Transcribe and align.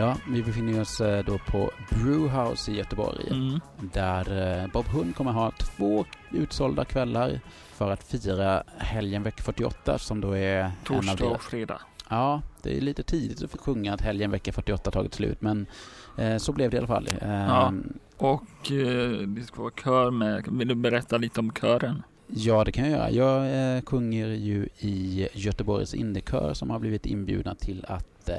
Ja, 0.00 0.16
vi 0.28 0.42
befinner 0.42 0.80
oss 0.80 1.00
eh, 1.00 1.24
då 1.24 1.38
på 1.38 1.70
Brewhouse 1.90 2.70
i 2.70 2.76
Göteborg. 2.76 3.28
Mm. 3.30 3.60
Där 3.92 4.60
eh, 4.62 4.66
Bob 4.72 4.86
Hund 4.86 5.16
kommer 5.16 5.32
ha 5.32 5.50
två 5.50 6.04
utsålda 6.32 6.84
kvällar 6.84 7.40
för 7.72 7.90
att 7.90 8.04
fira 8.04 8.62
helgen 8.78 9.22
vecka 9.22 9.42
48 9.42 9.98
som 9.98 10.20
då 10.20 10.32
är 10.36 10.70
Torsdag 10.84 11.26
och 11.30 11.42
fredag. 11.42 11.80
Ja, 12.08 12.42
det 12.62 12.76
är 12.76 12.80
lite 12.80 13.02
tidigt 13.02 13.42
att 13.42 13.50
få 13.50 13.58
sjunga 13.58 13.94
att 13.94 14.00
helgen 14.00 14.30
vecka 14.30 14.52
48 14.52 14.90
tagit 14.90 15.14
slut 15.14 15.40
men 15.40 15.66
eh, 16.18 16.36
så 16.36 16.52
blev 16.52 16.70
det 16.70 16.74
i 16.74 16.78
alla 16.78 16.86
fall. 16.88 17.08
Eh, 17.20 17.30
Ja. 17.30 17.72
Och 18.16 18.70
eh, 18.72 19.10
det 19.10 19.42
ska 19.42 19.62
vara 19.62 19.72
kör 19.84 20.10
med. 20.10 20.44
Vill 20.48 20.68
du 20.68 20.74
berätta 20.74 21.16
lite 21.16 21.40
om 21.40 21.52
kören? 21.60 22.02
Ja, 22.26 22.64
det 22.64 22.72
kan 22.72 22.90
jag 22.90 22.92
göra. 22.92 23.10
Jag 23.10 23.76
eh, 23.76 23.82
sjunger 23.82 24.26
ju 24.28 24.68
i 24.78 25.28
Göteborgs 25.32 25.94
Indiekör 25.94 26.54
som 26.54 26.70
har 26.70 26.78
blivit 26.78 27.06
inbjudna 27.06 27.54
till 27.54 27.84
att 27.88 28.30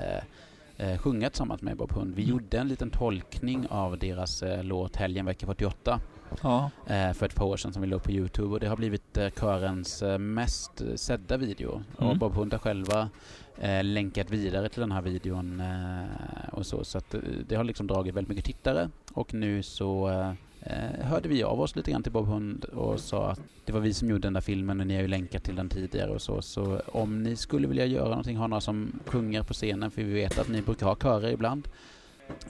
eh, 0.81 0.97
sjunga 0.97 1.29
tillsammans 1.29 1.61
med 1.61 1.77
Bob 1.77 1.91
Hund. 1.91 2.15
Vi 2.15 2.23
Mm. 2.23 2.31
gjorde 2.31 2.57
en 2.59 2.67
liten 2.67 2.89
tolkning 2.89 3.67
av 3.69 3.97
deras 3.97 4.43
eh, 4.43 4.63
låt 4.63 4.95
Helgen 4.95 5.25
vecka 5.25 5.45
48 5.45 5.99
Ja. 6.41 6.71
eh, 6.87 7.13
för 7.13 7.25
ett 7.25 7.35
par 7.35 7.45
år 7.45 7.57
sedan 7.57 7.73
som 7.73 7.81
vi 7.81 7.87
la 7.87 7.95
upp 7.95 8.03
på 8.03 8.11
Youtube 8.11 8.47
och 8.53 8.59
det 8.59 8.67
har 8.67 8.77
blivit 8.77 9.17
eh, 9.17 9.29
körens 9.29 10.01
eh, 10.01 10.17
mest 10.17 10.81
sedda 10.95 11.37
video. 11.37 11.81
Och 11.95 12.03
Mm. 12.05 12.19
Bob 12.19 12.33
Hund 12.35 12.53
har 12.53 12.59
själva 12.59 13.09
eh, 13.57 13.83
länkat 13.83 14.29
vidare 14.31 14.69
till 14.69 14.79
den 14.81 14.91
här 14.91 15.01
videon 15.01 15.59
eh, 15.59 16.49
och 16.53 16.65
så. 16.65 16.83
Så 16.83 16.97
att, 16.97 17.15
det 17.47 17.55
har 17.55 17.63
liksom 17.63 17.87
dragit 17.87 18.15
väldigt 18.15 18.29
mycket 18.29 18.45
tittare 18.45 18.89
och 19.13 19.33
nu 19.33 19.63
så 19.63 20.09
eh, 20.61 21.05
hörde 21.05 21.29
vi 21.29 21.43
av 21.43 21.61
oss 21.61 21.75
lite 21.75 21.91
grann 21.91 22.03
till 22.03 22.11
Bob 22.11 22.27
Hund 22.27 22.63
och 22.65 22.99
sa 22.99 23.29
att 23.29 23.39
det 23.65 23.73
var 23.73 23.79
vi 23.79 23.93
som 23.93 24.09
gjorde 24.09 24.21
den 24.21 24.33
där 24.33 24.41
filmen 24.41 24.79
och 24.79 24.87
ni 24.87 24.95
har 24.95 25.01
ju 25.01 25.07
länkat 25.07 25.43
till 25.43 25.55
den 25.55 25.69
tidigare 25.69 26.11
och 26.11 26.21
så. 26.21 26.41
Så 26.41 26.81
om 26.85 27.23
ni 27.23 27.35
skulle 27.35 27.67
vilja 27.67 27.85
göra 27.85 28.09
någonting, 28.09 28.37
ha 28.37 28.47
några 28.47 28.61
som 28.61 28.99
sjunger 29.05 29.43
på 29.43 29.53
scenen, 29.53 29.91
för 29.91 30.03
vi 30.03 30.13
vet 30.13 30.39
att 30.39 30.49
ni 30.49 30.61
brukar 30.61 30.85
ha 30.85 30.95
körer 30.95 31.31
ibland, 31.31 31.67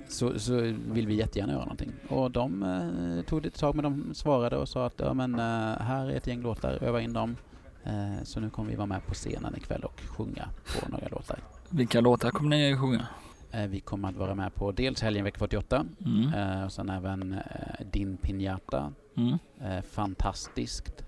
så, 0.07 0.39
så 0.39 0.73
vill 0.91 1.07
vi 1.07 1.13
jättegärna 1.13 1.53
göra 1.53 1.63
någonting. 1.63 1.91
Och 2.09 2.31
de 2.31 2.63
eh, 2.63 3.25
tog 3.25 3.43
lite 3.43 3.59
tag 3.59 3.75
men 3.75 3.83
de 3.83 4.13
svarade 4.13 4.57
och 4.57 4.69
sa 4.69 4.85
att 4.85 4.99
ja, 4.99 5.13
men, 5.13 5.33
eh, 5.33 5.81
här 5.81 6.05
är 6.05 6.15
ett 6.17 6.27
gäng 6.27 6.41
låtar, 6.41 6.83
öva 6.83 7.01
in 7.01 7.13
dem. 7.13 7.35
Eh, 7.83 8.23
så 8.23 8.39
nu 8.39 8.49
kommer 8.49 8.69
vi 8.69 8.75
vara 8.75 8.87
med 8.87 9.05
på 9.05 9.13
scenen 9.13 9.55
ikväll 9.57 9.83
och 9.83 10.01
sjunga 10.07 10.49
på 10.79 10.91
några 10.91 11.07
låtar. 11.07 11.39
Vilka 11.69 12.01
låtar 12.01 12.29
kommer 12.29 12.49
ni 12.49 12.77
sjunga? 12.77 13.07
Eh, 13.51 13.67
vi 13.67 13.79
kommer 13.79 14.09
att 14.09 14.15
vara 14.15 14.35
med 14.35 14.55
på 14.55 14.71
dels 14.71 15.01
helgen 15.01 15.23
vecka 15.23 15.39
48 15.39 15.85
Mm. 16.05 16.33
eh, 16.33 16.65
och 16.65 16.71
sen 16.71 16.89
även 16.89 17.33
eh, 17.33 17.85
Din 17.91 18.17
Pinjata, 18.17 18.93
Mm. 19.15 19.37
Fantastiskt 19.83 21.03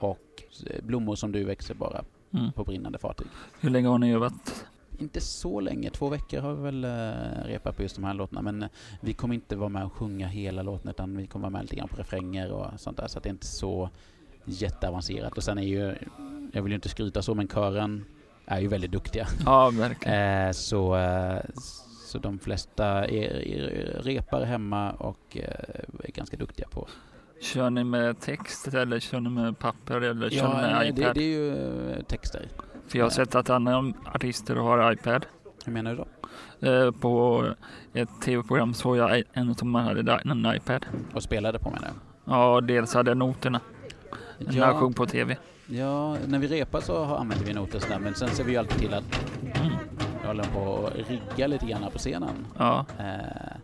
och 0.00 0.42
Blommor 0.82 1.14
som 1.14 1.32
du 1.32 1.44
växer 1.44 1.74
bara 1.74 2.04
Mm. 2.34 2.52
på 2.52 2.64
brinnande 2.64 2.98
fartyg. 2.98 3.26
Hur 3.60 3.70
länge 3.70 3.88
har 3.88 3.98
ni 3.98 4.12
övat? 4.14 4.64
Inte 4.98 5.20
så 5.20 5.60
länge, 5.60 5.90
två 5.90 6.08
veckor 6.08 6.40
har 6.40 6.54
vi 6.54 6.62
väl 6.62 6.84
repat 7.44 7.76
på 7.76 7.82
just 7.82 7.94
de 7.96 8.04
här 8.04 8.14
låtarna 8.14 8.42
men 8.42 8.64
vi 9.00 9.12
kommer 9.12 9.34
inte 9.34 9.56
vara 9.56 9.68
med 9.68 9.84
och 9.84 9.92
sjunga 9.92 10.26
hela 10.28 10.62
låten 10.62 10.90
utan 10.90 11.16
vi 11.16 11.26
kommer 11.26 11.42
vara 11.42 11.50
med 11.50 11.62
lite 11.62 11.76
grann 11.76 11.88
på 11.88 11.96
refränger 11.96 12.52
och 12.52 12.80
sånt 12.80 12.96
där 12.96 13.06
så 13.06 13.20
det 13.20 13.28
är 13.28 13.30
inte 13.30 13.46
så 13.46 13.90
jätteavancerat 14.44 15.36
och 15.36 15.42
sen 15.42 15.58
är 15.58 15.62
ju, 15.62 15.94
jag 16.52 16.62
vill 16.62 16.72
ju 16.72 16.74
inte 16.74 16.88
skryta 16.88 17.22
så 17.22 17.34
men 17.34 17.48
kören 17.48 18.04
är 18.50 18.60
ju 18.60 18.68
väldigt 18.68 18.92
duktiga. 18.92 19.26
Ja, 19.46 19.70
verkligen. 19.70 20.46
Eh, 20.46 20.52
så, 20.52 20.96
eh, 20.96 21.40
så 22.06 22.18
de 22.18 22.38
flesta 22.38 22.86
är, 22.86 23.48
är, 23.48 24.02
repar 24.02 24.42
hemma 24.42 24.90
och 24.90 25.36
eh, 25.36 26.04
är 26.04 26.12
ganska 26.14 26.36
duktiga 26.36 26.68
på. 26.68 26.88
Kör 27.40 27.70
ni 27.70 27.84
med 27.84 28.20
text 28.20 28.74
eller 28.74 29.00
kör 29.00 29.20
ni 29.20 29.30
med 29.30 29.58
papper 29.58 30.00
eller 30.00 30.30
kör 30.30 30.48
ni 30.48 30.54
Ja, 30.54 30.60
med 30.60 30.72
nej, 30.72 30.92
det, 30.92 31.00
iPad? 31.02 31.14
det 31.14 31.20
är 31.20 31.28
ju 31.28 31.90
eh, 31.90 32.02
texter. 32.02 32.48
För 32.88 32.98
jag 32.98 33.04
har 33.04 33.10
sett 33.10 33.34
att 33.34 33.50
andra 33.50 33.92
artister 34.14 34.56
har 34.56 34.92
iPad. 34.92 35.26
Hur 35.64 35.72
menar 35.72 35.90
du 35.90 35.96
då? 35.96 36.06
Eh, 36.68 36.90
på 36.90 37.44
ett 37.94 38.20
tv-program 38.24 38.74
såg 38.74 38.96
jag 38.96 39.22
en 39.32 39.54
som 39.54 39.74
hade 39.74 40.12
en 40.24 40.54
iPad. 40.56 40.86
Och 41.14 41.22
spelade 41.22 41.58
på 41.58 41.70
menar 41.70 41.88
jag? 41.88 42.34
Ja, 42.34 42.60
dels 42.60 42.94
hade 42.94 43.10
jag 43.10 43.18
noterna 43.18 43.60
när 44.38 44.56
jag 44.56 44.76
sjöng 44.76 44.92
på 44.92 45.06
tv. 45.06 45.36
Ja, 45.72 46.16
när 46.28 46.38
vi 46.38 46.46
repar 46.48 46.80
så 46.80 47.04
använder 47.04 47.46
vi 47.46 47.52
noter 47.52 47.78
sådär, 47.78 47.98
men 47.98 48.14
sen 48.14 48.28
ser 48.28 48.44
vi 48.44 48.50
ju 48.52 48.56
alltid 48.58 48.78
till 48.78 48.94
att 48.94 49.20
Mm. 49.42 49.72
jag 50.20 50.26
håller 50.28 50.44
på 50.44 50.86
att 50.86 51.08
rigga 51.10 51.46
lite 51.46 51.66
grann 51.66 51.90
på 51.92 51.98
scenen. 51.98 52.46
Ja, 52.58 52.86
Eh, 52.98 53.56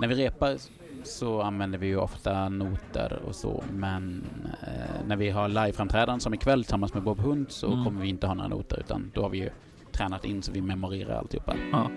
när 0.00 0.08
vi 0.08 0.14
repar 0.14 0.56
så 1.04 1.42
använder 1.42 1.78
vi 1.78 1.86
ju 1.86 1.96
ofta 1.96 2.48
noter 2.48 3.20
och 3.28 3.34
så, 3.34 3.62
men 3.72 4.24
eh, 4.62 5.06
när 5.06 5.16
vi 5.16 5.30
har 5.30 5.48
liveframträdanden 5.48 6.20
som 6.20 6.34
ikväll 6.34 6.64
tillsammans 6.64 6.94
med 6.94 7.02
Bob 7.02 7.20
Hund 7.20 7.46
så 7.48 7.66
Mm. 7.72 7.84
kommer 7.84 8.00
vi 8.02 8.08
inte 8.08 8.26
ha 8.26 8.34
några 8.34 8.48
noter 8.48 8.80
utan 8.80 9.10
då 9.14 9.22
har 9.22 9.28
vi 9.28 9.38
ju 9.38 9.50
tränat 9.92 10.24
in 10.24 10.42
så 10.42 10.52
vi 10.52 10.60
memorerar 10.60 11.18
alltihopa. 11.18 11.54
ja. 11.72 11.90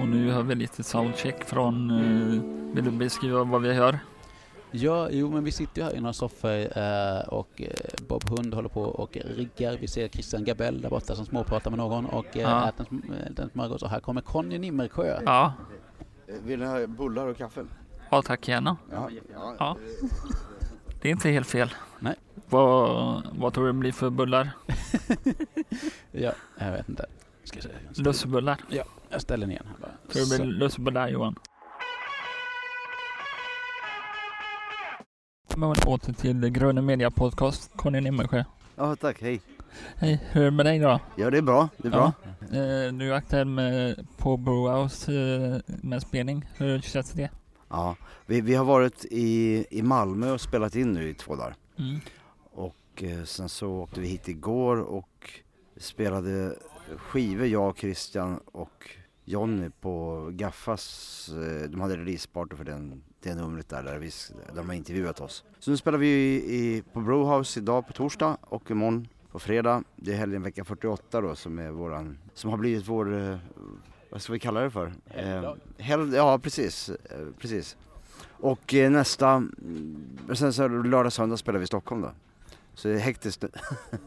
Och 0.00 0.08
nu 0.08 0.30
har 0.32 0.42
vi 0.42 0.54
lite 0.54 0.82
soundcheck 0.82 1.44
från... 1.44 1.90
eh, 1.90 2.74
vill 2.74 2.84
du 2.84 2.90
beskriva 2.90 3.44
vad 3.44 3.62
vi 3.62 3.74
hör? 3.74 3.98
Ja, 4.72 5.08
jo 5.10 5.30
men 5.30 5.44
vi 5.44 5.52
sitter 5.52 5.80
ju 5.82 5.84
här 5.84 5.94
i 5.96 6.00
några 6.00 6.12
soffor 6.12 6.78
eh, 6.78 7.20
och 7.28 7.62
eh, 7.62 7.68
Bob 8.08 8.24
Hund 8.28 8.54
håller 8.54 8.68
på 8.68 8.82
och 8.82 9.16
riggar. 9.16 9.76
Vi 9.80 9.88
ser 9.88 10.08
Christian 10.08 10.44
Gabell 10.44 10.80
där 10.80 10.90
borta 10.90 11.14
som 11.14 11.26
småpratar 11.26 11.70
med 11.70 11.78
någon 11.78 12.06
och 12.06 12.36
eh, 12.36 12.42
Ja. 12.42 12.68
äter 12.68 12.86
en 12.90 13.34
en 13.38 13.50
smörgås. 13.50 13.82
Och 13.82 13.90
här 13.90 14.00
kommer 14.00 14.20
Conny 14.20 14.58
Nimmersjö. 14.58 15.20
Ja, 15.24 15.52
Vill 16.44 16.58
ni 16.60 16.66
ha 16.66 16.86
bullar 16.86 17.26
och 17.26 17.36
kaffe? 17.36 17.64
ja 18.10 18.22
tack 18.22 18.48
gärna. 18.48 18.76
Ja. 18.92 19.10
Ja. 19.58 19.76
Det 21.02 21.08
är 21.08 21.12
inte 21.12 21.28
helt 21.28 21.46
fel. 21.46 21.74
Nej. 21.98 22.14
Vad, 22.48 23.22
vad 23.32 23.52
tror 23.54 23.66
du 23.66 23.72
det 23.72 23.78
blir 23.78 23.92
för 23.92 24.10
bullar? 24.10 24.50
Ja, 26.12 26.32
jag 26.58 26.72
vet 26.72 26.88
inte. 26.88 27.06
Lussebullar. 27.94 28.60
Jag 29.08 29.20
ställer 29.20 29.46
ner 29.46 29.58
den 29.58 29.66
här 29.66 29.76
bara. 29.80 30.12
Tror 30.12 30.24
du 30.30 30.36
det 30.38 30.42
blir 30.44 30.52
lussebullar 30.58 31.08
Johan? 31.08 31.34
Men 35.56 35.70
åter 35.86 36.12
till 36.12 36.48
Gröna 36.48 36.82
Media 36.82 37.10
Podcast, 37.10 37.70
Conny 37.76 38.00
Nimmersjö. 38.00 38.44
ja, 38.76 38.96
tack. 38.96 39.22
Hej. 39.22 39.40
Hej, 39.96 40.20
hur 40.32 40.40
är 40.40 40.44
det 40.44 40.50
med 40.50 40.66
dig 40.66 40.78
då? 40.78 41.00
Ja, 41.16 41.30
det 41.30 41.38
är 41.38 41.42
bra. 41.42 41.68
Det 41.76 41.88
är 41.88 41.92
bra. 41.92 42.12
Eh, 42.40 42.92
du 42.92 43.08
är 43.10 43.12
aktuell 43.12 43.48
med, 43.48 44.06
på 44.16 44.36
Brewhouse 44.36 45.12
eh, 45.14 45.60
med 45.82 46.02
spelning. 46.02 46.44
Hur 46.56 46.80
känns 46.80 47.12
det? 47.12 47.30
Ja. 47.68 47.96
Vi, 48.26 48.40
vi 48.40 48.54
har 48.54 48.64
varit 48.64 49.04
i, 49.10 49.66
i 49.70 49.82
Malmö 49.82 50.30
och 50.32 50.40
spelat 50.40 50.74
in 50.76 50.92
nu 50.92 51.08
i 51.08 51.14
två 51.14 51.36
dagar. 51.36 51.54
Mm. 51.78 52.00
Och 52.52 53.02
eh, 53.02 53.24
sen 53.24 53.48
så 53.48 53.68
åkte 53.70 54.00
vi 54.00 54.08
hit 54.08 54.28
igår 54.28 54.76
och 54.76 55.30
spelade 55.76 56.54
skivor, 56.96 57.46
jag, 57.46 57.78
Christian 57.78 58.40
och 58.52 58.90
Jonny 59.24 59.70
på 59.80 60.26
Gaffas. 60.32 61.28
eh, 61.28 61.70
De 61.70 61.80
hade 61.80 61.96
releaseparty 61.96 62.56
för 62.56 62.64
den, 62.64 63.02
det 63.22 63.34
numret 63.34 63.68
där, 63.68 63.82
där, 63.82 63.98
vi, 63.98 64.10
där 64.46 64.54
de 64.54 64.68
har 64.68 64.74
intervjuat 64.74 65.20
oss. 65.20 65.44
Så 65.58 65.70
nu 65.70 65.76
spelar 65.76 65.98
vi 65.98 66.08
i, 66.34 66.82
på 66.92 67.00
Brewhouse 67.00 67.60
idag 67.60 67.86
på 67.86 67.92
torsdag 67.92 68.36
och 68.40 68.70
imorgon 68.70 69.08
på 69.30 69.38
fredag. 69.38 69.84
Det 69.96 70.12
är 70.12 70.16
helgen 70.16 70.42
vecka 70.42 70.64
48 70.64 71.20
då 71.20 71.34
som 71.34 71.58
är 71.58 71.70
våran, 71.70 72.18
som 72.34 72.50
har 72.50 72.56
blivit 72.56 72.88
vår, 72.88 73.18
eh, 73.18 73.38
vad 74.10 74.22
ska 74.22 74.32
vi 74.32 74.38
kalla 74.38 74.60
det 74.60 74.70
för? 74.70 74.92
Eh, 75.10 75.54
hel, 75.76 76.12
ja 76.12 76.38
precis, 76.38 76.88
eh, 76.88 77.26
precis. 77.38 77.76
Och 78.26 78.74
eh, 78.74 78.90
nästa, 78.90 79.30
mm, 79.30 80.06
sen 80.34 80.52
så 80.52 80.68
lördag 80.68 81.12
söndag 81.12 81.36
spelar 81.36 81.58
vi 81.58 81.64
i 81.64 81.66
Stockholm 81.66 82.00
då. 82.02 82.10
Så 82.74 82.88
det 82.88 82.94
är 82.94 82.98
hektiskt 82.98 83.42
nu. 83.42 83.48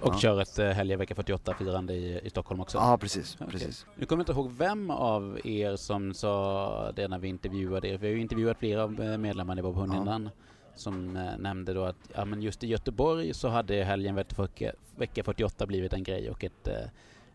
Och 0.00 0.14
Ja. 0.14 0.18
kör 0.18 0.40
ett 0.40 0.58
eh, 0.58 0.66
helgen 0.68 0.98
vecka 0.98 1.14
48-firande 1.14 1.92
i, 1.92 2.20
i 2.24 2.30
Stockholm 2.30 2.60
också. 2.60 2.78
Ja 2.78 2.98
precis, 2.98 3.36
Okej. 3.40 3.52
precis. 3.52 3.86
Nu 3.96 4.06
kommer 4.06 4.20
jag 4.20 4.22
inte 4.22 4.32
ihåg 4.40 4.52
vem 4.52 4.90
av 4.90 5.40
er 5.44 5.76
som 5.76 6.14
sa 6.14 6.92
det 6.96 7.08
när 7.08 7.18
vi 7.18 7.28
intervjuade 7.28 7.88
er. 7.88 7.98
Vi 7.98 8.06
har 8.06 8.14
ju 8.14 8.20
intervjuat 8.20 8.58
flera 8.58 8.82
av 8.82 9.00
eh, 9.02 9.18
medlemmarna 9.18 9.58
i 9.58 9.62
Bob 9.62 9.76
Hund 9.76 9.92
Ja. 9.94 10.00
innan. 10.02 10.30
Som 10.74 11.16
eh, 11.16 11.22
nämnde 11.38 11.72
då 11.74 11.84
att 11.84 11.96
ja, 12.14 12.24
men 12.24 12.42
just 12.42 12.64
i 12.64 12.66
Göteborg 12.66 13.34
så 13.34 13.48
hade 13.48 13.84
helgen 13.84 14.14
vecka, 14.14 14.72
vecka 14.96 15.24
48 15.24 15.66
blivit 15.66 15.92
en 15.92 16.02
grej 16.02 16.30
och 16.30 16.44
ett 16.44 16.68
eh, 16.68 16.74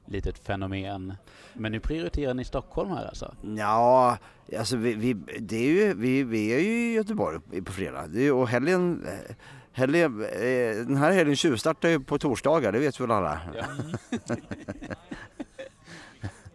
litet 0.06 0.40
fenomen. 0.40 1.14
Men 1.54 1.72
nu 1.72 1.80
prioriterar 1.80 2.34
ni 2.34 2.44
Stockholm 2.46 2.90
här 2.90 3.06
alltså? 3.06 3.36
Ja, 3.58 4.18
alltså 4.58 4.78
vi, 4.78 4.94
vi, 4.94 5.14
det 5.40 5.56
är 5.56 5.72
ju, 5.72 5.94
vi, 5.94 6.24
vi 6.24 6.54
är 6.54 6.60
ju 6.60 6.92
i 6.92 6.94
Göteborg 6.94 7.62
på 7.66 7.72
fredag. 7.72 8.08
Det 8.08 8.28
är, 8.28 8.34
och 8.34 8.48
helgen, 8.48 9.06
helgen, 9.78 10.22
eh, 10.24 10.86
den 10.86 10.96
här 10.98 11.12
helgen 11.12 11.36
tjuvstartar 11.36 11.90
ju 11.90 12.00
på 12.00 12.18
torsdagar, 12.18 12.72
det 12.72 12.80
vet 12.80 13.00
väl 13.00 13.12
alla. 13.12 13.40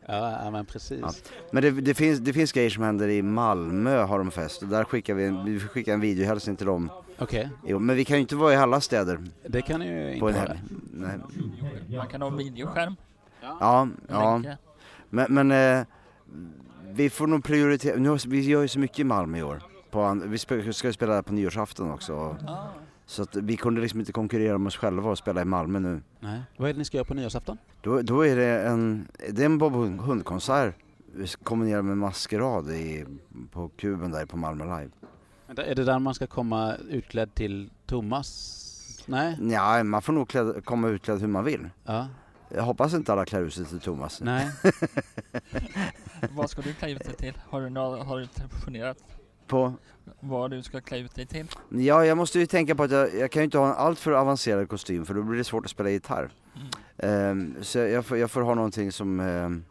Ja, 0.07 0.39
ja 0.45 0.51
men 0.51 0.67
precis. 0.67 1.01
Ja. 1.03 1.13
Men 1.51 1.63
det, 1.63 1.71
det, 1.71 1.95
finns, 1.95 2.19
det 2.21 2.33
finns 2.33 2.53
grejer 2.53 2.71
som 2.71 2.83
händer 2.83 3.09
i 3.09 3.23
Malmö 3.23 4.03
har 4.03 4.19
de 4.19 4.31
fest 4.31 4.63
och 4.63 4.69
där 4.69 4.85
skickar 4.85 5.15
vi, 5.15 5.25
en- 5.25 5.45
vi 5.45 5.61
skickar 5.61 5.93
en 5.95 6.01
videohälsning 6.01 6.57
till 6.57 6.67
dem. 6.67 6.91
Okej, 7.19 7.49
Jo, 7.67 7.79
men 7.79 7.97
vi 7.97 8.05
kan 8.05 8.17
ju 8.17 8.21
inte 8.21 8.37
vara 8.37 8.53
i 8.53 8.57
alla 8.57 8.81
städer 8.81 9.19
det 9.47 9.63
kan 9.63 9.83
ju 9.83 10.21
på 10.21 10.29
inte 10.29 10.41
en 10.41 10.47
vara. 10.49 10.59
Nej. 10.93 11.19
Man 11.99 12.07
kan 12.07 12.23
ha 12.23 12.31
videoskärm. 12.31 12.97
Ja, 13.61 13.89
ja. 14.09 14.43
Men, 15.11 15.27
men 15.35 15.51
eh, 15.81 15.87
vi 16.93 17.11
får 17.11 17.27
nog 17.27 17.45
prioritera, 17.45 17.97
nu, 17.97 18.09
har- 18.09 18.29
vi 18.29 18.41
gör 18.41 18.63
ju 18.63 18.69
så 18.69 18.79
mycket 18.79 18.99
i 18.99 19.05
Malmö 19.05 19.39
i 19.39 19.43
år. 19.43 19.63
På, 19.91 20.21
vi 20.25 20.39
ska 20.39 20.57
ju 20.57 20.73
spela 20.93 21.15
där 21.15 21.23
på 21.23 21.33
nyårsafton 21.33 21.91
också. 21.91 22.37
Ah. 22.49 22.67
Så 23.13 23.23
att 23.23 23.37
vi 23.37 23.57
kunde 23.57 23.81
liksom 23.81 24.01
inte 24.01 24.13
konkurrera 24.13 24.59
med 24.59 24.67
oss 24.67 24.77
själva 24.77 25.11
och 25.11 25.19
spela 25.19 25.43
i 25.43 25.45
Malmö 25.45 25.79
nu. 25.79 26.03
Nej. 26.21 26.43
Vad 26.57 26.69
är 26.69 26.73
det 26.73 26.79
ni 26.79 26.85
ska 26.85 26.97
göra 26.97 27.05
på 27.05 27.15
nyårsafton? 27.15 27.59
Då, 27.81 28.03
då 28.03 28.27
är 28.27 28.37
det 28.37 28.63
en, 28.63 29.09
det 29.31 29.43
är 29.43 29.47
en 29.47 29.59
Bob 29.59 29.73
Hund- 29.73 30.01
Hund-konsert 30.01 30.75
vi 31.15 31.27
kombinerar 31.29 31.83
med 31.83 31.99
Maskerad 31.99 32.71
i, 32.71 33.07
på 33.51 33.69
kuben 33.69 34.11
där 34.11 34.27
på 34.27 34.37
Malmö 34.37 34.65
Live. 34.65 34.91
Är 35.71 35.75
det 35.75 35.85
där 35.85 35.99
man 35.99 36.15
ska 36.15 36.27
komma 36.27 36.75
utklädd 36.91 37.35
till 37.35 37.71
Thomas? 37.87 38.59
Nej? 39.07 39.39
Ja, 39.43 39.85
man 39.85 40.03
får 40.03 40.13
nog 40.13 40.29
kläd, 40.29 40.65
komma 40.65 40.89
utklädd 40.89 41.21
hur 41.21 41.29
man 41.29 41.45
vill. 41.45 41.69
Ja. 41.85 42.09
Jag 42.49 42.63
hoppas 42.63 42.95
inte 42.95 43.13
alla 43.13 43.25
klär 43.25 43.41
ut 43.41 43.55
sig 43.55 43.65
till 43.65 43.81
Thomas. 43.81 44.21
Nej. 44.21 44.51
Vad 46.31 46.51
ska 46.51 46.63
du 46.63 46.75
klä 46.75 46.91
ut 46.91 47.05
dig 47.05 47.15
till? 47.15 47.35
Har 47.49 47.61
du, 47.61 47.81
har 48.05 48.19
du 48.19 48.27
funderat 48.65 48.99
På, 49.53 49.73
vad 50.21 50.51
du 50.51 50.63
ska 50.63 50.81
klä 50.81 50.99
ut 50.99 51.15
dig 51.15 51.27
till? 51.27 51.47
ja, 51.71 52.05
jag 52.07 52.17
måste 52.17 52.39
ju 52.39 52.47
tänka 52.47 52.75
på 52.75 52.83
att 52.83 52.91
jag, 52.91 53.15
jag 53.15 53.31
kan 53.31 53.41
ju 53.41 53.45
inte 53.45 53.59
ha 53.59 53.67
en 53.67 53.75
alltför 53.77 54.13
avancerad 54.13 54.69
kostym 54.69 55.05
för 55.07 55.15
då 55.15 55.23
blir 55.23 55.39
det 55.39 55.45
svårt 55.45 55.65
att 55.65 55.71
spela 55.71 55.91
gitarr. 55.91 56.31
Mm. 56.57 56.69
Ehm, 56.99 57.55
så 57.65 57.79
jag, 57.79 58.07
får, 58.07 58.19
jag 58.19 58.31
får 58.31 58.41
ha 58.41 58.55
någonting 58.55 58.93
som... 58.93 59.21
ehm, 59.21 59.65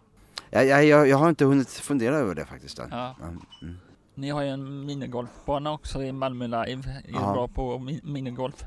jag, 0.50 0.86
jag, 0.86 1.18
har 1.18 1.30
inte 1.30 1.45
hunnit 1.45 1.69
fundera 1.69 2.16
över 2.16 2.36
det 2.36 2.45
faktiskt 2.45 2.80
än. 2.80 2.88
Ja. 2.92 3.16
Mm. 3.62 3.78
Ni 4.16 4.30
har 4.30 4.42
ju 4.42 4.48
en 4.50 4.86
minigolfbana 4.86 5.72
också 5.72 6.04
i 6.04 6.12
Malmö 6.12 6.45
Live. 6.48 6.89
Är 6.89 7.04
Ja. 7.13 7.33
bra 7.33 7.48
på 7.48 7.78
mi- 7.78 8.06
minigolf? 8.12 8.63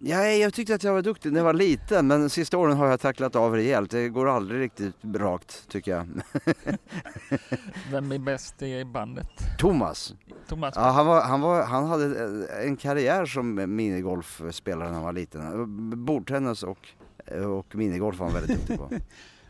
Ja, 0.00 0.26
jag 0.26 0.54
tyckte 0.54 0.74
att 0.74 0.82
jag 0.84 0.92
var 0.92 1.02
duktig 1.02 1.32
när 1.32 1.40
jag 1.40 1.44
var 1.44 1.52
liten 1.52 2.06
men 2.06 2.30
sista 2.30 2.58
åren 2.58 2.76
har 2.76 2.86
jag 2.86 3.00
tacklat 3.00 3.36
av 3.36 3.54
rejält. 3.54 3.90
Det 3.90 4.08
går 4.08 4.28
aldrig 4.28 4.60
riktigt 4.60 4.94
rakt 5.14 5.68
tycker 5.68 5.90
jag. 5.90 6.08
Vem 7.90 8.12
är 8.12 8.18
bäst 8.18 8.62
i 8.62 8.84
bandet? 8.84 9.28
Thomas, 9.58 10.14
Thomas? 10.48 10.74
ja, 10.76 10.82
han, 10.82 11.06
var, 11.06 11.22
han, 11.22 11.40
var, 11.40 11.64
han 11.64 11.86
hade 11.86 12.46
en 12.66 12.76
karriär 12.76 13.26
som 13.26 13.76
minigolfspelare 13.76 14.88
när 14.88 14.94
han 14.94 15.04
var 15.04 15.12
liten. 15.12 16.04
Bordtennis 16.04 16.62
och, 16.62 16.88
och 17.58 17.74
minigolf 17.74 18.18
var 18.18 18.26
han 18.26 18.34
väldigt 18.34 18.58
duktig 18.58 18.78
på. 18.78 18.90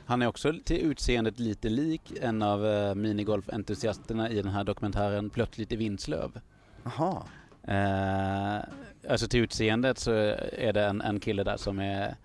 Han 0.06 0.22
är 0.22 0.26
också 0.26 0.52
till 0.64 0.76
utseendet 0.76 1.38
lite 1.38 1.69
lik 1.69 2.12
en 2.20 2.42
av 2.42 2.64
uh, 2.64 2.94
minigolfentusiasterna 2.94 4.31
i 4.31 4.42
den 4.42 4.52
här 4.52 4.64
dokumentären 4.64 5.31
Plötsligt 5.31 5.72
i 5.72 5.76
Vinslöv. 5.76 6.40
Jaha, 6.82 7.22
Eh, 7.69 8.60
alltså 9.09 9.29
till 9.29 9.41
utseendet 9.41 9.99
så 9.99 10.12
är 10.12 10.73
det 10.73 10.85
en, 10.85 11.01
en 11.01 11.21
kille 11.21 11.45
där 11.45 11.56
som 11.56 11.79
är 11.79 12.17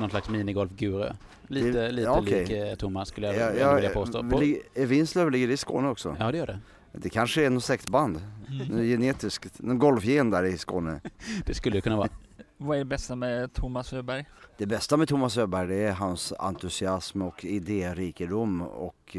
någon 0.00 0.10
slags 0.10 0.28
minigolfguru. 0.28 1.12
Lite, 1.46 1.70
Det- 1.70 1.90
lite 1.90 2.06
ja, 2.06 2.18
okej. 2.20 2.40
lik 2.46 2.50
eh, 2.50 2.74
Thomas 2.74 3.08
skulle 3.08 3.26
jag, 3.26 3.36
ja, 3.36 3.60
jag, 3.60 3.74
vilja 3.74 3.90
ja, 3.90 3.94
påstå. 3.94 4.22
På, 4.30 4.42
Vinslöv 4.74 5.30
ligger 5.30 5.48
i 5.50 5.56
Skåne 5.56 5.88
också. 5.88 6.16
ja 6.18 6.32
det 6.32 6.38
gör 6.38 6.46
det. 6.46 6.58
Det 6.92 7.08
kanske 7.08 7.46
är 7.46 7.50
något 7.50 7.64
släktband, 7.64 8.22
Mm. 8.48 8.84
genetiskt, 8.88 9.62
någon 9.62 9.78
golfgen 9.78 10.30
där 10.30 10.44
i 10.44 10.58
Skåne. 10.58 11.00
Det 11.46 11.54
skulle 11.54 11.76
det 11.76 11.80
kunna 11.80 11.96
vara. 11.96 12.08
Vad 12.56 12.76
är 12.76 12.78
det 12.78 12.84
bästa 12.84 13.16
med 13.16 13.52
Thomas 13.52 13.92
Öberg? 13.92 14.24
Det 14.58 14.66
bästa 14.66 14.96
med 14.96 15.08
Thomas 15.08 15.38
Öberg 15.38 15.68
det 15.68 15.74
är 15.82 15.92
hans 15.92 16.32
entusiasm 16.38 17.22
och 17.22 17.44
idérikedom 17.44 18.62
och 18.62 19.16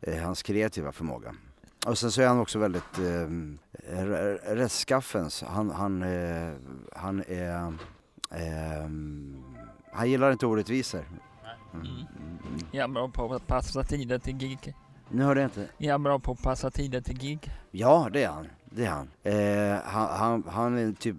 eh, 0.00 0.22
hans 0.24 0.42
kreativa 0.42 0.92
förmåga. 0.92 1.34
Och 1.86 1.98
sen 1.98 2.10
så 2.12 2.22
är 2.22 2.26
han 2.26 2.40
också 2.40 2.58
väldigt 2.58 2.98
eh, 2.98 4.54
rättskaffens. 4.54 5.42
Han, 5.42 5.70
han, 5.70 6.02
eh, 6.02 6.52
han 6.96 7.22
är... 7.28 7.66
Eh, 8.30 8.88
han 9.92 10.10
gillar 10.10 10.32
inte 10.32 10.46
orättvisor. 10.46 11.04
Mm. 11.74 11.86
Mm. 11.86 12.58
Är 12.72 12.80
han 12.80 12.92
bra 12.94 13.08
på 13.08 13.34
att 13.34 13.46
passa 13.46 13.82
tider 13.82 14.18
till 14.18 14.36
gig? 14.36 14.74
Nu 15.08 15.22
hörde 15.22 15.40
jag 15.40 15.46
inte. 15.46 15.68
Är 15.78 15.90
han 15.92 16.02
bra 16.02 16.18
på 16.18 16.32
att 16.32 16.42
passa 16.42 16.70
tider 16.70 17.00
till 17.00 17.18
gig? 17.18 17.50
Ja, 17.70 18.08
det 18.12 18.22
är 18.22 18.28
han. 18.28 18.48
Det 18.64 18.84
är 18.84 18.90
han. 18.90 19.10
Eh, 19.22 19.80
han, 19.84 20.08
han, 20.18 20.44
han 20.48 20.78
är 20.78 20.92
typ... 20.92 21.16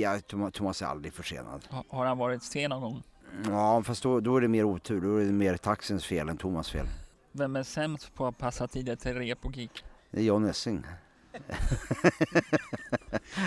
Ja, 0.00 0.18
Thomas- 0.50 0.82
är 0.82 0.86
aldrig 0.86 1.12
försenad. 1.14 1.66
Ha- 1.70 1.84
Har 1.88 2.06
han 2.06 2.18
varit 2.18 2.42
sen 2.42 2.70
någon 2.70 2.80
gång? 2.82 3.02
Ja, 3.48 3.82
fast 3.82 4.02
då, 4.02 4.20
då 4.20 4.36
är 4.36 4.40
det 4.40 4.48
mer 4.48 4.64
otur. 4.64 5.00
Då 5.00 5.16
är 5.16 5.24
det 5.24 5.32
mer 5.32 5.56
taxins 5.56 6.04
fel 6.04 6.28
än 6.28 6.36
Thomas 6.36 6.70
fel. 6.70 6.86
Vem 7.32 7.56
är 7.56 7.62
sämst 7.62 8.14
på 8.14 8.26
att 8.26 8.38
passa 8.38 8.68
tider 8.68 8.96
till 8.96 9.14
rep 9.14 9.44
och 9.44 9.52
gig? 9.52 9.70
Det 10.10 10.20
är 10.20 10.24
John 10.24 10.44
Essing. 10.44 10.82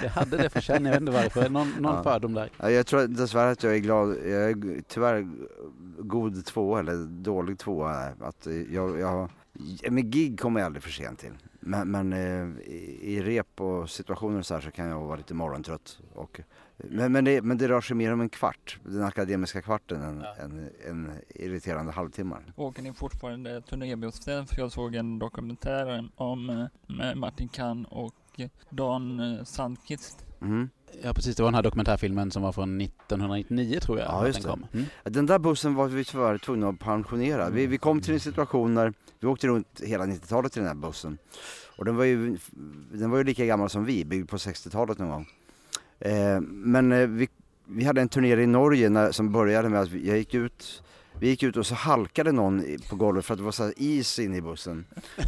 Jag 0.04 0.10
hade 0.10 0.38
det 0.38 0.50
för 0.50 0.62
känn, 0.62 0.86
jag 0.86 0.92
vet 0.92 1.00
inte 1.02 1.12
varför. 1.12 1.50
Någon, 1.50 1.70
någon 1.80 1.96
Ja. 1.96 2.04
fördom 2.04 2.34
där. 2.34 2.52
Ja, 2.58 2.72
jag 2.72 2.88
tror 2.88 3.08
dessvärre 3.08 3.52
att 3.52 3.64
jag 3.64 3.76
är 3.76 3.80
glad, 3.80 4.10
jag 4.10 4.50
är 4.50 4.82
tyvärr 4.88 5.28
god 6.00 6.46
tvåa 6.46 6.80
eller 6.80 6.96
dålig 7.08 7.60
tvåa. 7.60 8.08
Att 8.22 8.48
jag, 8.72 9.00
jag, 9.00 9.30
med 9.92 10.12
gig 10.12 10.40
kommer 10.40 10.60
jag 10.60 10.66
aldrig 10.66 10.84
för 10.84 10.90
sent 10.92 11.20
till. 11.20 11.34
Men, 11.60 11.92
men 11.92 12.14
eh, 12.14 12.62
i, 12.68 13.00
i 13.02 13.22
rep 13.22 13.62
och 13.62 13.90
situationer 13.90 14.42
så 14.42 14.54
här 14.54 14.62
så 14.62 14.72
kan 14.72 14.88
jag 14.88 15.00
vara 15.00 15.16
lite 15.18 15.34
morgontrött. 15.34 16.00
Och, 16.14 16.40
men, 16.84 17.12
men, 17.12 17.26
det, 17.26 17.42
men 17.42 17.58
det 17.58 17.68
rör 17.68 17.82
sig 17.82 17.96
mer 17.96 18.14
om 18.14 18.22
en 18.22 18.30
kvart, 18.30 18.80
den 18.84 19.04
akademiska 19.04 19.62
kvarten, 19.62 20.02
än 20.02 20.22
Ja. 20.22 20.36
en, 20.44 20.70
en 20.88 21.12
irriterande 21.30 21.92
halvtimmar. 21.92 22.54
Åker 22.56 22.82
ni 22.82 22.94
fortfarande 22.94 23.62
turnébussen? 23.62 24.48
För 24.48 24.60
jag 24.62 24.72
såg 24.72 24.96
en 24.96 25.20
dokumentär 25.20 26.10
om 26.16 26.50
eh, 26.50 26.66
med 26.96 27.18
Martin 27.18 27.48
Kahn 27.50 27.86
och 27.86 28.14
Dan 28.70 29.20
eh, 29.20 29.44
Sandqvist. 29.44 30.26
Mhm. 30.40 30.70
Ja 31.04 31.14
precis, 31.14 31.36
det 31.36 31.44
var 31.44 31.48
den 31.48 31.56
här 31.56 31.64
dokumentärfilmen 31.64 32.32
som 32.32 32.42
var 32.44 32.52
från 32.52 32.82
1999 32.82 33.80
tror 33.80 34.00
jag. 34.00 34.08
Ja, 34.08 34.28
just 34.28 34.44
den. 34.44 34.66
Mm. 34.74 34.86
Den 35.04 35.26
där 35.26 35.40
bussen 35.40 35.76
var 35.76 35.88
vi 35.88 36.04
tyvärr 36.06 36.38
tvungna 36.38 36.70
att 36.70 36.80
pensionera. 36.80 37.50
Vi, 37.50 37.68
vi 37.68 37.78
kom 37.78 38.02
till 38.02 38.14
en 38.14 38.20
situation 38.20 38.74
när 38.74 38.94
vi 39.20 39.28
åkte 39.28 39.48
runt 39.48 39.82
hela 39.86 40.06
90-talet 40.06 40.58
i 40.58 40.60
den 40.60 40.68
här 40.68 40.76
bussen. 40.76 41.18
Och 41.78 41.86
den 41.86 41.96
var 41.96 42.04
ju, 42.06 42.38
den 42.94 43.10
var 43.12 43.18
ju 43.18 43.24
lika 43.24 43.46
gammal 43.46 43.70
som 43.70 43.86
vi, 43.86 44.06
byggd 44.06 44.30
på 44.30 44.38
60-talet 44.38 44.98
någon 44.98 45.10
gång. 45.10 45.28
Eh, 46.00 46.40
men 46.42 46.92
eh, 46.92 47.08
vi, 47.08 47.30
vi 47.66 47.84
hade 47.84 48.02
en 48.02 48.10
turné 48.10 48.36
i 48.36 48.48
Norge 48.48 48.90
när, 48.90 49.12
som 49.12 49.32
började 49.32 49.70
med 49.70 49.82
att 49.82 49.90
vi, 49.90 50.08
jag 50.08 50.18
gick 50.18 50.34
ut 50.34 50.84
vi 51.20 51.28
gick 51.28 51.44
ut 51.44 51.58
och 51.58 51.66
så 51.66 51.76
halkade 51.76 52.32
någon 52.32 52.64
på 52.90 52.96
golvet 52.96 53.26
för 53.26 53.34
att 53.34 53.38
det 53.38 53.44
var 53.44 53.52
så 53.52 53.72
is 53.78 54.20
inne 54.20 54.38
i 54.38 54.42
bussen. 54.42 54.86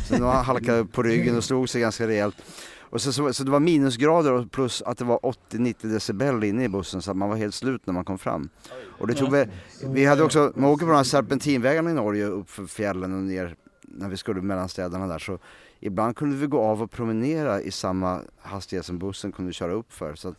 Så 0.08 0.18
någon 0.18 0.36
halkade 0.36 0.86
på 0.86 1.04
ryggen 1.04 1.38
och 1.38 1.44
slog 1.44 1.70
sig 1.70 1.82
ganska 1.82 2.08
rejält. 2.08 2.36
Och 2.80 3.02
så, 3.02 3.14
så, 3.14 3.34
så 3.34 3.44
det 3.44 3.52
var 3.52 3.60
minusgrader 3.60 4.34
och 4.34 4.52
plus 4.52 4.82
att 4.82 4.98
det 4.98 5.04
var 5.06 5.20
80-90 5.52 5.76
decibel 5.82 6.44
inne 6.44 6.64
i 6.64 6.70
bussen 6.70 7.02
så 7.02 7.12
att 7.12 7.18
man 7.18 7.30
var 7.30 7.36
helt 7.36 7.56
slut 7.56 7.82
när 7.86 7.94
man 7.94 8.06
kom 8.06 8.18
fram. 8.18 8.50
Och 8.84 9.08
det 9.08 9.14
tog 9.14 9.32
väl, 9.32 9.48
vi 9.86 10.06
hade 10.06 10.24
också, 10.24 10.54
man 10.56 10.70
åker 10.70 10.86
på 10.86 10.92
de 10.92 10.98
här 10.98 11.04
serpentinvägarna 11.04 11.92
i 11.92 11.94
Norge 11.94 12.26
upp 12.26 12.50
för 12.50 12.66
fjällen 12.66 13.14
och 13.14 13.24
ner 13.24 13.56
när 13.82 14.10
vi 14.10 14.18
skulle 14.18 14.42
mellan 14.42 14.70
städerna 14.70 15.08
där 15.08 15.20
så 15.20 15.40
ibland 15.82 16.16
kunde 16.16 16.36
vi 16.36 16.48
gå 16.48 16.62
av 16.62 16.82
och 16.82 16.92
promenera 16.92 17.62
i 17.62 17.72
samma 17.72 18.22
hastighet 18.42 18.86
som 18.86 19.00
bussen 19.00 19.32
kunde 19.32 19.54
köra 19.54 19.74
upp 19.74 19.94
för. 19.94 20.16
Så 20.16 20.36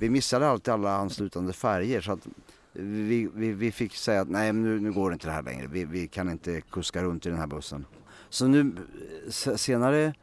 vi 0.00 0.10
missade 0.10 0.48
alltid 0.48 0.74
alla 0.74 0.96
anslutande 0.96 1.52
färger 1.52 2.00
så 2.00 2.12
att 2.12 2.26
vi, 2.72 3.28
vi, 3.34 3.52
vi 3.52 3.72
fick 3.72 3.96
säga 3.96 4.20
att 4.20 4.28
nej 4.28 4.52
nu, 4.52 4.80
nu 4.80 4.92
går 4.92 5.10
det 5.10 5.14
inte 5.14 5.26
det 5.26 5.32
här 5.32 5.42
längre, 5.42 5.66
vi, 5.66 5.84
vi 5.84 6.08
kan 6.08 6.30
inte 6.30 6.60
kuska 6.60 7.02
runt 7.02 7.26
i 7.26 7.28
den 7.28 7.38
här 7.38 7.46
bussen. 7.46 7.84
Så 8.28 8.46
nu 8.46 8.72
senare, 9.56 10.14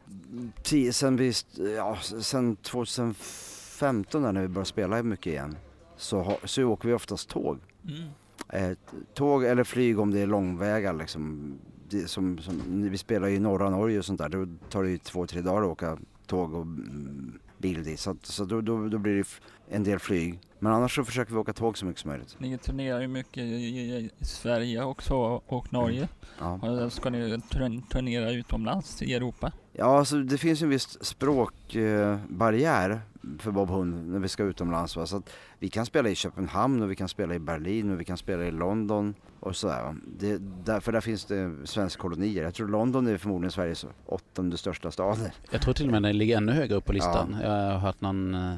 tio, 0.64 0.94
sen, 0.94 1.18
vi, 1.18 1.34
ja, 1.76 1.98
sen 2.02 2.56
2015 2.56 4.24
där 4.24 4.32
när 4.32 4.42
vi 4.42 4.48
började 4.48 4.70
spela 4.70 5.04
mycket 5.04 5.28
igen 5.28 5.58
så, 5.98 6.38
så 6.44 6.64
åker 6.64 6.88
vi 6.88 6.94
oftast 6.94 7.30
tåg. 7.30 7.60
Mm. 7.84 8.10
Eh, 8.50 8.78
tåg 9.14 9.44
eller 9.44 9.64
flyg 9.64 10.00
om 10.00 10.12
det 10.12 10.20
är 10.20 10.28
långväga 10.28 10.92
liksom. 10.92 11.54
Det, 11.90 12.08
som, 12.08 12.38
som, 12.38 12.84
vi 12.90 12.98
spelar 12.98 13.28
i 13.28 13.40
norra 13.40 13.70
Norge 13.70 14.00
och 14.00 14.06
sånt 14.06 14.20
där. 14.20 14.30
Då 14.30 14.48
tar 14.70 14.84
det 14.84 14.90
ju 14.90 14.98
två, 14.98 15.28
tre 15.28 15.42
dagar 15.42 15.62
att 15.62 15.68
åka 15.68 15.98
tåg 16.26 16.54
och 16.54 16.62
mm, 16.62 17.40
bil 17.58 17.84
dit. 17.84 18.00
Så, 18.00 18.16
så 18.24 18.46
då, 18.46 18.62
då, 18.62 18.88
då 18.88 18.98
blir 18.98 19.16
det 19.16 19.26
en 19.70 19.84
del 19.84 20.00
flyg. 20.00 20.40
Men 20.60 20.72
annars 20.74 20.96
så 20.96 21.04
försöker 21.04 21.32
vi 21.34 21.38
åka 21.40 21.54
tåg 21.54 21.78
så 21.78 21.86
mycket 21.86 22.02
som 22.02 22.10
möjligt. 22.12 22.36
Ni 22.40 22.58
turnerar 22.58 23.02
ju 23.02 23.08
mycket 23.08 23.38
i, 23.38 23.42
i, 23.56 24.10
i 24.20 24.26
Sverige 24.26 24.84
också 24.84 25.16
och 25.48 25.74
Norge. 25.74 26.08
Ja, 26.40 26.54
Och 26.54 26.94
Ska 26.94 27.10
ni 27.10 27.38
turn- 27.38 27.88
turnera 27.90 28.32
utomlands 28.32 29.02
i 29.02 29.14
Europa? 29.14 29.52
ja 29.74 29.98
alltså 30.00 30.16
det 30.18 30.38
finns 30.38 30.62
ju 30.62 30.64
en 30.64 30.70
viss 30.70 31.04
språkbarriär 31.04 32.12
eh, 32.14 32.20
barriär 32.30 33.02
för 33.40 33.52
Bob 33.52 33.70
Hund 33.70 34.08
när 34.12 34.20
vi 34.20 34.28
ska 34.28 34.44
utomlands. 34.44 34.96
Va? 34.96 35.06
Så 35.06 35.18
att 35.18 35.30
vi 35.60 35.70
kan 35.70 35.86
spela 35.86 36.10
i 36.10 36.16
Köpenhamn 36.16 36.82
och 36.82 36.92
vi 36.92 36.96
kan 36.96 37.08
spela 37.10 37.36
i 37.36 37.40
Berlin 37.40 37.92
och 37.92 38.00
vi 38.00 38.06
kan 38.06 38.18
spela 38.18 38.44
i 38.44 38.52
London 38.52 39.14
och 39.40 39.56
sådär. 39.56 39.84
va. 39.84 39.96
Det, 40.20 40.38
därför 40.66 40.92
där 40.92 41.02
finns 41.02 41.26
det 41.26 41.56
svenska 41.64 42.02
kolonier. 42.02 42.44
Jag 42.44 42.54
tror 42.54 42.68
London 42.68 43.08
är 43.08 43.18
förmodligen 43.18 43.52
Sveriges 43.52 43.86
åttonde 44.06 44.58
största 44.58 44.92
stad. 44.92 45.32
Jag 45.52 45.62
tror 45.62 45.74
till 45.74 45.86
och 45.86 45.92
med 45.92 46.04
den 46.04 46.18
ligger 46.18 46.38
ännu 46.38 46.52
högre 46.52 46.76
upp 46.76 46.86
på 46.86 46.94
listan. 46.94 47.38
Jag 47.44 47.50
har 47.50 47.78
hört 47.80 48.02
någon, 48.02 48.36
eh, 48.36 48.56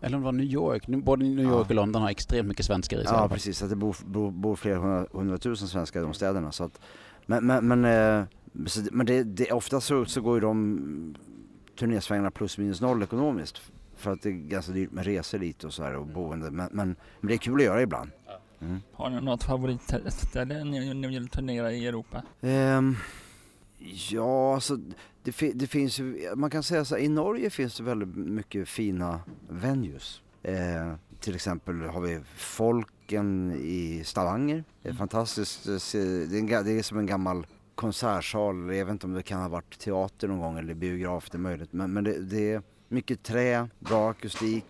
eller 0.00 0.16
om 0.16 0.22
det 0.22 0.24
var 0.24 0.32
New 0.32 0.46
York. 0.46 0.86
Både 0.86 1.24
New 1.24 1.44
York 1.44 1.52
Ja. 1.54 1.60
och 1.60 1.74
London 1.74 2.02
har 2.02 2.10
extremt 2.10 2.48
mycket 2.48 2.66
svenskar 2.66 2.98
i 2.98 3.04
sig. 3.04 3.14
Ja 3.14 3.28
precis, 3.28 3.62
att 3.62 3.70
det 3.70 3.76
bor, 3.76 3.96
bor, 4.06 4.30
bor 4.30 4.56
flera 4.56 4.78
hundra, 4.78 5.06
hundratusen 5.12 5.68
svenskar 5.68 6.00
i 6.00 6.02
de 6.02 6.14
städerna. 6.14 6.52
Så 6.52 6.64
att, 6.64 6.80
men 7.26 7.46
men, 7.46 7.68
men, 7.68 7.84
eh, 7.84 8.24
så 8.66 8.80
det- 8.80 8.90
men 8.92 9.06
det, 9.06 9.22
det, 9.22 9.52
ofta 9.52 9.80
så, 9.80 10.04
så 10.04 10.20
går 10.20 10.34
ju 10.36 10.40
de 10.40 11.14
turnésvängarna 11.78 12.30
plus 12.30 12.58
minus 12.58 12.80
noll 12.80 13.02
ekonomiskt. 13.02 13.60
För 13.96 14.12
att 14.12 14.22
det 14.22 14.28
är 14.28 14.32
ganska 14.32 14.72
dyrt 14.72 14.92
med 14.92 15.04
resor 15.04 15.38
dit 15.38 15.64
och 15.64 15.72
så 15.74 15.82
här 15.82 15.94
och 15.96 16.06
boende. 16.06 16.50
Men, 16.50 16.68
men, 16.72 16.96
men 17.20 17.28
det 17.28 17.34
är 17.34 17.38
kul 17.38 17.54
att 17.56 17.64
göra 17.64 17.82
ibland. 17.82 18.10
Mm. 18.60 18.80
Har 18.92 19.10
ni 19.10 19.20
något 19.20 19.42
favoritställe 19.44 20.64
ni, 20.64 20.94
ni 20.94 21.08
vill 21.08 21.28
turnera 21.28 21.72
i 21.72 21.86
Europa? 21.86 22.22
Ehm, 22.40 22.96
ja, 24.10 24.54
alltså 24.54 24.78
det, 25.22 25.32
fi- 25.32 25.52
det 25.54 25.66
finns 25.66 25.98
ju, 26.00 26.32
man 26.36 26.50
kan 26.50 26.62
säga 26.62 26.84
så 26.84 26.94
här, 26.96 27.02
i 27.02 27.08
Norge 27.08 27.50
finns 27.50 27.76
det 27.76 27.82
väldigt 27.82 28.16
mycket 28.16 28.68
fina 28.68 29.20
venues. 29.48 30.20
Eh, 30.42 30.94
till 31.20 31.34
exempel 31.34 31.80
har 31.80 32.00
vi 32.00 32.20
Folken 32.36 33.52
i 33.52 34.02
Stavanger. 34.04 34.64
Det 34.82 34.88
är 34.88 34.92
fantastiskt, 34.92 35.82
se- 35.82 35.98
det 36.04 36.36
är, 36.36 36.40
en 36.40 36.48
ga- 36.48 36.62
det 36.62 36.78
är 36.78 36.82
som 36.82 36.98
en 36.98 37.06
gammal 37.06 37.46
konsertsal, 37.74 38.74
jag 38.74 38.84
vet 38.86 38.92
inte 38.92 39.06
om 39.06 39.12
det 39.12 39.22
kan 39.22 39.40
ha 39.42 39.48
varit 39.48 39.78
teater 39.78 40.28
någon 40.28 40.38
gång 40.38 40.58
eller 40.58 40.74
biograf, 40.74 41.30
det 41.30 41.36
är 41.36 41.40
möjligt. 41.40 41.72
Men, 41.72 41.92
men 41.92 42.04
det, 42.04 42.18
det 42.18 42.52
är 42.52 42.62
mycket 42.88 43.22
trä, 43.22 43.68
bra 43.78 44.10
akustik, 44.10 44.64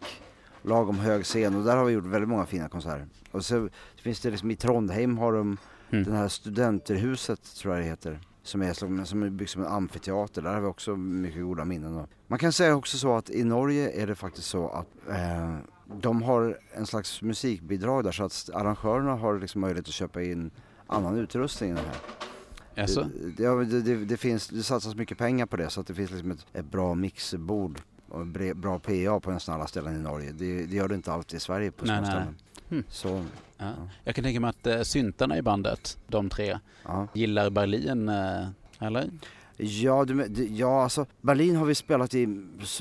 lagom 0.62 0.98
hög 0.98 1.24
scen 1.24 1.54
och 1.56 1.64
där 1.64 1.76
har 1.76 1.84
vi 1.84 1.92
gjort 1.92 2.04
väldigt 2.06 2.28
många 2.28 2.46
fina 2.46 2.68
konserter. 2.68 3.06
Och 3.30 3.44
så 3.44 3.68
finns 4.02 4.20
det 4.20 4.30
liksom 4.30 4.50
i 4.50 4.56
Trondheim 4.56 5.18
har 5.18 5.32
de 5.32 5.56
Mm. 5.90 6.04
det 6.04 6.12
här 6.16 6.28
studenterhuset 6.28 7.54
tror 7.56 7.74
jag 7.74 7.84
det 7.84 7.88
heter. 7.88 8.20
Som 8.46 8.62
är, 8.62 8.72
som, 8.72 9.06
som 9.06 9.22
är 9.22 9.30
byggt 9.30 9.50
som 9.50 9.62
en 9.62 9.68
amfiteater. 9.72 10.42
Där 10.42 10.54
har 10.54 10.60
vi 10.60 10.66
också 10.66 10.96
mycket 10.96 11.42
goda 11.42 11.64
minnen. 11.64 11.94
Då. 11.94 12.06
Man 12.26 12.38
kan 12.38 12.52
säga 12.52 12.74
också 12.74 12.98
så 12.98 13.16
att 13.16 13.30
i 13.30 13.44
Norge 13.44 14.02
är 14.02 14.06
det 14.06 14.14
faktiskt 14.14 14.48
så 14.48 14.68
att 14.68 14.86
eh, 15.08 15.56
de 16.00 16.22
har 16.22 16.58
en 16.72 16.86
slags 16.86 17.22
musikbidrag 17.22 18.04
där 18.04 18.12
så 18.12 18.24
att 18.24 18.50
arrangörerna 18.54 19.14
har 19.14 19.38
liksom 19.38 19.60
möjlighet 19.60 19.88
att 19.88 19.94
köpa 19.94 20.22
in 20.22 20.50
annan 20.86 21.18
utrustning 21.18 21.70
än 21.70 21.76
det 21.76 21.82
här. 21.82 22.82
Alltså? 22.82 23.10
Det, 23.36 23.64
det, 23.64 23.80
det, 23.80 24.04
det, 24.04 24.16
finns, 24.16 24.48
det 24.48 24.62
satsas 24.62 24.94
mycket 24.94 25.18
pengar 25.18 25.46
på 25.46 25.56
det 25.56 25.70
så 25.70 25.80
att 25.80 25.86
det 25.86 25.94
finns 25.94 26.10
liksom 26.10 26.30
ett, 26.30 26.46
ett 26.52 26.70
bra 26.70 26.94
mixerbord 26.94 27.80
och 28.16 28.22
en 28.22 28.60
bra 28.60 28.78
PA 28.78 29.20
på 29.20 29.30
nästan 29.30 29.54
alla 29.54 29.66
ställen 29.66 29.96
i 29.96 30.02
Norge. 30.02 30.32
Det, 30.32 30.66
det 30.66 30.76
gör 30.76 30.88
det 30.88 30.94
inte 30.94 31.12
alltid 31.12 31.36
i 31.36 31.40
Sverige 31.40 31.70
på 31.70 31.84
Nej, 31.84 31.96
små 31.96 32.00
nej. 32.02 32.10
ställen. 32.10 32.36
Hmm. 32.68 32.84
Så, 32.88 33.24
Ja. 33.58 33.72
Jag 34.04 34.14
kan 34.14 34.24
tänka 34.24 34.40
mig 34.40 34.50
att 34.50 34.66
äh, 34.66 34.82
syntarna 34.82 35.38
i 35.38 35.42
bandet, 35.42 35.98
de 36.06 36.28
tre, 36.28 36.58
ja. 36.84 37.08
gillar 37.14 37.50
Berlin, 37.50 38.08
äh, 38.08 38.46
eller? 38.80 39.10
Ja, 39.56 40.04
du, 40.04 40.44
ja, 40.50 40.82
alltså 40.82 41.06
Berlin 41.20 41.56
har 41.56 41.66
vi 41.66 41.74
spelat 41.74 42.14
i, 42.14 42.26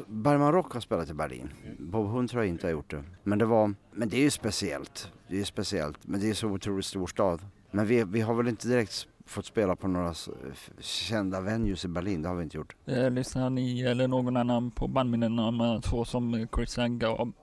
Bergman 0.07 0.51
Rock 0.51 0.73
har 0.73 0.81
spelat 0.81 1.09
i 1.09 1.13
Berlin. 1.13 1.49
Bob 1.79 2.07
Hund 2.07 2.29
tror 2.29 2.43
jag 2.43 2.49
inte 2.49 2.67
har 2.67 2.71
gjort 2.71 2.91
det. 2.91 3.03
Men 3.23 3.39
det 3.39 3.45
var, 3.45 3.73
men 3.91 4.09
det 4.09 4.17
är 4.17 4.21
ju 4.21 4.29
speciellt. 4.29 5.11
Det 5.27 5.33
är 5.35 5.39
ju 5.39 5.45
speciellt, 5.45 5.97
men 6.01 6.19
det 6.19 6.29
är 6.29 6.33
så 6.33 6.47
otroligt 6.47 6.85
stor 6.85 7.07
stad. 7.07 7.41
Men 7.71 7.87
vi, 7.87 8.03
vi 8.03 8.21
har 8.21 8.33
väl 8.33 8.47
inte 8.47 8.67
direkt 8.67 9.07
fått 9.25 9.45
spela 9.45 9.75
på 9.75 9.87
några 9.87 10.13
kända 10.79 11.41
venues 11.41 11.85
i 11.85 11.87
Berlin, 11.87 12.21
det 12.21 12.29
har 12.29 12.35
vi 12.35 12.43
inte 12.43 12.57
gjort. 12.57 12.75
Eh, 12.85 13.11
lyssnar 13.11 13.49
ni 13.49 13.81
eller 13.81 14.07
någon 14.07 14.37
annan 14.37 14.71
på 14.71 14.87
med 14.87 15.83
så 15.85 16.05
som 16.05 16.47
Christian 16.55 16.99
Gab 16.99 17.33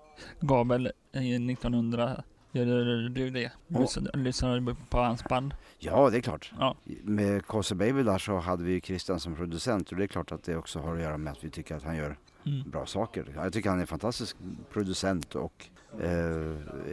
Gabel 0.40 0.92
i 1.12 1.34
1900? 1.52 2.22
Gör 2.54 3.08
du 3.08 3.30
det? 3.30 3.52
Lyssnar, 3.68 4.16
lyssnar 4.16 4.60
du 4.60 4.74
på 4.90 4.98
hans 4.98 5.24
band? 5.24 5.54
Ja, 5.78 6.10
det 6.10 6.16
är 6.16 6.20
klart. 6.20 6.52
Ja. 6.58 6.76
Med 7.02 7.46
Kåse 7.46 7.74
Baby 7.74 8.02
där 8.02 8.18
så 8.18 8.38
hade 8.38 8.64
vi 8.64 8.72
ju 8.72 8.80
Christian 8.80 9.20
som 9.20 9.34
producent 9.34 9.90
och 9.90 9.96
det 9.96 10.02
är 10.02 10.06
klart 10.06 10.32
att 10.32 10.42
det 10.44 10.56
också 10.56 10.78
har 10.80 10.96
att 10.96 11.02
göra 11.02 11.18
med 11.18 11.32
att 11.32 11.44
vi 11.44 11.50
tycker 11.50 11.76
att 11.76 11.82
han 11.82 11.96
gör 11.96 12.16
Mm. 12.46 12.70
bra 12.70 12.86
saker. 12.86 13.32
Jag 13.34 13.52
tycker 13.52 13.68
han 13.70 13.78
är 13.78 13.82
en 13.82 13.86
fantastisk 13.86 14.36
producent 14.72 15.34
och 15.34 15.66
eh, 16.00 16.10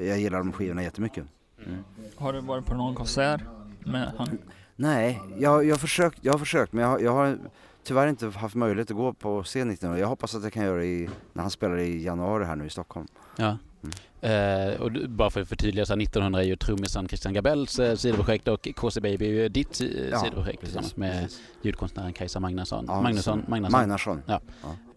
jag 0.07 0.19
gillar 0.19 0.37
de 0.37 0.51
skivorna 0.51 0.83
jättemycket. 0.83 1.25
Mm. 1.65 1.83
Har 2.15 2.33
du 2.33 2.41
varit 2.41 2.65
på 2.65 2.73
någon 2.75 2.95
konsert 2.95 3.41
med 3.79 4.13
han? 4.17 4.37
Nej, 4.81 5.21
jag, 5.37 5.65
jag, 5.65 5.73
har 5.73 5.79
försökt, 5.79 6.17
jag 6.21 6.33
har 6.33 6.39
försökt 6.39 6.73
men 6.73 6.81
jag, 6.83 6.89
har- 6.89 6.99
jag 6.99 7.11
har 7.11 7.37
tyvärr 7.83 8.07
inte 8.07 8.27
haft 8.29 8.55
möjlighet 8.55 8.91
att 8.91 8.97
gå 8.97 9.13
på 9.13 9.43
scen 9.43 9.67
19 9.67 9.97
Jag 9.97 10.07
hoppas 10.07 10.35
att 10.35 10.43
jag 10.43 10.53
kan 10.53 10.63
göra 10.65 10.77
det 10.77 10.85
i, 10.85 11.09
när 11.33 11.41
han 11.41 11.51
spelar 11.51 11.77
i 11.77 12.03
januari 12.03 12.45
här 12.45 12.55
nu 12.55 12.65
i 12.65 12.69
Stockholm. 12.69 13.07
Ja. 13.35 13.57
Eh, 14.21 14.81
och 14.81 14.91
bara 15.09 15.29
för 15.29 15.41
att 15.41 15.49
förtydliga, 15.49 15.85
så 15.85 15.93
här, 15.93 16.01
1900 16.01 16.39
är 16.41 16.45
ju 16.45 16.55
trummisen 16.55 17.07
Christian 17.07 17.33
Gabells 17.33 17.79
eh, 17.79 17.95
sidoprojekt 17.95 18.47
och 18.47 18.67
KC 18.75 19.01
Baby 19.01 19.25
är 19.25 19.29
ju 19.29 19.49
ditt 19.49 19.81
eh, 19.81 19.87
Ja, 20.11 20.19
sidoprojekt 20.19 20.59
precis, 20.59 20.75
tillsammans 20.75 20.97
med 20.97 21.21
precis. 21.23 21.41
ljudkonstnären 21.61 22.13
Kajsa 22.13 22.39
Magnusson. 22.39 22.85
Ja, 22.87 23.01
Magnusson, 23.01 23.43
Magnusson. 23.47 23.71
Magnusson. 23.79 24.21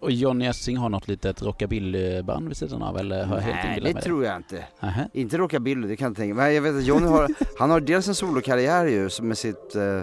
Och 0.00 0.10
Johnny 0.10 0.46
Essing 0.46 0.76
har 0.76 0.88
något 0.88 1.08
litet 1.08 1.42
rockabillyband 1.42 2.48
vid 2.48 2.56
sidan 2.56 2.82
av 2.82 2.98
eller 2.98 3.24
har 3.24 3.36
jag 3.36 3.42
helt 3.42 3.82
Nej, 3.84 3.94
det 3.94 4.00
tror 4.00 4.24
jag 4.24 4.36
inte. 4.36 4.64
Nähä. 4.80 5.08
Inte 5.12 5.38
rockabilly, 5.38 5.88
det 5.88 5.96
kan 5.96 6.04
jag 6.04 6.10
inte 6.10 6.20
tänka 6.20 6.34
mig. 6.34 6.44
Men 6.46 6.54
jag 6.54 6.62
vet 6.62 6.74
att 6.80 6.86
Johnny 6.86 7.06
har, 7.06 7.28
han 7.58 7.70
har 7.70 7.80
dels 7.80 8.08
en 8.08 8.14
solokarriär 8.14 8.86
ju 8.86 9.10
med 9.22 9.38
sitt, 9.38 9.74
eh, 9.74 10.02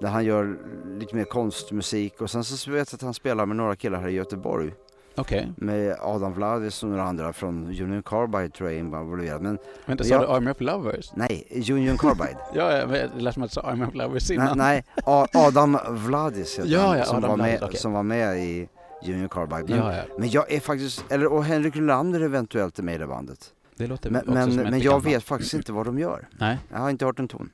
där 0.00 0.08
han 0.08 0.24
gör 0.24 0.58
lite 1.00 1.16
mer 1.16 1.24
konstmusik 1.24 2.20
och 2.20 2.30
sen 2.30 2.44
så 2.44 2.70
vet 2.70 2.92
jag 2.92 2.96
att 2.96 3.02
han 3.02 3.14
spelar 3.14 3.46
med 3.46 3.56
några 3.56 3.76
killar 3.76 4.00
här 4.00 4.08
i 4.08 4.12
Göteborg. 4.12 4.72
Okej. 5.18 5.52
Med 5.56 5.96
Adam 6.00 6.32
Vladis 6.32 6.82
och 6.82 6.88
några 6.88 7.02
andra 7.02 7.32
från 7.32 7.66
Union 7.66 8.02
Carbide 8.02 8.48
tror 8.50 8.68
jag 8.68 8.76
är 8.76 8.80
involverad. 8.80 9.42
Men 9.42 9.58
Vänta, 9.86 10.04
sa 10.04 10.14
Ja. 10.14 10.20
du 10.20 10.26
Army 10.26 10.50
of 10.50 10.60
Lovers? 10.60 11.12
nej, 11.14 11.64
Union 11.70 11.98
Carbide. 11.98 12.38
Ja, 12.54 12.86
det 12.86 13.10
lät 13.16 13.34
som 13.34 13.42
att 13.42 13.50
du 13.50 13.54
sa 13.54 13.60
Army 13.60 13.84
of 13.86 13.94
Lovers 13.94 14.28
nej, 14.28 14.36
innan. 14.36 14.58
nej, 14.58 14.84
A- 15.04 15.26
Adam 15.34 15.78
Vladis 15.88 16.58
heter 16.58 16.70
Ja, 16.72 16.86
han, 16.86 16.98
ja, 16.98 17.04
som, 17.04 17.16
Adam 17.16 17.30
var 17.30 17.36
med, 17.36 17.46
Vladis, 17.58 17.62
okej. 17.68 17.78
som 17.80 17.92
var 17.92 18.02
med 18.02 18.38
i 18.38 18.68
Union 19.06 19.28
Carbide. 19.28 19.64
Men, 19.68 19.78
Ja, 19.78 19.96
ja. 19.96 20.02
men 20.18 20.28
jag 20.30 20.52
är 20.52 20.60
faktiskt, 20.60 21.04
eller 21.08 21.26
och 21.32 21.44
Henrik 21.44 21.74
Nylander 21.74 22.20
eventuellt 22.20 22.78
är 22.78 22.82
med 22.82 22.94
i 22.94 22.98
det 22.98 23.06
bandet. 23.06 23.52
Det 23.76 23.86
låter 23.86 24.10
Men, 24.10 24.20
också 24.20 24.32
men, 24.32 24.50
som 24.50 24.60
ett 24.60 24.70
men 24.70 24.80
jag 24.80 25.02
vet 25.04 25.24
faktiskt 25.24 25.54
inte 25.54 25.72
vad 25.72 25.86
de 25.86 25.98
gör. 25.98 26.28
Nej. 26.38 26.58
Jag 26.72 26.78
har 26.78 26.90
inte 26.90 27.04
hört 27.04 27.18
en 27.18 27.28
ton. 27.28 27.50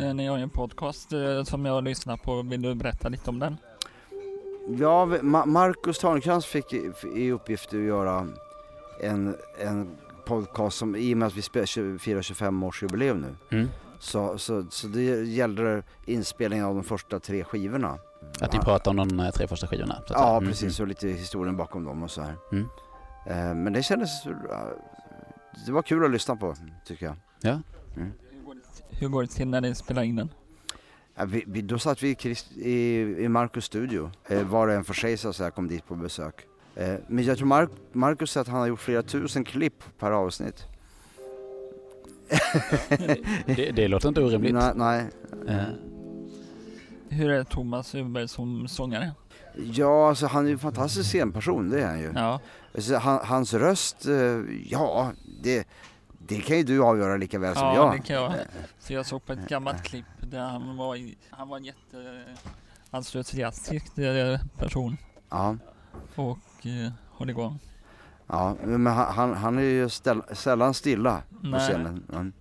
Eh, 0.00 0.14
Ni 0.14 0.26
har 0.26 0.36
ju 0.36 0.42
en 0.42 0.50
podcast 0.50 1.12
eh, 1.12 1.42
som 1.44 1.64
jag 1.64 1.84
lyssnar 1.84 2.16
på. 2.16 2.42
Vill 2.42 2.62
du 2.62 2.74
berätta 2.74 3.08
lite 3.08 3.30
om 3.30 3.38
den? 3.38 3.56
Ja, 4.68 5.04
vi- 5.04 5.18
Ma- 5.18 5.46
Marcus 5.46 5.98
Törnkrans 5.98 6.46
fick 6.46 6.72
i, 7.14 7.30
uppgift 7.32 7.68
att 7.74 7.80
göra 7.80 8.28
en, 9.00 9.36
en 9.58 9.88
podcast 10.26 10.76
som, 10.78 10.96
i 10.96 11.14
och 11.14 11.18
med 11.18 11.26
att 11.26 11.34
vi 11.36 11.42
firar 11.42 12.22
25-årsjubileum 12.22 13.14
nu. 13.50 13.56
Mm. 13.58 13.68
Så, 13.98 14.38
så, 14.38 14.66
så 14.70 14.86
det 14.86 15.02
gällde 15.24 15.82
inspelningen 16.06 16.64
av 16.66 16.74
de 16.74 16.84
första 16.84 17.20
tre 17.20 17.44
skivorna. 17.44 17.98
Att 18.40 18.52
ni 18.52 18.58
pratar 18.58 18.90
om 18.90 18.96
de 18.96 19.20
eh, 19.20 19.30
tre 19.30 19.46
första 19.48 19.66
skivorna? 19.66 20.02
så. 20.06 20.14
Ja, 20.14 20.36
Mm, 20.36 20.48
precis. 20.50 20.80
Och 20.80 20.86
lite 20.88 21.08
historien 21.08 21.56
bakom 21.56 21.84
dem 21.84 22.02
och 22.02 22.10
så 22.10 22.22
här. 22.22 22.34
Mm. 22.52 22.66
Eh, 23.26 23.54
men 23.54 23.72
det 23.72 23.82
kändes... 23.82 24.26
eh, 24.26 24.32
Det 25.66 25.72
var 25.72 25.82
kul 25.82 26.04
att 26.04 26.10
lyssna 26.10 26.36
på, 26.36 26.54
tycker 26.86 27.06
jag. 27.06 27.16
Ja. 27.40 27.60
Hur 28.90 29.08
går 29.08 29.22
det 29.22 29.28
till 29.28 29.48
när 29.48 29.60
ni 29.60 29.74
spelar 29.74 30.02
in 30.02 30.16
den? 30.16 30.30
Ja, 31.16 31.24
vi, 31.24 31.44
vi, 31.46 31.62
då 31.62 31.78
satt 31.78 32.02
vi 32.02 32.10
i, 32.10 32.14
Christ, 32.14 32.52
i, 32.56 33.00
i 33.18 33.28
Marcus 33.28 33.64
studio, 33.64 34.10
eh, 34.28 34.42
var 34.42 34.68
och 34.68 34.74
en 34.74 34.84
för 34.84 34.94
sig 34.94 35.16
så 35.16 35.28
att 35.28 35.36
säga, 35.36 35.50
kom 35.50 35.68
dit 35.68 35.86
på 35.86 35.94
besök. 35.94 36.34
Eh, 36.76 36.94
men 37.08 37.24
jag 37.24 37.38
tror 37.38 37.46
Mark, 37.46 37.70
Marcus 37.92 38.30
säger 38.30 38.42
att 38.42 38.48
han 38.48 38.60
har 38.60 38.66
gjort 38.66 38.80
flera 38.80 39.02
tusen 39.02 39.44
klipp 39.44 39.84
per 39.98 40.10
avsnitt. 40.10 40.66
Det, 43.46 43.70
det 43.76 43.88
låter 43.88 44.08
inte 44.08 44.20
orimligt. 44.22 44.54
Nej, 44.54 44.72
nej. 44.76 45.04
Eh, 45.48 45.64
Hur 47.08 47.30
är 47.30 47.44
Thomas 47.44 47.94
Öberg 47.94 48.28
som 48.28 48.68
sångare? 48.68 49.12
Ja, 49.56 50.08
alltså 50.08 50.26
han 50.26 50.44
är 50.44 50.48
ju 50.48 50.52
en 50.52 50.58
fantastisk 50.58 51.10
scenperson, 51.10 51.70
det 51.70 51.82
är 51.82 51.86
han 51.86 52.00
ju. 52.00 52.12
Ja, 52.14 52.40
Alltså, 52.74 52.96
han, 52.96 53.20
hans 53.26 53.54
röst, 53.54 54.06
eh, 54.06 54.40
ja, 54.66 55.12
det, 55.42 55.66
det 56.18 56.40
kan 56.40 56.56
ju 56.56 56.62
du 56.62 56.82
avgöra 56.82 57.16
lika 57.16 57.38
väl 57.38 57.54
som 57.54 57.66
ja 57.66 57.74
jag. 57.74 57.92
det 57.92 57.98
kan 57.98 58.16
jag. 58.16 58.32
För 58.80 58.94
jag 58.94 59.06
såg 59.06 59.26
på 59.26 59.32
ett 59.32 59.48
gammalt 59.48 59.82
klipp 59.82 60.04
där 60.34 60.48
han 60.48 60.76
var, 60.76 60.96
i, 60.96 61.16
han 61.30 61.48
var 61.48 61.56
en 61.56 61.64
jätteentusiastisk 61.64 63.98
eh, 63.98 64.40
person 64.58 64.96
Ja, 65.30 65.56
och 66.14 66.66
eh, 66.66 66.92
höll 67.18 67.30
igång. 67.30 67.58
ja, 68.26 68.56
men 68.62 68.86
han, 68.86 69.34
han, 69.34 69.58
är 69.58 69.62
ju 69.62 69.88
ställ, 69.88 70.22
sällan 70.32 70.74
stilla 70.74 71.22
på 71.40 71.46
Nej. 71.46 71.60
scenen. 71.60 72.04
Mm. 72.12 72.32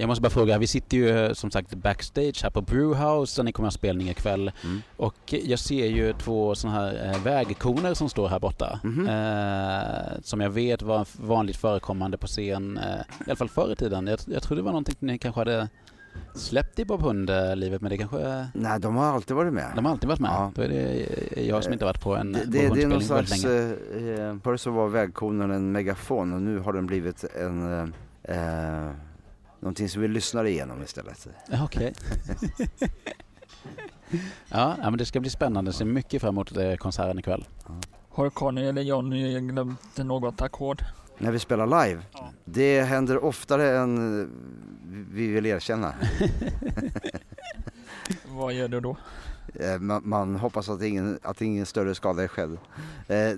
jag 0.00 0.06
måste 0.06 0.22
bara 0.22 0.30
fråga, 0.30 0.58
vi 0.58 0.66
sitter 0.66 0.96
ju 0.96 1.10
eh, 1.10 1.32
som 1.32 1.50
sagt 1.50 1.74
backstage 1.74 2.42
här 2.42 2.50
på 2.50 2.60
Brewhouse 2.60 3.40
där 3.40 3.44
ni 3.44 3.52
kommer 3.52 3.68
att 3.68 3.74
ha 3.74 3.78
spelning 3.78 4.08
ikväll. 4.08 4.52
Mm. 4.64 4.82
Och 4.96 5.32
jag 5.32 5.58
ser 5.58 5.86
ju 5.86 6.12
två 6.12 6.54
sådana 6.54 6.80
här 6.80 7.18
vägkoner 7.18 7.94
som 7.94 8.08
står 8.08 8.28
här 8.28 8.40
borta. 8.40 8.80
Mhm. 8.84 9.08
Eh, 9.08 10.12
som 10.22 10.40
jag 10.40 10.50
vet 10.50 10.82
var 10.82 11.06
vanligt 11.12 11.56
förekommande 11.56 12.18
på 12.18 12.26
scen, 12.26 12.78
eh, 12.78 13.00
i 13.20 13.24
alla 13.26 13.36
fall 13.36 13.48
förr 13.48 13.72
i 13.72 13.76
tiden. 13.76 14.06
Jag, 14.06 14.18
jag 14.26 14.42
tror 14.42 14.56
det 14.56 14.62
var 14.62 14.72
någonting 14.72 14.96
ni 14.98 15.18
kanske 15.18 15.40
hade 15.40 15.68
släppt 16.34 16.86
Bob 16.86 17.02
Hund-livet, 17.02 17.80
men 17.80 17.90
det 17.90 17.98
kanske... 17.98 18.46
Nej, 18.54 18.80
de 18.80 18.96
har 18.96 19.04
alltid 19.04 19.36
varit 19.36 19.52
med. 19.52 19.72
De 19.76 19.84
har 19.84 19.92
alltid 19.92 20.08
varit 20.08 20.20
med. 20.20 20.30
Ja. 20.30 20.52
Då 20.54 20.62
är 20.62 20.68
det 20.68 21.42
jag 21.42 21.64
som 21.64 21.72
inte 21.72 21.84
varit 21.84 22.00
på 22.00 22.16
en 22.16 22.32
Det, 22.32 22.38
Bob 22.44 22.52
det, 22.52 22.68
det 22.74 22.82
är 22.82 22.86
någon 22.88 23.02
slags, 23.02 23.44
länge. 23.44 23.74
eh, 23.94 24.28
eh, 24.28 24.36
förr 24.44 24.56
så 24.56 24.70
var 24.70 24.88
vägkonen 24.88 25.50
en 25.50 25.72
megafon 25.72 26.32
och 26.32 26.42
nu 26.42 26.58
har 26.58 26.72
den 26.72 26.86
blivit 26.86 27.24
en, 27.40 27.72
eh, 28.24 28.36
eh, 28.36 28.90
någonting 29.60 29.88
som 29.88 30.02
vi 30.02 30.08
lyssnar 30.08 30.44
igenom 30.44 30.82
istället. 30.82 31.26
Ja, 31.50 31.64
Okej. 31.64 31.94
ja, 34.48 34.76
ja, 34.82 34.90
men 34.90 34.96
det 34.98 35.04
ska 35.06 35.20
bli 35.20 35.30
spännande. 35.30 35.68
Jag 35.68 35.74
ser 35.74 35.84
mycket 35.84 36.20
fram 36.22 36.34
emot 36.34 36.56
eh, 36.56 36.74
konserten 36.74 37.18
ikväll. 37.18 37.44
Har 38.08 38.30
Conny 38.30 38.64
eller 38.66 38.82
Johnny 38.82 39.40
glömt 39.40 39.96
något 39.96 40.42
ackord? 40.42 40.82
När 41.18 41.30
vi 41.32 41.38
spelar 41.38 41.86
live, 41.86 42.02
Ja. 42.12 42.30
det 42.44 42.82
händer 42.82 43.24
oftare 43.24 43.78
än 43.78 44.30
vi 45.12 45.26
vill 45.26 45.46
erkänna. 45.46 45.94
Vad 48.28 48.54
gör 48.54 48.68
du 48.68 48.80
då? 48.80 48.96
Eh, 49.54 49.78
man, 49.78 50.02
man 50.04 50.36
hoppas 50.36 50.68
att 50.68 50.82
ingen, 50.82 51.18
att 51.22 51.42
ingen 51.42 51.66
större 51.66 51.94
skada 51.94 52.22
är 52.22 52.28
skedd. 52.28 52.52
Eh, 52.52 52.58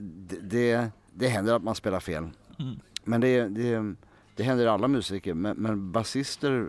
det, 0.00 0.36
det, 0.42 0.90
det 1.14 1.28
händer 1.28 1.54
att 1.54 1.62
man 1.62 1.74
spelar 1.74 2.00
fel. 2.00 2.28
Mm. 2.58 2.80
Men 3.04 3.20
det, 3.20 3.48
det, 3.48 3.94
det 4.36 4.42
händer 4.42 4.66
alla 4.66 4.88
musiker. 4.88 5.34
Men, 5.34 5.56
men 5.56 5.92
basister, 5.92 6.68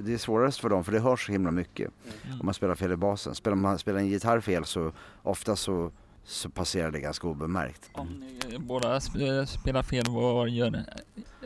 det 0.00 0.14
är 0.14 0.18
svårast 0.18 0.60
för 0.60 0.68
dem 0.68 0.84
för 0.84 0.92
det 0.92 1.00
hörs 1.00 1.26
så 1.26 1.32
himla 1.32 1.50
mycket. 1.50 1.90
Mm. 2.26 2.40
om 2.40 2.46
man 2.46 2.54
spelar 2.54 2.74
fel 2.74 2.92
i 2.92 2.96
basen. 2.96 3.34
Spelar 3.34 3.56
man 3.56 3.78
spelar 3.78 3.98
en 3.98 4.06
gitarr 4.08 4.40
fel 4.40 4.64
så 4.64 4.92
ofta 5.22 5.56
så, 5.56 5.90
så 6.24 6.48
passerar 6.48 6.90
det 6.90 7.00
ganska 7.00 7.26
obemärkt. 7.26 7.90
Om 7.92 8.08
ni 8.08 8.58
båda 8.58 8.98
sp- 8.98 9.46
spelar 9.46 9.82
fel, 9.82 10.04
vad 10.08 10.48
gör? 10.48 10.84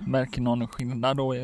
Märker 0.00 0.40
någon 0.40 0.68
skillnad 0.68 1.16
då? 1.16 1.34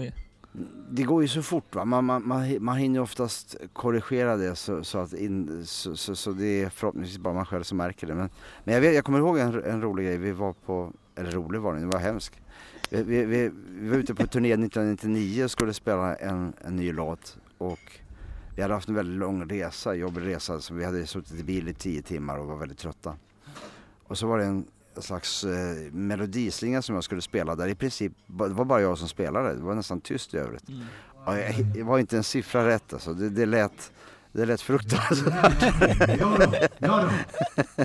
Det 0.90 1.02
går 1.02 1.22
ju 1.22 1.28
så 1.28 1.42
fort 1.42 1.74
va. 1.74 1.84
Man, 1.84 2.04
man, 2.04 2.28
man, 2.28 2.56
man 2.60 2.76
hinner 2.76 3.00
oftast 3.00 3.56
korrigera 3.72 4.36
det 4.36 4.56
så, 4.56 4.84
så 4.84 4.98
att 4.98 5.12
in, 5.12 5.66
så, 5.66 5.96
så, 5.96 6.16
så, 6.16 6.30
det 6.30 6.62
är 6.62 6.68
förhoppningsvis 6.68 7.18
bara 7.18 7.34
man 7.34 7.46
själv 7.46 7.62
som 7.62 7.78
märker 7.78 8.06
det. 8.06 8.14
Men, 8.14 8.30
men 8.64 8.74
jag, 8.74 8.80
vet, 8.80 8.94
jag 8.94 9.04
kommer 9.04 9.18
ihåg 9.18 9.38
en, 9.38 9.64
en 9.64 9.82
rolig 9.82 10.06
grej. 10.06 10.18
Vi 10.18 10.32
var 10.32 10.52
på, 10.52 10.92
eller 11.14 11.30
rolig 11.30 11.60
var 11.60 11.72
den, 11.72 11.82
det 11.82 11.88
var 11.88 12.00
hemskt. 12.00 12.34
Vi, 12.90 13.02
vi, 13.02 13.24
vi, 13.24 13.50
vi 13.68 13.88
var 13.88 13.96
ute 13.96 14.14
på 14.14 14.26
turné 14.26 14.52
1999 14.52 15.44
och 15.44 15.50
skulle 15.50 15.74
spela 15.74 16.16
en, 16.16 16.52
en 16.64 16.76
ny 16.76 16.92
låt 16.92 17.38
och 17.58 18.00
vi 18.56 18.62
hade 18.62 18.74
haft 18.74 18.88
en 18.88 18.94
väldigt 18.94 19.18
lång 19.18 19.44
resa, 19.44 19.94
jobbig 19.94 20.26
resa, 20.26 20.60
så 20.60 20.74
vi 20.74 20.84
hade 20.84 21.06
suttit 21.06 21.40
i 21.40 21.44
bil 21.44 21.68
i 21.68 21.74
tio 21.74 22.02
timmar 22.02 22.38
och 22.38 22.46
var 22.46 22.56
väldigt 22.56 22.78
trötta. 22.78 23.16
Och 24.04 24.18
så 24.18 24.26
var 24.26 24.38
det 24.38 24.44
en 24.44 24.66
slags 25.00 25.44
eh, 25.44 25.92
melodislinga 25.92 26.82
som 26.82 26.94
jag 26.94 27.04
skulle 27.04 27.22
spela 27.22 27.56
där 27.56 27.68
i 27.68 27.74
princip, 27.74 28.12
det 28.26 28.48
var 28.48 28.64
bara 28.64 28.80
jag 28.80 28.98
som 28.98 29.08
spelade, 29.08 29.54
det 29.54 29.62
var 29.62 29.74
nästan 29.74 30.00
tyst 30.00 30.34
i 30.34 30.36
övrigt. 30.36 30.68
Mm. 30.68 30.84
Ja, 31.26 31.38
jag, 31.38 31.64
det 31.74 31.82
var 31.82 31.98
inte 31.98 32.16
en 32.16 32.24
siffra 32.24 32.66
rätt 32.66 32.92
alltså, 32.92 33.14
det, 33.14 33.28
det 33.28 33.46
lät 33.46 33.92
det 34.32 34.46
lät 34.46 34.60
fruktansvärt. 34.60 35.62
ja 36.20 36.36
då, 36.38 36.56
ja 36.78 37.08
då. 37.08 37.84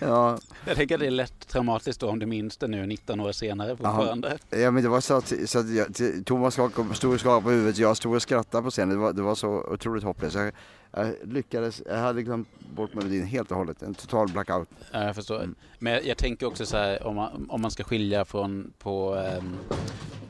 ja. 0.06 0.38
Jag 0.64 0.76
tänker 0.76 0.94
att 0.94 1.00
det 1.00 1.06
är 1.06 1.10
lätt 1.10 1.48
traumatiskt 1.48 2.00
då 2.00 2.08
om 2.08 2.18
du 2.18 2.26
minns 2.26 2.56
det 2.56 2.68
nu 2.68 2.86
19 2.86 3.20
år 3.20 3.32
senare 3.32 3.76
fortfarande. 3.76 4.38
Ja 4.50 4.70
men 4.70 4.82
det 4.82 4.88
var 4.88 5.00
så 5.00 5.14
att, 5.14 5.32
så 5.46 5.58
att 5.58 5.70
jag, 5.70 5.86
Thomas 6.26 6.54
stod 6.92 7.14
och 7.14 7.20
skakade 7.20 7.42
på 7.42 7.50
huvudet, 7.50 7.78
jag 7.78 7.96
stod 7.96 8.14
och 8.14 8.22
skrattade 8.22 8.62
på 8.62 8.70
scenen. 8.70 8.88
Det 8.88 8.96
var, 8.96 9.12
det 9.12 9.22
var 9.22 9.34
så 9.34 9.48
otroligt 9.48 10.04
hopplöst. 10.04 10.36
Jag, 10.36 10.52
jag 10.96 11.14
lyckades, 11.22 11.82
jag 11.86 11.98
hade 11.98 12.22
glömt 12.22 12.48
bort 12.74 12.94
melodin 12.94 13.26
helt 13.26 13.50
och 13.50 13.56
hållet. 13.56 13.82
En 13.82 13.94
total 13.94 14.28
blackout. 14.28 14.68
Ja, 14.92 15.04
jag 15.04 15.14
förstår. 15.14 15.36
Mm. 15.36 15.54
Men 15.78 15.92
jag, 15.92 16.06
jag, 16.06 16.16
tänker 16.16 16.46
också 16.46 16.66
så 16.66 16.76
här 16.76 17.06
om 17.06 17.16
man, 17.16 17.46
om 17.50 17.60
man 17.60 17.70
ska 17.70 17.84
skilja 17.84 18.24
från 18.24 18.72
på 18.78 19.14
um, 19.14 19.56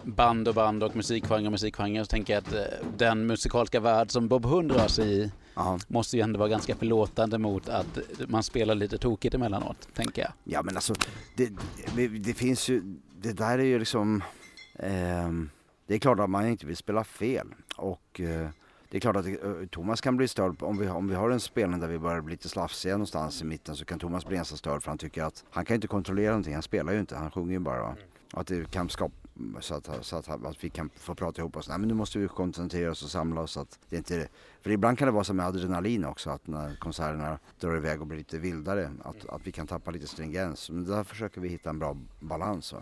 band 0.02 0.48
och 0.48 0.54
band 0.54 0.82
och 0.82 0.96
musikgenre 0.96 1.46
och 1.46 1.52
musikgenre 1.52 2.04
så 2.04 2.08
tänker 2.08 2.32
jag 2.34 2.42
att 2.42 2.54
uh, 2.54 2.88
den 2.96 3.26
musikaliska 3.26 3.80
värld 3.80 4.10
som 4.10 4.28
Bob 4.28 4.44
Hund 4.44 4.70
rör 4.70 4.88
sig 4.88 5.18
i 5.18 5.32
Aha. 5.54 5.78
måste 5.88 6.16
ju 6.16 6.22
ändå 6.22 6.38
vara 6.38 6.48
ganska 6.48 6.74
förlåtande 6.74 7.38
mot 7.38 7.68
att 7.68 7.98
man 8.28 8.42
spelar 8.42 8.74
lite 8.74 8.98
tokigt 8.98 9.34
emellanåt, 9.34 9.88
tänker 9.94 10.22
jag. 10.22 10.32
Ja 10.44 10.62
men 10.62 10.76
alltså, 10.76 10.94
det, 11.36 11.52
det, 11.96 12.08
det 12.08 12.34
finns 12.34 12.68
ju, 12.68 12.82
det 13.20 13.32
där 13.32 13.58
är 13.58 13.64
ju 13.64 13.78
liksom, 13.78 14.22
eh, 14.74 15.30
det 15.86 15.94
är 15.94 15.98
klart 15.98 16.20
att 16.20 16.30
man 16.30 16.48
inte 16.48 16.66
vill 16.66 16.76
spela 16.76 17.04
fel 17.04 17.46
och 17.76 18.20
eh, 18.20 18.48
det 18.90 18.96
är 18.96 19.00
klart 19.00 19.16
att 19.16 19.26
uh, 19.26 19.66
Thomas 19.66 20.00
kan 20.00 20.16
bli 20.16 20.28
störd 20.28 20.62
om 20.62 20.78
vi, 20.78 20.88
om 20.88 21.08
vi 21.08 21.14
har 21.14 21.30
en 21.30 21.40
spelning 21.40 21.80
där 21.80 21.88
vi 21.88 21.98
börjar 21.98 22.20
bli 22.20 22.32
lite 22.32 22.48
slafsiga 22.48 22.94
någonstans 22.94 23.42
i 23.42 23.44
mitten 23.44 23.76
så 23.76 23.84
kan 23.84 23.98
Thomas 23.98 24.26
bli 24.26 24.36
ganska 24.36 24.56
störd 24.56 24.82
för 24.82 24.90
han 24.90 24.98
tycker 24.98 25.22
att 25.22 25.44
han 25.50 25.64
kan 25.64 25.74
inte 25.74 25.86
kontrollera 25.86 26.30
någonting, 26.30 26.54
han 26.54 26.62
spelar 26.62 26.92
ju 26.92 27.00
inte, 27.00 27.16
han 27.16 27.30
sjunger 27.30 27.52
ju 27.52 27.58
bara. 27.58 27.86
Mm. 27.86 27.98
Att 28.32 28.46
det 28.46 28.70
kan 28.70 28.88
skapa 28.88 29.14
så 29.60 29.74
att, 29.74 29.88
så 30.00 30.16
att, 30.16 30.28
att, 30.28 30.64
vi 30.64 30.70
kan 30.70 30.90
få 30.96 31.14
prata 31.14 31.40
ihop 31.40 31.56
oss. 31.56 31.68
Nej 31.68 31.78
men 31.78 31.88
nu 31.88 31.94
måste 31.94 32.18
vi 32.18 32.28
koncentrera 32.28 32.90
oss 32.90 33.02
och 33.02 33.10
samla 33.10 33.40
oss. 33.40 33.56
Att 33.56 33.78
det 33.88 33.96
inte, 33.96 34.28
för 34.60 34.70
ibland 34.70 34.98
kan 34.98 35.06
det 35.06 35.12
vara 35.12 35.24
som 35.24 35.36
med 35.36 35.46
adrenalin 35.46 36.04
också 36.04 36.30
att 36.30 36.46
när 36.46 36.76
konserterna 36.76 37.38
drar 37.60 37.76
iväg 37.76 38.00
och 38.00 38.06
blir 38.06 38.18
lite 38.18 38.38
vildare 38.38 38.92
att, 39.02 39.28
att 39.28 39.46
vi 39.46 39.52
kan 39.52 39.66
tappa 39.66 39.90
lite 39.90 40.06
stringens. 40.06 40.70
Men 40.70 40.84
där 40.84 41.04
försöker 41.04 41.40
vi 41.40 41.48
hitta 41.48 41.70
en 41.70 41.78
bra 41.78 41.96
balans. 42.20 42.72
Va? 42.72 42.80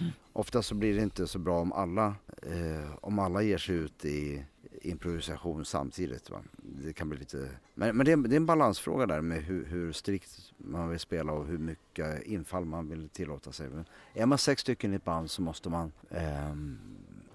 Mm. 0.00 0.12
Ofta 0.32 0.62
så 0.62 0.74
blir 0.74 0.94
det 0.94 1.02
inte 1.02 1.26
så 1.26 1.38
bra 1.38 1.60
om 1.60 1.72
alla, 1.72 2.14
eh, 2.42 2.94
om 3.00 3.18
alla 3.18 3.42
ger 3.42 3.58
sig 3.58 3.74
ut 3.76 4.04
i 4.04 4.44
improvisation 4.86 5.64
samtidigt. 5.64 6.30
Va? 6.30 6.42
Det 6.56 6.92
kan 6.92 7.08
bli 7.08 7.18
lite... 7.18 7.48
Men, 7.74 7.96
men 7.96 8.06
det, 8.06 8.12
är, 8.12 8.16
det 8.16 8.34
är 8.34 8.36
en 8.36 8.46
balansfråga 8.46 9.06
där 9.06 9.20
med 9.20 9.42
hur, 9.42 9.64
hur, 9.64 9.92
strikt 9.92 10.52
man 10.58 10.88
vill 10.88 10.98
spela 10.98 11.32
och 11.32 11.46
hur 11.46 11.58
mycket 11.58 12.22
infall 12.22 12.64
man 12.64 12.88
vill 12.88 13.08
tillåta 13.08 13.52
sig. 13.52 13.68
Men 13.68 13.84
är 14.14 14.26
man 14.26 14.38
sex 14.38 14.62
stycken 14.62 14.92
i 14.92 14.96
ett 14.96 15.04
band 15.04 15.30
så 15.30 15.42
måste 15.42 15.70
man... 15.70 15.92
Ehm, 16.10 16.78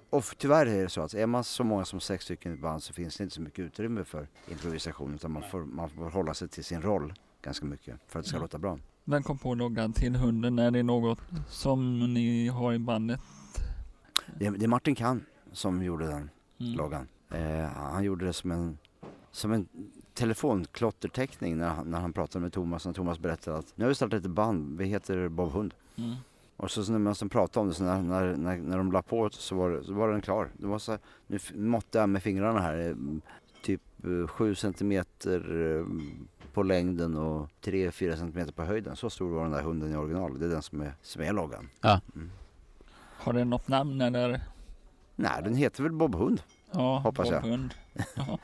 och 0.09 0.25
tyvärr 0.37 0.65
är 0.65 0.83
det 0.83 0.89
så 0.89 1.01
att 1.01 1.13
är 1.13 1.25
man 1.25 1.43
så 1.43 1.63
många 1.63 1.85
som 1.85 1.99
sex 1.99 2.23
stycken 2.23 2.51
i 2.51 2.55
ett 2.55 2.61
band 2.61 2.83
så 2.83 2.93
finns 2.93 3.17
det 3.17 3.23
inte 3.23 3.35
så 3.35 3.41
mycket 3.41 3.59
utrymme 3.59 4.03
för 4.03 4.27
improvisation 4.47 5.15
utan 5.15 5.31
man 5.31 5.43
får, 5.51 5.65
man 5.65 5.89
får 5.89 6.09
hålla 6.09 6.33
sig 6.33 6.47
till 6.47 6.63
sin 6.63 6.81
roll 6.81 7.13
ganska 7.41 7.65
mycket 7.65 7.95
för 8.07 8.19
att 8.19 8.25
det 8.25 8.29
ska 8.29 8.37
ja. 8.37 8.41
låta 8.41 8.57
bra. 8.57 8.79
Vem 9.03 9.23
kom 9.23 9.37
på 9.37 9.55
loggan 9.55 9.93
till 9.93 10.15
hunden? 10.15 10.59
Är 10.59 10.71
det 10.71 10.83
något 10.83 11.19
som 11.47 12.13
ni 12.13 12.47
har 12.47 12.73
i 12.73 12.79
bandet? 12.79 13.19
Det, 14.39 14.49
det 14.49 14.65
är 14.65 14.67
Martin 14.67 14.95
Kahn 14.95 15.25
som 15.51 15.83
gjorde 15.83 16.05
den 16.05 16.29
mm. 16.59 16.77
loggan. 16.77 17.07
Eh, 17.31 17.65
han 17.65 18.03
gjorde 18.03 18.25
det 18.25 18.33
som 18.33 18.51
en, 18.51 18.77
som 19.31 19.51
en 19.51 19.67
telefonklotterteckning 20.13 21.57
när 21.57 21.69
han, 21.69 21.91
när 21.91 21.99
han 21.99 22.13
pratade 22.13 22.41
med 22.43 22.53
Thomas. 22.53 22.85
När 22.85 22.93
Thomas 22.93 23.19
berättade 23.19 23.57
att 23.57 23.73
nu 23.75 23.85
har 23.85 23.89
vi 23.89 23.95
startat 23.95 24.25
ett 24.25 24.31
band, 24.31 24.77
vi 24.77 24.85
heter 24.85 25.27
Bob 25.27 25.51
Hund. 25.51 25.73
Mm. 25.95 26.15
Och 26.57 26.71
så, 26.71 26.91
när 26.91 26.99
man 26.99 27.29
pratade 27.29 27.61
om 27.61 27.67
det, 27.67 27.73
så 27.73 27.83
när, 27.83 28.01
när, 28.01 28.35
när, 28.35 28.57
när 28.57 28.77
de 28.77 28.91
la 28.91 29.01
på 29.01 29.29
så 29.29 29.55
var, 29.55 29.81
så 29.83 29.93
var 29.93 30.11
den 30.11 30.21
klar. 30.21 30.49
Det 30.57 30.67
var 30.67 30.79
så, 30.79 30.97
nu 31.27 31.39
måttade 31.53 32.01
jag 32.01 32.09
med 32.09 32.23
fingrarna 32.23 32.59
här, 32.59 32.89
eh, 32.89 32.95
typ 33.61 33.81
7 34.27 34.49
eh, 34.49 34.55
centimeter 34.55 35.77
eh, 35.77 35.85
på 36.53 36.63
längden 36.63 37.17
och 37.17 37.49
3-4 37.61 38.15
centimeter 38.15 38.51
på 38.51 38.63
höjden. 38.63 38.95
Så 38.95 39.09
stor 39.09 39.29
var 39.29 39.43
den 39.43 39.51
där 39.51 39.61
hunden 39.61 39.91
i 39.91 39.95
original. 39.95 40.39
Det 40.39 40.45
är 40.45 40.49
den 40.49 40.61
som 40.61 40.81
är, 40.81 40.93
som 41.01 41.21
är 41.21 41.33
loggan. 41.33 41.69
Ja. 41.81 42.01
Mm. 42.15 42.31
Har 43.17 43.33
den 43.33 43.49
något 43.49 43.67
namn 43.67 44.01
eller? 44.01 44.41
Nej, 45.15 45.41
den 45.43 45.55
heter 45.55 45.83
väl 45.83 45.91
Bob 45.91 46.15
Hund. 46.15 46.41
Ja, 46.71 46.97
hoppas 46.99 47.29
jag. 47.29 47.41
Hund. 47.41 47.73
Ja. 48.15 48.39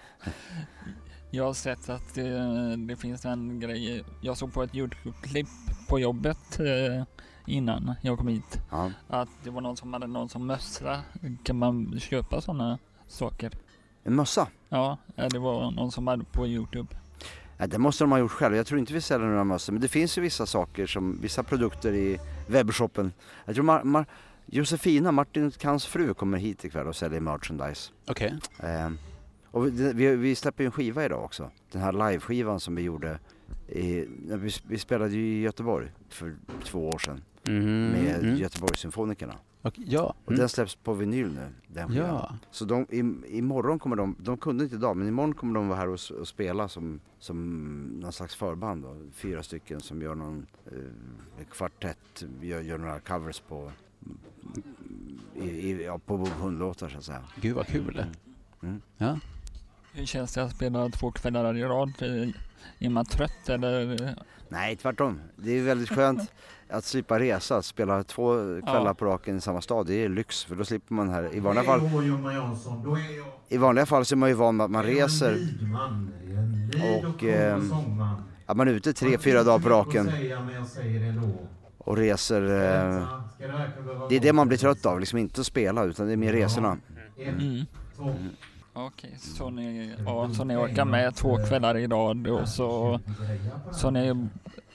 Jag 1.32 1.44
har 1.44 1.54
sett 1.54 1.90
att 1.90 2.14
det, 2.14 2.76
det, 2.76 2.96
finns 2.96 3.26
en 3.26 3.60
grej. 3.60 4.04
Jag 4.22 4.38
såg 4.38 4.54
på 4.54 4.64
ett 4.64 4.76
Youtube-klipp 4.76 5.48
på 5.90 6.00
jobbet 6.00 6.60
eh, 6.60 7.04
innan 7.46 7.94
jag 8.02 8.18
kom 8.18 8.28
hit. 8.28 8.60
Ja. 8.72 8.92
Att 9.08 9.30
det 9.44 9.50
var 9.50 9.62
någon 9.62 9.78
som 9.78 9.94
hade 9.94 10.08
någon 10.08 10.30
som 10.30 10.48
mössa. 10.48 11.02
Kan 11.44 11.60
man 11.60 12.00
köpa 12.00 12.42
sådana 12.42 12.80
saker? 13.08 13.52
En 14.04 14.16
mössa? 14.16 14.48
Ja, 14.70 14.98
det 15.16 15.40
var 15.40 15.72
någon 15.72 15.92
som 15.92 16.08
hade 16.08 16.24
på 16.24 16.48
Youtube. 16.48 16.90
Ja, 17.58 17.68
det 17.68 17.78
måste 17.78 18.04
de 18.04 18.12
ha 18.12 18.20
gjort 18.20 18.32
själva. 18.32 18.58
Jag 18.58 18.68
tror 18.68 18.80
inte 18.80 18.94
vi 18.94 19.02
säljer 19.02 19.28
några 19.28 19.44
mössor. 19.44 19.74
Men 19.74 19.82
det 19.82 19.88
finns 19.88 20.18
ju 20.18 20.22
vissa 20.22 20.46
saker 20.46 20.88
som, 20.88 21.22
vissa 21.22 21.44
produkter 21.44 21.94
i 21.94 22.20
webbshoppen. 22.48 23.12
Jag 23.46 23.56
tror 23.56 23.66
Mar 23.66 23.84
Mar 23.84 24.06
Josefina, 24.50 25.12
Martin 25.12 25.52
Kans 25.52 25.86
fru, 25.86 26.14
kommer 26.14 26.38
hit 26.38 26.66
ikväll 26.66 26.88
och 26.88 26.96
säljer 26.96 27.20
merchandise. 27.20 27.92
Okej. 28.08 28.40
Okay. 28.58 28.72
Eh, 28.72 28.92
och 29.52 29.68
vi, 29.68 29.94
vi, 29.94 30.16
vi 30.16 30.36
släpper 30.36 30.64
en 30.64 30.72
skiva 30.72 31.06
idag 31.06 31.24
också. 31.24 31.52
Den 31.72 31.82
här 31.82 31.92
liveskivan 31.92 32.60
som 32.60 32.76
vi 32.76 32.82
gjorde. 32.82 33.20
I, 33.68 34.06
vi, 34.20 34.52
vi 34.68 34.78
spelade 34.78 35.12
ju 35.12 35.38
i 35.38 35.42
Göteborg 35.42 35.92
för 36.10 36.36
två 36.64 36.90
år 36.90 36.98
sedan. 36.98 37.22
Mm. 37.44 37.92
Med 37.92 38.20
mm. 38.20 38.36
Göteborgssymfonikerna. 38.36 39.36
Och, 39.62 39.74
ja. 39.78 40.16
Och 40.26 40.32
mm. 40.32 40.40
den 40.40 40.50
släpps 40.50 40.76
på 40.76 40.94
vinyl 40.94 41.32
nu. 41.34 41.48
Den 41.68 41.94
ja. 41.94 42.36
Så 42.52 42.66
de, 42.66 42.88
i, 42.90 43.38
imorgon 43.38 43.80
kommer 43.80 43.96
de, 43.96 44.16
de 44.20 44.38
kunde 44.38 44.64
inte 44.64 44.76
idag, 44.76 44.98
men 44.98 45.08
imorgon 45.08 45.34
kommer 45.34 45.54
de 45.54 45.68
vara 45.68 45.80
här 45.80 45.88
och, 45.88 46.00
och 46.20 46.28
spela 46.28 46.68
som, 46.68 47.00
som 47.20 47.84
någon 47.84 48.14
slags 48.14 48.36
förband. 48.36 48.84
Då. 48.84 48.96
Fyra 49.14 49.44
stycken 49.44 49.80
som 49.80 50.02
gör 50.02 50.16
någon 50.16 50.46
eh, 50.66 51.46
kvartett, 51.52 52.26
gör, 52.42 52.62
gör 52.62 52.78
några 52.78 53.00
covers 53.00 53.40
på 53.40 53.72
i, 55.36 55.46
i, 55.46 55.86
ja, 55.86 56.00
på 56.06 56.18
hundlåtar 56.18 56.90
så 56.90 56.98
att 56.98 57.04
säga. 57.04 57.22
Gud 57.42 57.56
vad 57.56 57.68
kul. 57.68 58.00
Mm. 58.00 58.10
Mm. 58.64 58.82
Ja. 58.98 59.20
Hur 59.94 60.06
känns 60.06 60.34
det 60.34 60.44
att 60.44 60.56
spela 60.56 60.90
två 60.90 61.12
kvällar 61.12 61.58
i 61.58 61.64
rad? 61.64 61.94
Är 62.80 62.90
man 62.90 63.06
trött 63.06 63.50
eller? 63.50 64.16
Nej, 64.50 64.76
tvärtom. 64.76 65.22
Det 65.36 65.52
är 65.52 65.64
väldigt 65.64 65.90
skönt 65.90 66.32
att 66.70 66.86
slippa 66.86 67.20
resa. 67.20 67.58
Att 67.58 67.66
spela 67.66 68.04
två 68.04 68.34
kvällar 68.62 68.86
ja. 68.86 68.94
på 68.94 69.06
raken 69.06 69.38
i 69.38 69.42
samma 69.42 69.62
stad, 69.62 69.88
det 69.88 69.94
är 69.94 70.10
lyx. 70.10 70.44
För 70.44 70.56
då 70.56 70.66
slipper 70.66 70.94
man 70.94 71.10
här. 71.10 71.36
I 71.36 71.40
vanliga 71.40 71.64
fall, 71.64 71.82
i 73.50 73.58
vanliga 73.58 73.86
fall 73.86 74.06
så 74.06 74.16
är 74.16 74.18
man 74.18 74.30
ju 74.30 74.36
van 74.36 74.56
med 74.56 74.64
att 74.64 74.72
man 74.72 74.84
reser. 74.84 75.48
Och 77.06 77.24
eh, 77.24 77.62
att 78.46 78.58
man 78.58 78.68
är 78.68 78.72
ute 78.72 78.94
tre, 78.94 79.18
fyra 79.18 79.44
dagar 79.44 79.60
på 79.60 79.70
raken. 79.70 80.12
Och 81.88 81.98
reser. 81.98 82.42
Eh, 82.42 83.08
det 84.10 84.16
är 84.16 84.20
det 84.20 84.34
man 84.34 84.48
blir 84.48 84.58
trött 84.58 84.86
av, 84.86 85.00
liksom 85.00 85.20
inte 85.20 85.42
att 85.42 85.48
spela 85.48 85.84
utan 85.84 86.08
det 86.08 86.14
är 86.14 86.18
mer 86.18 86.34
resorna. 86.34 86.78
Mm. 87.18 87.66
Mm. 88.00 88.30
Okej, 88.74 89.16
så, 89.18 89.50
ni, 89.50 89.96
ja, 90.06 90.30
så 90.34 90.44
ni 90.44 90.56
orkar 90.56 90.86
med 90.86 91.16
två 91.16 91.38
kvällar 91.48 91.78
idag 91.78 92.28
och 92.28 92.50
så, 92.50 93.00
så 93.72 93.90
ni 93.90 94.28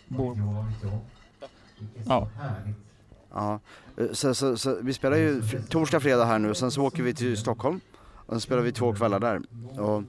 bor... 0.08 0.38
Ja. 2.06 2.28
Ja, 3.32 3.60
så, 4.12 4.34
så, 4.34 4.56
så, 4.56 4.78
vi 4.82 4.92
spelar 4.92 5.16
ju 5.16 5.42
torsdag, 5.68 6.00
fredag 6.00 6.24
här 6.24 6.38
nu 6.38 6.50
och 6.50 6.56
sen 6.56 6.70
så 6.70 6.82
åker 6.82 7.02
vi 7.02 7.14
till 7.14 7.36
Stockholm 7.36 7.80
och 8.00 8.32
sen 8.32 8.40
spelar 8.40 8.62
vi 8.62 8.72
två 8.72 8.92
kvällar 8.94 9.20
där. 9.20 9.40
Och, 9.80 10.02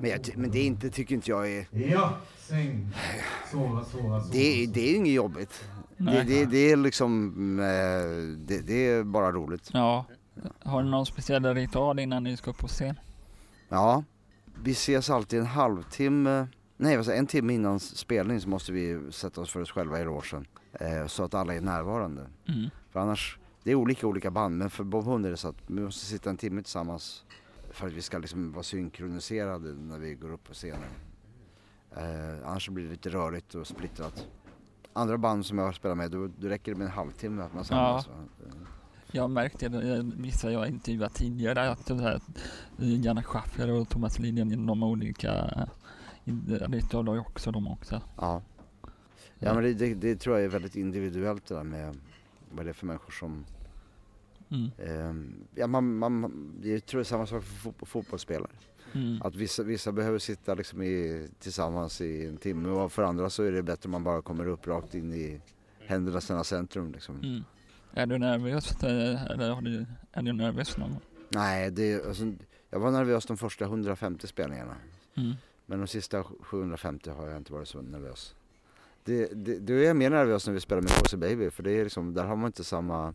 men, 0.00 0.10
jag, 0.10 0.20
men 0.36 0.50
det 0.50 0.58
är 0.58 0.66
inte, 0.66 0.90
tycker 0.90 1.14
inte 1.14 1.30
jag 1.30 1.52
är... 1.52 1.66
Ja, 1.70 2.12
säng. 2.38 2.88
Sova, 3.50 3.84
sova, 3.84 3.84
sova. 3.84 4.32
Det, 4.32 4.66
det 4.66 4.90
är 4.90 4.96
inget 4.96 5.14
jobbigt. 5.14 5.64
Det, 6.00 6.22
det, 6.22 6.44
det, 6.44 6.72
är 6.72 6.76
liksom, 6.76 7.32
eh, 7.58 7.66
det, 8.46 8.66
det, 8.66 8.88
är 8.88 9.04
bara 9.04 9.32
roligt. 9.32 9.70
Ja. 9.72 10.04
Har 10.62 10.82
ni 10.82 10.90
någon 10.90 11.06
speciell 11.06 11.54
ritual 11.54 11.98
innan 11.98 12.24
ni 12.24 12.36
ska 12.36 12.50
upp 12.50 12.58
på 12.58 12.68
scen? 12.68 13.00
Ja, 13.68 14.04
vi 14.62 14.70
ses 14.70 15.10
alltid 15.10 15.38
en 15.38 15.46
halvtimme, 15.46 16.48
nej 16.76 17.04
säger, 17.04 17.18
en 17.18 17.26
timme 17.26 17.52
innan 17.52 17.80
spelning 17.80 18.40
så 18.40 18.48
måste 18.48 18.72
vi 18.72 19.12
sätta 19.12 19.40
oss 19.40 19.50
för 19.52 19.60
oss 19.60 19.70
själva 19.70 20.00
i 20.00 20.04
logen. 20.04 20.46
Eh, 20.72 21.06
så 21.06 21.24
att 21.24 21.34
alla 21.34 21.54
är 21.54 21.60
närvarande. 21.60 22.26
Mm. 22.48 22.70
För 22.90 23.00
annars, 23.00 23.38
det 23.62 23.70
är 23.70 23.74
olika 23.74 24.06
olika 24.06 24.30
band 24.30 24.58
men 24.58 24.70
för 24.70 24.84
Bob 24.84 25.04
Hund 25.04 25.26
är 25.26 25.30
det 25.30 25.36
så 25.36 25.48
att 25.48 25.62
vi 25.66 25.80
måste 25.80 26.06
sitta 26.06 26.30
en 26.30 26.36
timme 26.36 26.62
tillsammans 26.62 27.24
för 27.70 27.86
att 27.86 27.92
vi 27.92 28.02
ska 28.02 28.18
liksom 28.18 28.52
vara 28.52 28.62
synkroniserade 28.62 29.72
när 29.72 29.98
vi 29.98 30.14
går 30.14 30.32
upp 30.32 30.44
på 30.44 30.54
scenen. 30.54 30.90
Eh, 31.96 32.48
annars 32.48 32.68
blir 32.68 32.84
det 32.84 32.90
lite 32.90 33.08
rörigt 33.08 33.54
och 33.54 33.66
splittrat. 33.66 34.26
Andra 34.92 35.18
band 35.18 35.46
som 35.46 35.58
jag 35.58 35.64
har 35.64 35.72
spelat 35.72 35.96
med, 35.96 36.10
då, 36.10 36.28
då 36.38 36.48
räcker 36.48 36.72
det 36.72 36.78
med 36.78 36.84
en 36.84 36.92
halvtimme 36.92 37.42
att 37.42 37.54
man 37.54 37.64
samlas. 37.64 38.08
Ja. 38.08 38.46
Jag 39.12 39.22
har 39.22 39.28
märkt 39.28 39.60
det, 39.60 40.02
vissa 40.16 40.52
jag 40.52 40.68
intervjuat 40.68 41.14
tidigare, 41.14 41.70
att 41.70 41.90
Janne 42.76 43.22
Schaffer 43.22 43.70
och 43.70 43.88
Thomas 43.88 44.18
Lidén, 44.18 44.66
de 44.66 44.82
olika, 44.82 45.66
det 46.24 46.92
har 46.92 47.18
också 47.18 47.50
de 47.50 47.68
också. 47.68 48.02
Ja, 48.16 48.42
ja 49.38 49.54
men 49.54 49.62
det, 49.62 49.74
det, 49.74 49.94
det, 49.94 50.16
tror 50.16 50.36
jag 50.36 50.44
är 50.44 50.48
väldigt 50.48 50.76
individuellt 50.76 51.46
det 51.46 51.54
där 51.54 51.64
med 51.64 51.96
vad 52.50 52.66
det 52.66 52.70
är 52.70 52.74
för 52.74 52.86
människor 52.86 53.12
som 53.12 53.44
Mm. 54.50 54.70
Eh, 54.78 55.14
ja, 55.54 55.66
man, 55.66 55.98
man, 55.98 56.52
jag 56.62 56.86
tror 56.86 56.98
det 56.98 57.02
är 57.02 57.04
samma 57.04 57.26
sak 57.26 57.44
för 57.44 57.86
fotbollsspelare. 57.86 58.50
Mm. 58.92 59.22
Att 59.22 59.34
vissa, 59.34 59.62
vissa 59.62 59.92
behöver 59.92 60.18
sitta 60.18 60.54
liksom 60.54 60.82
i, 60.82 61.28
tillsammans 61.38 62.00
i 62.00 62.26
en 62.26 62.36
timme 62.36 62.68
och 62.68 62.92
för 62.92 63.02
andra 63.02 63.30
så 63.30 63.42
är 63.42 63.52
det 63.52 63.62
bättre 63.62 63.86
om 63.86 63.90
man 63.90 64.04
bara 64.04 64.22
kommer 64.22 64.48
upp 64.48 64.66
rakt 64.66 64.94
in 64.94 65.12
i 65.12 65.40
händelsernas 65.86 66.48
centrum. 66.48 66.92
Liksom. 66.92 67.16
Mm. 67.16 67.44
Är 67.94 68.06
du 68.06 68.18
nervös 68.18 68.82
eller 68.82 69.50
har 69.50 69.62
du, 69.62 69.86
är 70.12 70.22
du 70.22 70.32
nervös 70.32 70.76
någon 70.76 70.90
gång? 70.90 71.00
Nej, 71.28 71.70
det, 71.70 72.06
alltså, 72.06 72.32
jag 72.70 72.80
var 72.80 72.90
nervös 72.90 73.26
de 73.26 73.36
första 73.36 73.64
150 73.64 74.26
spelningarna. 74.26 74.76
Mm. 75.14 75.32
Men 75.66 75.78
de 75.78 75.86
sista 75.86 76.24
750 76.40 77.10
har 77.10 77.28
jag 77.28 77.36
inte 77.36 77.52
varit 77.52 77.68
så 77.68 77.82
nervös. 77.82 78.34
Det, 79.04 79.26
det, 79.26 79.58
då 79.58 79.72
är 79.72 79.82
jag 79.82 79.96
mer 79.96 80.10
nervös 80.10 80.46
när 80.46 80.54
vi 80.54 80.60
spelar 80.60 80.82
med 80.82 80.90
Posey 80.90 81.18
Baby 81.18 81.50
för 81.50 81.62
det 81.62 81.70
är 81.70 81.84
liksom, 81.84 82.14
där 82.14 82.24
har 82.24 82.36
man 82.36 82.46
inte 82.46 82.64
samma, 82.64 83.14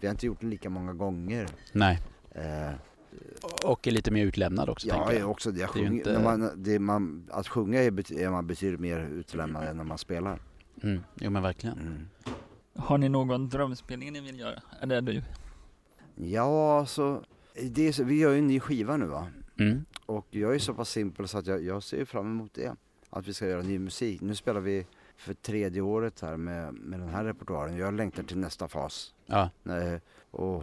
vi 0.00 0.06
har 0.06 0.10
inte 0.10 0.26
gjort 0.26 0.40
det 0.40 0.46
lika 0.46 0.70
många 0.70 0.92
gånger. 0.92 1.48
Nej. 1.72 2.00
Eh, 2.32 2.72
och 3.64 3.86
är 3.86 3.90
lite 3.90 4.10
mer 4.10 4.26
utlämnad 4.26 4.68
också. 4.68 4.88
Ja, 4.88 5.12
jag. 5.12 5.30
också 5.30 5.50
det. 5.50 5.60
Jag 5.60 5.70
sjung, 5.70 5.86
inte... 5.86 6.18
man, 6.18 6.50
det 6.56 6.78
man, 6.78 7.28
att 7.30 7.48
sjunga 7.48 7.82
är, 7.82 8.12
är 8.12 8.30
man 8.30 8.46
betydligt 8.46 8.80
mer 8.80 9.00
utlämnad 9.00 9.64
än 9.64 9.76
när 9.76 9.84
man 9.84 9.98
spelar. 9.98 10.38
Mm. 10.82 11.00
Jo 11.14 11.30
men 11.30 11.42
verkligen. 11.42 11.78
Mm. 11.78 12.08
Har 12.76 12.98
ni 12.98 13.08
någon 13.08 13.48
drömspelning 13.48 14.12
ni 14.12 14.20
vill 14.20 14.40
göra? 14.40 14.62
Eller 14.80 14.96
är 14.96 15.00
du? 15.00 15.22
Ja, 16.14 16.78
alltså. 16.78 17.24
Det 17.62 17.88
är 17.88 17.92
så, 17.92 18.04
vi 18.04 18.18
gör 18.18 18.32
ju 18.32 18.38
en 18.38 18.46
ny 18.46 18.60
skiva 18.60 18.96
nu 18.96 19.06
va. 19.06 19.26
Mm. 19.58 19.84
Och 20.06 20.26
jag 20.30 20.54
är 20.54 20.58
så 20.58 20.74
pass 20.74 20.90
simpel 20.90 21.28
så 21.28 21.38
att 21.38 21.46
jag, 21.46 21.64
jag 21.64 21.82
ser 21.82 22.04
fram 22.04 22.26
emot 22.26 22.54
det. 22.54 22.74
Att 23.10 23.28
vi 23.28 23.34
ska 23.34 23.46
göra 23.46 23.62
ny 23.62 23.78
musik. 23.78 24.20
Nu 24.20 24.34
spelar 24.34 24.60
vi 24.60 24.86
för 25.16 25.34
tredje 25.34 25.82
året 25.82 26.20
här 26.20 26.36
med, 26.36 26.74
med 26.74 27.00
den 27.00 27.08
här 27.08 27.24
repertoaren. 27.24 27.76
Jag 27.76 27.94
längtar 27.94 28.22
till 28.22 28.38
nästa 28.38 28.68
fas. 28.68 29.14
Ja. 29.26 29.50
Nej, 29.62 30.00
och, 30.30 30.62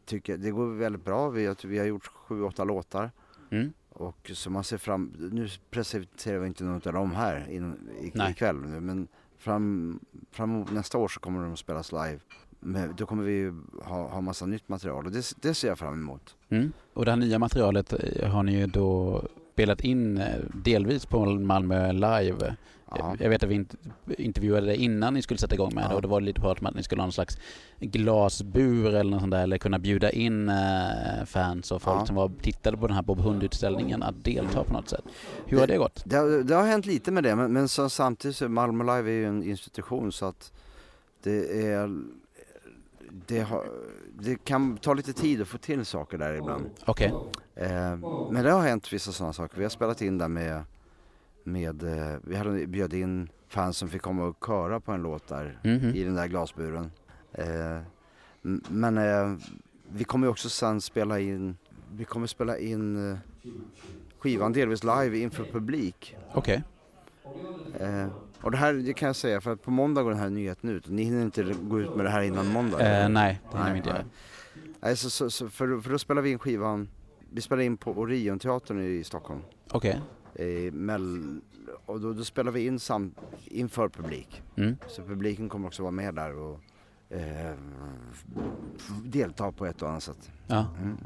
och 0.00 0.06
tycker 0.06 0.36
det 0.36 0.50
går 0.50 0.66
väldigt 0.66 1.04
bra. 1.04 1.30
Vi, 1.30 1.54
vi 1.64 1.78
har 1.78 1.86
gjort 1.86 2.06
sju, 2.06 2.42
åtta 2.42 2.64
låtar. 2.64 3.10
Mm. 3.50 3.72
Och 3.88 4.30
så 4.34 4.50
man 4.50 4.64
ser 4.64 4.78
fram, 4.78 5.12
nu 5.32 5.48
presenterar 5.70 6.38
vi 6.38 6.46
inte 6.46 6.64
något 6.64 6.86
av 6.86 6.92
dem 6.92 7.12
här 7.12 7.50
in, 7.50 7.74
i, 8.00 8.30
ikväll 8.30 8.56
men 8.56 9.08
fram, 9.38 10.00
fram 10.30 10.62
nästa 10.62 10.98
år 10.98 11.08
så 11.08 11.20
kommer 11.20 11.42
de 11.42 11.52
att 11.52 11.58
spelas 11.58 11.92
live. 11.92 12.18
Men 12.60 12.94
då 12.96 13.06
kommer 13.06 13.24
vi 13.24 13.52
ha, 13.82 14.08
ha 14.08 14.20
massa 14.20 14.46
nytt 14.46 14.68
material 14.68 15.06
och 15.06 15.12
det, 15.12 15.32
det 15.40 15.54
ser 15.54 15.68
jag 15.68 15.78
fram 15.78 15.94
emot. 15.94 16.36
Mm. 16.48 16.72
Och 16.92 17.04
det 17.04 17.10
här 17.10 17.18
nya 17.18 17.38
materialet 17.38 17.92
eh, 17.92 18.30
har 18.30 18.42
ni 18.42 18.58
ju 18.58 18.66
då 18.66 19.22
spelat 19.52 19.80
in 19.80 20.18
eh, 20.18 20.40
delvis 20.54 21.06
på 21.06 21.24
Malmö 21.26 21.92
Live. 21.92 22.56
Ja. 22.98 23.16
Jag 23.18 23.30
vet 23.30 23.42
att 23.42 23.48
vi 23.48 23.64
intervjuade 24.18 24.66
dig 24.66 24.76
innan 24.76 25.14
ni 25.14 25.22
skulle 25.22 25.38
sätta 25.38 25.54
igång 25.54 25.74
med 25.74 25.84
ja. 25.84 25.88
det 25.88 25.94
och 25.94 26.02
det 26.02 26.08
var 26.08 26.20
lite 26.20 26.40
prat 26.40 26.60
om 26.60 26.66
att 26.66 26.74
ni 26.74 26.82
skulle 26.82 27.02
ha 27.02 27.06
någon 27.06 27.12
slags 27.12 27.38
glasbur 27.80 28.94
eller 28.94 29.10
något 29.10 29.20
sånt 29.20 29.32
där 29.32 29.42
eller 29.42 29.58
kunna 29.58 29.78
bjuda 29.78 30.10
in 30.10 30.48
eh, 30.48 31.24
fans 31.26 31.72
och 31.72 31.82
folk 31.82 32.00
ja. 32.00 32.06
som 32.06 32.16
var, 32.16 32.30
tittade 32.42 32.76
på 32.76 32.86
den 32.86 32.96
här 32.96 33.02
Bob 33.02 33.20
Hund-utställningen 33.20 34.02
att 34.02 34.24
delta 34.24 34.64
på 34.64 34.72
något 34.72 34.88
sätt. 34.88 35.04
Hur 35.46 35.58
har 35.58 35.66
det 35.66 35.78
gått? 35.78 36.02
Det, 36.04 36.30
det, 36.30 36.42
det 36.42 36.54
har 36.54 36.66
hänt 36.66 36.86
lite 36.86 37.10
med 37.10 37.24
det 37.24 37.36
men, 37.36 37.52
men 37.52 37.68
så, 37.68 37.88
samtidigt 37.88 38.36
så 38.36 38.48
Malmö 38.48 38.96
Live 38.96 39.10
är 39.10 39.14
ju 39.14 39.26
en 39.26 39.42
institution 39.42 40.12
så 40.12 40.26
att 40.26 40.52
det 41.22 41.66
är 41.66 42.02
det, 43.26 43.40
har, 43.40 43.66
det, 44.18 44.44
kan 44.44 44.76
ta 44.76 44.94
lite 44.94 45.12
tid 45.12 45.42
att 45.42 45.48
få 45.48 45.58
till 45.58 45.84
saker 45.84 46.18
där 46.18 46.34
ibland. 46.34 46.70
Okej. 46.84 47.12
Okay. 47.12 47.66
Eh, 47.66 47.96
men 48.30 48.44
det 48.44 48.50
har 48.50 48.62
hänt 48.62 48.92
vissa 48.92 49.12
sådana 49.12 49.32
saker. 49.32 49.56
Vi 49.56 49.62
har 49.62 49.70
spelat 49.70 50.02
in 50.02 50.18
där 50.18 50.28
med 50.28 50.64
med, 51.44 51.82
eh, 51.82 52.18
vi 52.22 52.36
hade 52.36 52.66
bjöd 52.66 52.94
in 52.94 53.28
fans 53.48 53.76
som 53.76 53.88
fick 53.88 54.02
komma 54.02 54.24
och 54.24 54.46
köra 54.46 54.80
på 54.80 54.92
en 54.92 55.02
låt 55.02 55.28
där 55.28 55.58
mm 55.64 55.80
-hmm. 55.80 55.94
i 55.94 56.04
den 56.04 56.14
där 56.14 56.26
glasburen. 56.26 56.90
Eh, 57.32 57.80
men 58.68 58.98
eh, 58.98 59.34
vi 59.88 60.04
kommer 60.04 60.28
också 60.28 60.48
sen 60.48 60.80
spela 60.80 61.20
in, 61.20 61.56
vi 61.92 62.04
kommer 62.04 62.26
spela 62.26 62.58
in 62.58 63.10
eh, 63.10 63.18
skivan 64.18 64.52
delvis 64.52 64.84
live 64.84 65.18
inför 65.18 65.44
publik. 65.44 66.16
Okej. 66.32 66.62
Okay. 67.74 68.06
Och 68.42 68.50
det 68.50 68.56
här 68.56 68.74
det 68.74 68.92
kan 68.92 69.06
jag 69.06 69.16
säga 69.16 69.40
för 69.40 69.52
att 69.52 69.62
på 69.62 69.70
måndag 69.70 70.02
går 70.02 70.10
den 70.10 70.20
här 70.20 70.30
nyheten 70.30 70.70
ut. 70.70 70.88
Ni 70.88 71.02
hinner 71.02 71.22
inte 71.22 71.42
gå 71.62 71.80
ut 71.80 71.96
med 71.96 72.06
det 72.06 72.10
här 72.10 72.22
innan 72.22 72.46
måndag? 72.46 73.02
Eh, 73.02 73.08
nej, 73.08 73.40
det 73.52 73.58
hinner 73.58 73.72
vi 73.72 73.76
inte 73.76 73.90
göra. 73.90 74.04
Nej, 74.80 74.96
så, 74.96 75.10
så, 75.10 75.30
så, 75.30 75.48
för, 75.48 75.80
för 75.80 75.90
då 75.90 75.98
spelar 75.98 76.22
vi 76.22 76.30
in 76.30 76.38
skivan, 76.38 76.88
vi 77.30 77.40
spelar 77.40 77.62
in 77.62 77.76
på 77.76 77.90
Orionteatern 77.92 78.80
i 79.00 79.04
Stockholm. 79.04 79.40
Okej. 79.70 79.90
Okay 79.90 80.00
eh, 80.34 80.72
mell, 80.72 81.40
och 81.86 82.00
då, 82.00 82.12
då, 82.12 82.24
spelar 82.24 82.52
vi 82.52 82.66
in 82.66 82.78
sam, 82.78 83.14
inför 83.44 83.88
publik. 83.88 84.42
Mm. 84.56 84.76
Så 84.88 85.02
publiken 85.02 85.48
kommer 85.48 85.66
också 85.66 85.82
vara 85.82 85.90
med 85.90 86.14
där 86.14 86.38
och 86.38 86.60
eh, 87.08 87.54
delta 89.04 89.52
på 89.52 89.66
ett 89.66 89.82
och 89.82 89.88
annat 89.88 90.02
sätt. 90.02 90.30
Ja. 90.46 90.66
Mm. 90.82 90.96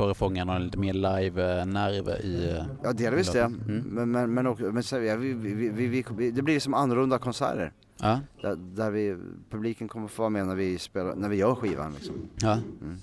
För 0.00 0.10
att 0.10 0.16
fånga 0.16 0.44
någon 0.44 0.64
lite 0.64 0.78
mer 0.78 0.92
live-nerv 0.92 2.08
i... 2.08 2.50
Eh, 2.50 2.64
ja, 2.82 2.92
delvis 2.92 3.32
det. 3.32 3.40
Mm. 3.40 3.82
Men, 3.86 4.10
men, 4.10 4.34
men, 4.34 4.46
också, 4.46 4.64
men 4.64 4.82
så, 4.82 5.00
ja, 5.00 5.16
vi, 5.16 5.32
vi, 5.32 5.68
vi, 5.68 6.04
vi, 6.16 6.30
det 6.30 6.42
blir 6.42 6.60
som 6.60 6.74
annorlunda 6.74 7.18
konserter. 7.18 7.72
Ja. 8.00 8.20
Där, 8.42 8.56
där 8.56 8.90
vi, 8.90 9.16
publiken 9.50 9.88
kommer 9.88 10.08
få 10.08 10.22
vara 10.22 10.30
med 10.30 10.46
när 10.46 10.54
vi, 10.54 10.78
spelar, 10.78 11.14
när 11.14 11.28
vi 11.28 11.36
gör 11.36 11.54
skivan. 11.54 11.92
Liksom. 11.92 12.14
Ja. 12.40 12.58
Mm. 12.82 13.00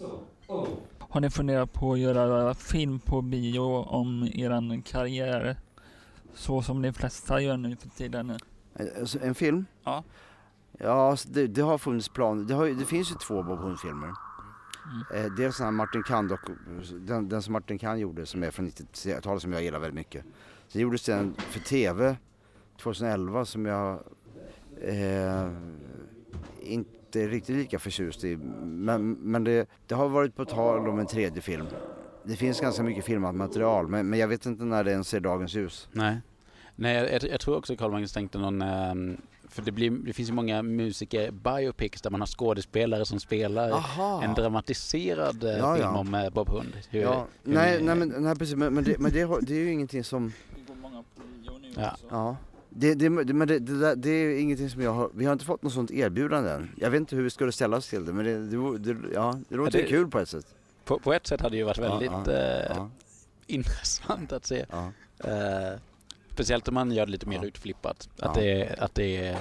Har 1.00 1.22
ni 1.22 1.30
funderat 1.30 1.74
på 1.74 1.94
att 1.94 2.00
göra 2.00 2.54
film 2.54 3.00
på 3.00 3.22
bio 3.22 3.84
om 3.84 4.30
eran 4.34 4.82
karriär? 4.82 5.58
Så 6.34 6.62
som 6.62 6.82
de 6.82 6.94
flesta 6.94 7.42
gör 7.42 7.58
nu 7.58 7.76
för 7.76 7.90
tiden. 7.90 8.30
Eh, 8.76 8.88
en 9.22 9.36
film? 9.36 9.66
Ja. 9.84 10.04
Ja, 10.80 11.18
det, 11.28 11.48
det 11.48 11.62
har 11.62 11.78
funnits 11.78 12.10
planer. 12.10 12.44
Det, 12.44 12.74
det, 12.74 12.86
finns 12.86 13.12
ju 13.12 13.16
två 13.16 13.44
Bob 13.44 13.60
Hund-filmer. 13.60 14.27
Mm. 14.92 15.26
Eh, 15.26 15.32
dels 15.34 15.58
den 15.58 15.66
här 15.66 15.72
Martin 15.72 16.04
Kahn, 16.04 16.28
dock, 16.28 16.40
den, 17.00 17.30
den, 17.30 17.42
som 17.42 17.54
Martin 17.54 17.80
Kahn 17.80 18.00
gjorde 18.00 18.26
som 18.26 18.44
är 18.44 18.52
från 18.52 18.68
90-talet 18.68 19.42
som 19.42 19.54
jag 19.54 19.64
gillar 19.64 19.80
väldigt 19.80 19.96
mycket. 19.96 20.26
Sen 20.68 20.82
gjordes 20.82 21.04
den 21.04 21.34
för 21.34 21.60
TV 21.60 22.16
2011 22.82 23.46
som 23.46 23.66
jag 23.66 24.04
eh, 24.82 25.52
inte 26.62 26.98
inte 27.08 27.36
riktigt 27.36 27.56
lika 27.56 27.80
förtjust 27.80 28.24
i. 28.24 28.38
Men, 28.64 29.12
men 29.12 29.44
det, 29.44 29.70
det 29.88 29.96
har 29.96 30.10
varit 30.10 30.36
på 30.36 30.46
tal 30.46 30.90
om 30.90 31.00
en 31.00 31.08
tredje 31.08 31.42
film. 31.42 31.66
Det 32.24 32.36
finns 32.36 32.62
ganska 32.62 32.84
mycket 32.84 33.06
filmat 33.06 33.36
material 33.36 33.88
men, 33.88 34.10
men 34.10 34.20
jag 34.20 34.28
vet 34.28 34.46
inte 34.46 34.64
när 34.64 34.84
den 34.84 35.04
ser 35.04 35.20
dagens 35.20 35.54
ljus. 35.54 35.90
Nej, 35.92 36.22
Nej 36.76 36.96
jag, 36.96 37.24
jag 37.24 37.40
tror 37.40 37.58
också 37.58 37.76
Carl 37.76 37.92
Magnus 37.92 38.14
tänkte 38.14 38.38
någon 38.38 38.62
um... 38.62 39.18
För 39.50 39.62
det, 39.62 39.72
blir, 39.72 39.92
det, 39.92 40.14
finns 40.14 40.30
ju 40.30 40.34
många 40.34 40.64
musiker 40.64 41.32
biopics 41.32 42.02
där 42.02 42.10
man 42.10 42.22
har 42.22 42.28
skådespelare 42.28 43.06
som 43.06 43.20
spelar 43.20 43.72
Aha. 43.72 44.24
en 44.24 44.34
dramatiserad 44.34 45.44
eh, 45.44 45.50
ja, 45.50 45.76
film 45.76 45.88
ja. 45.88 45.98
om 45.98 46.16
eh, 46.16 46.30
Bob 46.30 46.50
Hund. 46.50 46.74
Hur, 46.90 47.02
ja. 47.02 47.28
hur 47.44 47.54
nej, 47.54 47.84
nej, 47.84 47.96
men, 47.96 48.10
nej, 48.18 48.36
precis, 48.36 48.56
men, 48.56 48.74
men, 48.74 48.84
det, 48.84 49.00
men 49.00 49.12
det, 49.12 49.40
det, 49.42 49.54
är 49.54 49.60
ju 49.60 49.72
ingenting 49.72 50.04
som... 50.04 50.34
Ja. 51.76 51.98
ja. 52.10 52.38
Det, 52.70 52.94
det, 52.94 53.10
men 53.10 53.48
det, 53.48 53.60
det, 53.60 53.96
det, 53.96 54.10
är 54.10 54.40
ingenting 54.40 54.70
som 54.70 54.82
jag 54.82 54.94
har, 54.94 55.10
vi 55.14 55.26
har 55.26 55.34
inte 55.34 55.46
fått 55.46 55.64
något 55.64 55.74
sånt 55.74 55.92
erbjudande 55.92 56.50
än. 56.50 56.72
Jag 56.78 56.90
vet 56.90 57.00
inte 57.00 57.16
hur 57.16 57.24
vi 57.24 57.30
skulle 57.30 57.52
ställa 57.52 57.78
oss 57.78 57.90
till 57.90 58.06
det 58.06 58.14
men 58.14 58.26
det, 58.26 58.78
det, 58.78 58.98
ja, 59.14 59.40
det 59.50 59.56
låter 59.56 59.80
ja, 59.80 59.88
kul 59.88 60.08
på 60.08 60.20
ett 60.20 60.30
sätt. 60.30 60.46
På, 60.86 61.00
på, 61.00 61.14
ett 61.14 61.28
sätt 61.28 61.42
hade 61.42 61.54
det 61.54 61.58
ju 61.58 61.64
varit 61.64 61.78
väldigt 61.78 62.12
ja, 62.12 62.24
ja, 62.28 62.74
eh, 62.76 62.88
intressant 63.48 64.32
att 64.32 64.46
se. 64.46 64.66
Eh, 65.20 65.80
speciellt 66.38 66.68
om 66.68 66.74
man 66.74 66.92
gör 66.92 67.06
det 67.06 67.12
lite 67.12 67.28
mer 67.28 67.46
utflippat. 67.46 68.10
Att, 68.20 68.36
det, 68.36 68.76
att 68.80 68.96
det 68.96 69.18
är, 69.18 69.38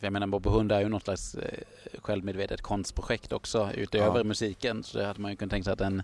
jag 0.00 0.12
menar 0.12 0.26
Bob 0.26 0.46
Hund 0.46 0.72
är 0.72 0.80
ju 0.80 0.88
något 0.88 1.02
slags 1.02 1.34
eh, 1.34 1.58
självmedvetet 1.98 2.62
konstprojekt 2.62 3.32
också 3.32 3.70
utöver 3.74 4.24
musiken. 4.24 4.82
Så 4.82 4.98
det 4.98 5.06
hade 5.06 5.20
man 5.20 5.30
ju 5.30 5.36
kunnat 5.36 5.50
tänka 5.50 5.64
sig 5.64 5.72
att 5.72 5.80
en 5.80 6.02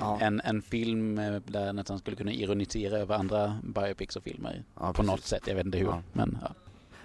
ja. 0.00 0.18
en, 0.20 0.40
en 0.44 0.62
film 0.62 1.18
eh, 1.18 1.40
där 1.46 1.72
nästan 1.72 1.98
skulle 1.98 2.16
kunna 2.16 2.32
ironisera 2.32 2.98
över 2.98 3.14
andra 3.14 3.58
biopics 3.62 4.16
och 4.16 4.22
filmer 4.22 4.64
ja, 4.74 4.86
på 4.86 4.92
precis. 4.92 5.10
något 5.10 5.24
sätt. 5.24 5.42
Jag 5.46 5.54
vet 5.54 5.66
inte 5.66 5.78
hur. 5.78 5.86
Ja. 5.86 6.02
Men, 6.12 6.38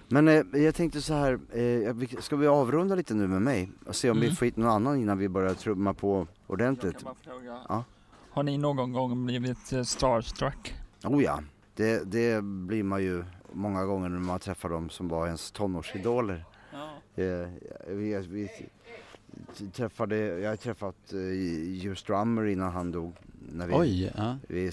men 0.07 0.27
eh, 0.27 0.61
jag 0.63 0.75
tänkte 0.75 1.01
så 1.01 1.13
här, 1.13 1.39
eh, 1.51 2.19
ska 2.19 2.35
vi 2.35 2.47
avrunda 2.47 2.95
lite 2.95 3.13
nu 3.13 3.27
med 3.27 3.41
mig 3.41 3.71
och 3.85 3.95
se 3.95 4.09
om 4.09 4.17
mm. 4.17 4.29
vi 4.29 4.35
får 4.35 4.45
hit 4.45 4.57
någon 4.57 4.69
annan 4.69 4.97
innan 4.97 5.17
vi 5.17 5.29
börjar 5.29 5.53
trumma 5.53 5.93
på 5.93 6.27
ordentligt? 6.47 7.05
Ja. 7.69 7.83
Har 8.31 8.43
ni 8.43 8.57
någon 8.57 8.93
gång 8.93 9.25
blivit 9.25 9.73
eh, 9.73 9.83
starstruck? 9.83 10.75
Oh 11.03 11.23
ja, 11.23 11.43
det, 11.75 12.11
det 12.11 12.43
blir 12.43 12.83
man 12.83 13.03
ju 13.03 13.23
många 13.51 13.85
gånger 13.85 14.09
när 14.09 14.19
man 14.19 14.39
träffar 14.39 14.69
dem 14.69 14.89
som 14.89 15.07
var 15.07 15.25
ens 15.25 15.51
tonårsidoler. 15.51 16.45
Ja. 16.71 17.23
Eh, 17.23 17.47
vi, 17.87 18.27
vi 18.29 18.69
träffade, 19.73 20.17
jag 20.17 20.49
har 20.49 20.55
träffat 20.55 20.95
uh, 21.13 21.83
Just 21.83 22.07
Drummer 22.07 22.45
innan 22.45 22.71
han 22.71 22.91
dog. 22.91 23.15
När 23.53 23.67
vi, 23.67 23.73
Oj, 23.73 24.13
ja. 24.17 24.37
vi, 24.47 24.71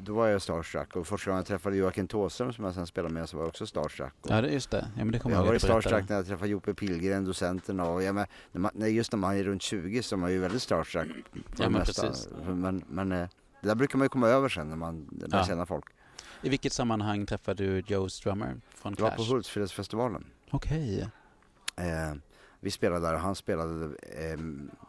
då 0.00 0.14
var 0.14 0.28
jag 0.28 0.42
starstruck 0.42 0.96
och 0.96 1.06
första 1.06 1.30
gången 1.30 1.38
jag 1.38 1.46
träffade 1.46 1.76
Joakim 1.76 2.08
Thåström 2.08 2.52
som 2.52 2.64
jag 2.64 2.74
sen 2.74 2.86
spelade 2.86 3.14
med 3.14 3.28
så 3.28 3.36
var 3.36 3.44
jag 3.44 3.48
också 3.48 3.66
starstruck. 3.66 4.12
Ja, 4.28 4.40
det, 4.40 4.52
just 4.52 4.70
det. 4.70 4.86
Ja, 4.96 5.04
men 5.04 5.12
det 5.12 5.18
kommer 5.18 5.36
jag 5.36 5.46
Jag 5.46 5.52
var 5.52 5.58
starstruck 5.58 6.08
när 6.08 6.16
jag 6.16 6.26
träffade 6.26 6.50
Joppe 6.50 6.74
Pilgren, 6.74 7.24
docenten 7.24 7.80
och 7.80 8.02
ja, 8.02 8.12
men, 8.12 8.26
när 8.52 8.60
man, 8.60 8.94
just 8.94 9.12
när 9.12 9.18
man 9.18 9.36
är 9.36 9.44
runt 9.44 9.62
20 9.62 10.02
så 10.02 10.14
är 10.14 10.18
man 10.18 10.32
ju 10.32 10.38
väldigt 10.38 10.62
starstruck. 10.62 11.08
Ja, 11.32 11.40
men 11.58 11.72
mesta. 11.72 12.02
precis. 12.02 12.28
Men, 12.46 12.84
men 12.88 13.12
eh, 13.12 13.28
det 13.60 13.68
där 13.68 13.74
brukar 13.74 13.98
man 13.98 14.04
ju 14.04 14.08
komma 14.08 14.28
över 14.28 14.48
sen 14.48 14.68
när 14.68 14.76
man 14.76 15.08
lär 15.20 15.38
ja. 15.38 15.44
känna 15.44 15.66
folk. 15.66 15.84
I 16.42 16.48
vilket 16.48 16.72
sammanhang 16.72 17.26
träffade 17.26 17.64
du 17.64 17.82
Joe 17.86 18.08
Strummer 18.08 18.60
från 18.74 18.96
Clash? 18.96 19.10
Det 19.10 19.16
var 19.16 19.26
på 19.26 19.32
Hultsfredsfestivalen. 19.34 20.24
Okej. 20.50 21.08
Okay. 21.76 21.88
Eh, 21.88 22.14
vi 22.60 22.70
spelade 22.70 23.06
där 23.06 23.14
och 23.14 23.20
han 23.20 23.34
spelade 23.34 23.84
eh, 23.84 24.38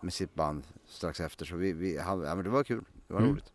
med 0.02 0.14
sitt 0.14 0.36
band 0.36 0.64
strax 0.88 1.20
efter 1.20 1.46
så 1.46 1.56
vi, 1.56 1.74
vi 1.74 1.98
han, 1.98 2.22
ja, 2.22 2.36
men 2.36 2.44
det 2.44 2.50
var 2.50 2.64
kul, 2.64 2.84
det 3.08 3.14
var 3.14 3.22
mm. 3.22 3.32
roligt. 3.32 3.52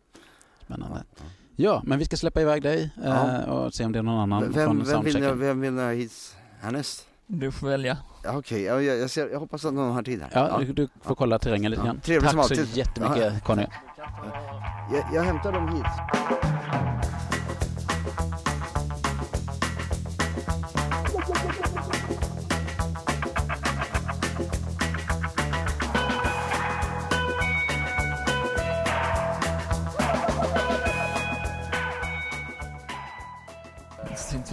Spännande. 0.65 1.03
Ja, 1.15 1.19
ja. 1.19 1.25
ja, 1.55 1.81
men 1.85 1.99
vi 1.99 2.05
ska 2.05 2.17
släppa 2.17 2.41
iväg 2.41 2.63
dig 2.63 2.91
eh, 3.03 3.49
och 3.49 3.73
se 3.73 3.85
om 3.85 3.91
det 3.91 3.99
är 3.99 4.03
någon 4.03 4.19
annan 4.19 4.43
vem, 4.43 4.53
från 4.53 4.83
vem 4.83 5.03
vill, 5.03 5.33
vem 5.33 5.61
vill 5.61 5.73
ni 5.73 5.95
hit 5.95 6.35
härnäst? 6.59 7.07
Du 7.27 7.51
får 7.51 7.67
välja. 7.67 7.97
Okej, 8.19 8.37
okay, 8.37 8.61
jag, 8.63 8.83
jag, 8.83 9.31
jag 9.31 9.39
hoppas 9.39 9.65
att 9.65 9.73
någon 9.73 9.93
har 9.93 10.03
tid 10.03 10.21
här. 10.21 10.29
Ja, 10.33 10.57
du, 10.59 10.73
du 10.73 10.87
får 11.01 11.15
kolla 11.15 11.39
terrängen 11.39 11.71
lite 11.71 11.83
grann. 11.83 11.99
Tack 12.21 12.47
så 12.47 12.63
jättemycket 12.73 13.43
Conny. 13.43 13.65
Jag, 14.91 15.03
jag 15.13 15.23
hämtar 15.23 15.51
dem 15.51 15.67
hit. 15.75 15.85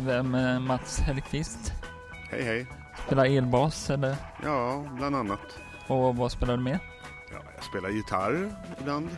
sitter 0.04 0.22
med 0.22 0.62
Mats 0.62 1.00
Hellqvist. 1.00 1.72
Hej 2.30 2.42
hej. 2.42 2.66
Spelar 3.06 3.24
elbas 3.24 3.90
eller? 3.90 4.16
Ja, 4.42 4.84
bland 4.96 5.16
annat. 5.16 5.58
Och 5.86 6.16
vad 6.16 6.32
spelar 6.32 6.56
du 6.56 6.62
med? 6.62 6.78
Ja, 7.32 7.38
jag 7.54 7.64
spelar 7.64 7.88
gitarr 7.88 8.52
ibland. 8.80 9.10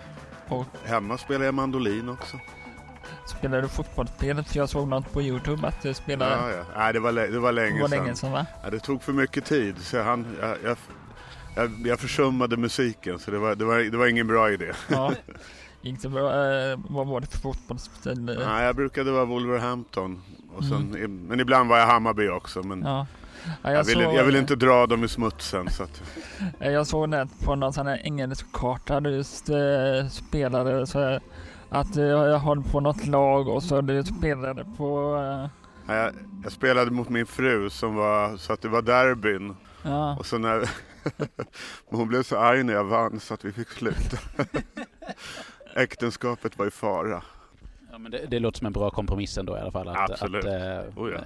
Och? 0.48 0.66
Hemma 0.84 1.18
spelar 1.18 1.44
jag 1.44 1.54
mandolin 1.54 2.08
också. 2.08 2.40
Spelar 3.26 3.62
du 3.62 3.68
fotbollsspel? 3.68 4.44
För 4.44 4.56
jag 4.56 4.68
såg 4.68 4.88
något 4.88 5.12
på 5.12 5.22
Youtube 5.22 5.68
att 5.68 5.82
du 5.82 5.94
spelar... 5.94 6.30
Ja, 6.30 6.50
ja. 6.50 6.64
Nej, 6.76 6.92
det 6.92 7.00
var, 7.00 7.12
det 7.12 7.38
var 7.38 7.52
länge 7.52 7.76
det 7.76 7.82
var 7.82 7.88
länge 7.88 8.14
sedan. 8.14 8.32
va? 8.32 8.46
Ja, 8.62 8.70
det 8.70 8.78
tog 8.78 9.02
för 9.02 9.12
mycket 9.12 9.44
tid. 9.44 9.78
Så 9.78 10.02
han, 10.02 10.26
jag, 10.40 10.56
jag, 10.64 10.76
jag, 11.56 11.70
jag 11.84 12.00
försummade 12.00 12.56
musiken 12.56 13.18
så 13.18 13.30
det 13.30 13.38
var, 13.38 13.54
det, 13.54 13.64
var, 13.64 13.78
det 13.78 13.96
var 13.96 14.06
ingen 14.06 14.26
bra 14.26 14.50
idé. 14.50 14.72
Ja. 14.88 15.12
Gick 15.80 16.02
det 16.02 16.08
bra? 16.08 16.30
Eh, 16.30 16.78
vad 16.88 17.06
var 17.06 17.20
det 17.20 17.26
för 17.26 17.38
fotbollsspel? 17.38 18.20
Nej, 18.24 18.64
jag 18.64 18.76
brukade 18.76 19.10
vara 19.10 19.24
Wolverhampton. 19.24 20.22
Och 20.56 20.64
sen, 20.64 20.94
mm. 20.94 21.26
Men 21.26 21.40
ibland 21.40 21.68
var 21.68 21.78
jag 21.78 21.86
Hammarby 21.86 22.28
också. 22.28 22.62
Men 22.62 22.82
ja. 22.82 23.06
Ja, 23.62 23.70
jag, 23.70 23.78
jag, 23.78 23.84
vill, 23.84 24.00
jag, 24.00 24.24
vill, 24.24 24.36
inte 24.36 24.56
dra 24.56 24.86
dem 24.86 25.04
i 25.04 25.08
smutsen. 25.08 25.70
Så 25.70 25.82
att... 25.82 26.02
Jag 26.58 26.86
såg 26.86 27.10
det 27.10 27.28
på 27.44 27.54
någon 27.54 27.72
sån 27.72 27.86
här 27.86 28.00
engelsk 28.04 28.52
karta 28.52 29.00
du 29.00 29.18
äh, 29.18 30.08
spelade. 30.08 30.86
Så 30.86 31.20
att 31.68 31.96
äh, 31.96 32.04
jag 32.04 32.38
höll 32.38 32.62
på 32.62 32.80
något 32.80 33.06
lag 33.06 33.48
och 33.48 33.62
så 33.62 33.80
du 33.80 34.04
spelade 34.04 34.64
på... 34.76 35.16
Ja, 35.86 35.94
jag, 35.94 36.12
jag, 36.44 36.52
spelade 36.52 36.90
mot 36.90 37.08
min 37.08 37.26
fru 37.26 37.70
som 37.70 37.94
var, 37.94 38.36
så 38.36 38.52
att 38.52 38.62
det 38.62 38.68
var 38.68 38.82
derbyn. 38.82 39.56
Ja. 39.82 40.16
Och 40.18 40.26
så 40.26 40.38
när 40.38 40.70
hon 41.86 42.08
blev 42.08 42.22
så 42.22 42.38
arg 42.38 42.62
när 42.62 42.72
jag 42.72 42.84
vann 42.84 43.20
så 43.20 43.34
att 43.34 43.44
vi 43.44 43.52
fick 43.52 43.68
sluta. 43.68 44.16
Äktenskapet 45.76 46.58
var 46.58 46.66
i 46.66 46.70
fara. 46.70 47.22
Ja, 47.92 47.98
men 47.98 48.10
det, 48.10 48.26
det, 48.26 48.38
låter 48.38 48.58
som 48.58 48.66
en 48.66 48.72
bra 48.72 48.90
kompromiss 48.90 49.38
ändå 49.38 49.56
i 49.56 49.60
alla 49.60 49.72
fall. 49.72 49.88
Att, 49.88 50.10
Absolut. 50.10 50.44
Att, 50.44 50.52
äh, 50.52 50.98
oh 50.98 51.10
ja. 51.12 51.20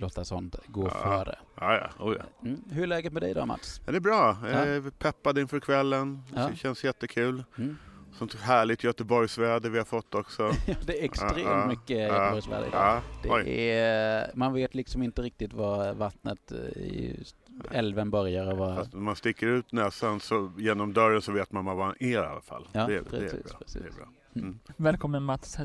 Låta 0.00 0.24
sånt 0.24 0.56
gå 0.66 0.86
ja. 0.86 0.90
före. 0.90 1.38
Ja, 1.54 1.74
ja. 1.74 2.04
Oh, 2.04 2.16
ja. 2.18 2.48
Mm. 2.48 2.62
Hur 2.70 2.82
är 2.82 2.86
läget 2.86 3.12
med 3.12 3.22
dig 3.22 3.34
då 3.34 3.46
Mats? 3.46 3.80
Ja, 3.86 3.92
det 3.92 3.98
är 3.98 4.00
bra. 4.00 4.36
Jag 4.42 4.68
är 4.68 4.90
peppad 4.90 5.38
inför 5.38 5.60
kvällen. 5.60 6.22
Det 6.32 6.56
känns 6.56 6.84
jättekul. 6.84 7.44
Mm. 7.58 7.76
Sånt 8.12 8.34
härligt 8.34 8.84
Göteborgsväder 8.84 9.70
vi 9.70 9.78
har 9.78 9.84
fått 9.84 10.14
också. 10.14 10.52
det 10.86 11.00
är 11.00 11.04
extremt 11.04 11.38
ja, 11.38 11.66
mycket 11.66 11.98
Göteborgsväder 11.98 12.66
idag. 12.66 13.00
Det 13.44 13.70
är, 13.70 14.30
man 14.34 14.52
vet 14.52 14.74
liksom 14.74 15.02
inte 15.02 15.22
riktigt 15.22 15.52
var 15.52 15.94
vattnet 15.94 16.52
i 16.52 17.24
älven 17.70 18.10
börjar 18.10 18.52
och 18.52 18.58
var... 18.58 18.76
Fast 18.76 18.92
när 18.92 19.00
man 19.00 19.16
sticker 19.16 19.46
ut 19.46 19.72
näsan 19.72 20.20
så, 20.20 20.52
genom 20.58 20.92
dörren 20.92 21.22
så 21.22 21.32
vet 21.32 21.52
man 21.52 21.64
var 21.64 21.74
man 21.74 21.94
är 22.00 22.06
i 22.06 22.16
alla 22.16 22.40
fall. 22.40 22.68
Ja, 22.72 22.86
det, 22.86 23.02
precis, 23.02 23.32
det 23.32 23.38
är 23.38 23.42
bra. 23.42 23.58
Precis. 23.58 23.82
Det 23.82 23.88
är 23.88 23.92
bra. 23.92 24.08
Mm. 24.36 24.58
Välkommen 24.76 25.22
Mats 25.22 25.58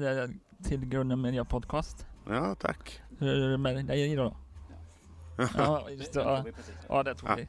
till 0.63 0.85
Grunden 0.85 1.21
Media 1.21 1.45
Podcast. 1.45 2.07
Ja, 2.27 2.55
tack. 2.55 3.02
Det 3.19 3.57
med 3.57 3.85
dig 3.85 4.11
idag? 4.11 4.35
ja, 5.57 5.89
just 5.89 6.13
det. 6.13 6.21
Ja, 6.21 6.45
ja 6.89 7.03
det 7.03 7.15
tog 7.15 7.29
ja. 7.29 7.35
vi. 7.35 7.47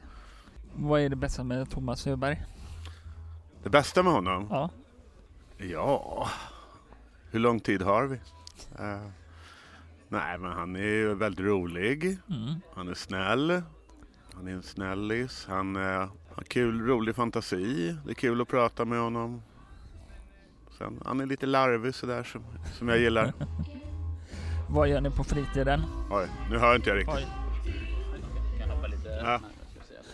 Vad 0.73 1.01
är 1.01 1.09
det 1.09 1.15
bästa 1.15 1.43
med 1.43 1.69
Thomas 1.69 2.07
Öberg? 2.07 2.43
Det 3.63 3.69
bästa 3.69 4.03
med 4.03 4.13
honom? 4.13 4.47
Ja. 4.49 4.69
Ja, 5.57 6.29
hur 7.31 7.39
lång 7.39 7.59
tid 7.59 7.81
har 7.81 8.05
vi? 8.05 8.15
Uh, 8.15 9.09
nej, 10.07 10.37
men 10.37 10.51
han 10.51 10.75
är 10.75 10.79
ju 10.79 11.13
väldigt 11.13 11.45
rolig. 11.45 12.03
Mm. 12.29 12.61
Han 12.73 12.87
är 12.87 12.93
snäll. 12.93 13.61
Han 14.33 14.47
är 14.47 14.51
en 14.51 14.63
snällis. 14.63 15.45
Han 15.49 15.75
uh, 15.75 16.09
har 16.35 16.43
kul, 16.43 16.81
rolig 16.81 17.15
fantasi. 17.15 17.97
Det 18.05 18.11
är 18.11 18.15
kul 18.15 18.41
att 18.41 18.47
prata 18.47 18.85
med 18.85 18.99
honom. 18.99 19.41
Sen, 20.77 21.01
han 21.05 21.19
är 21.19 21.25
lite 21.25 21.45
larvig 21.45 21.95
sådär 21.95 22.23
som, 22.23 22.43
som 22.73 22.87
jag 22.87 22.99
gillar. 22.99 23.33
Vad 24.69 24.87
gör 24.87 25.01
ni 25.01 25.11
på 25.11 25.23
fritiden? 25.23 25.83
Oj, 26.11 26.27
nu 26.49 26.57
hör 26.57 26.75
inte 26.75 26.89
jag 26.89 26.97
riktigt. 26.97 27.15
Oj. 27.15 27.27
Kan 28.59 28.69
hoppa 28.69 28.87
lite 28.87 29.09
ja. 29.09 29.39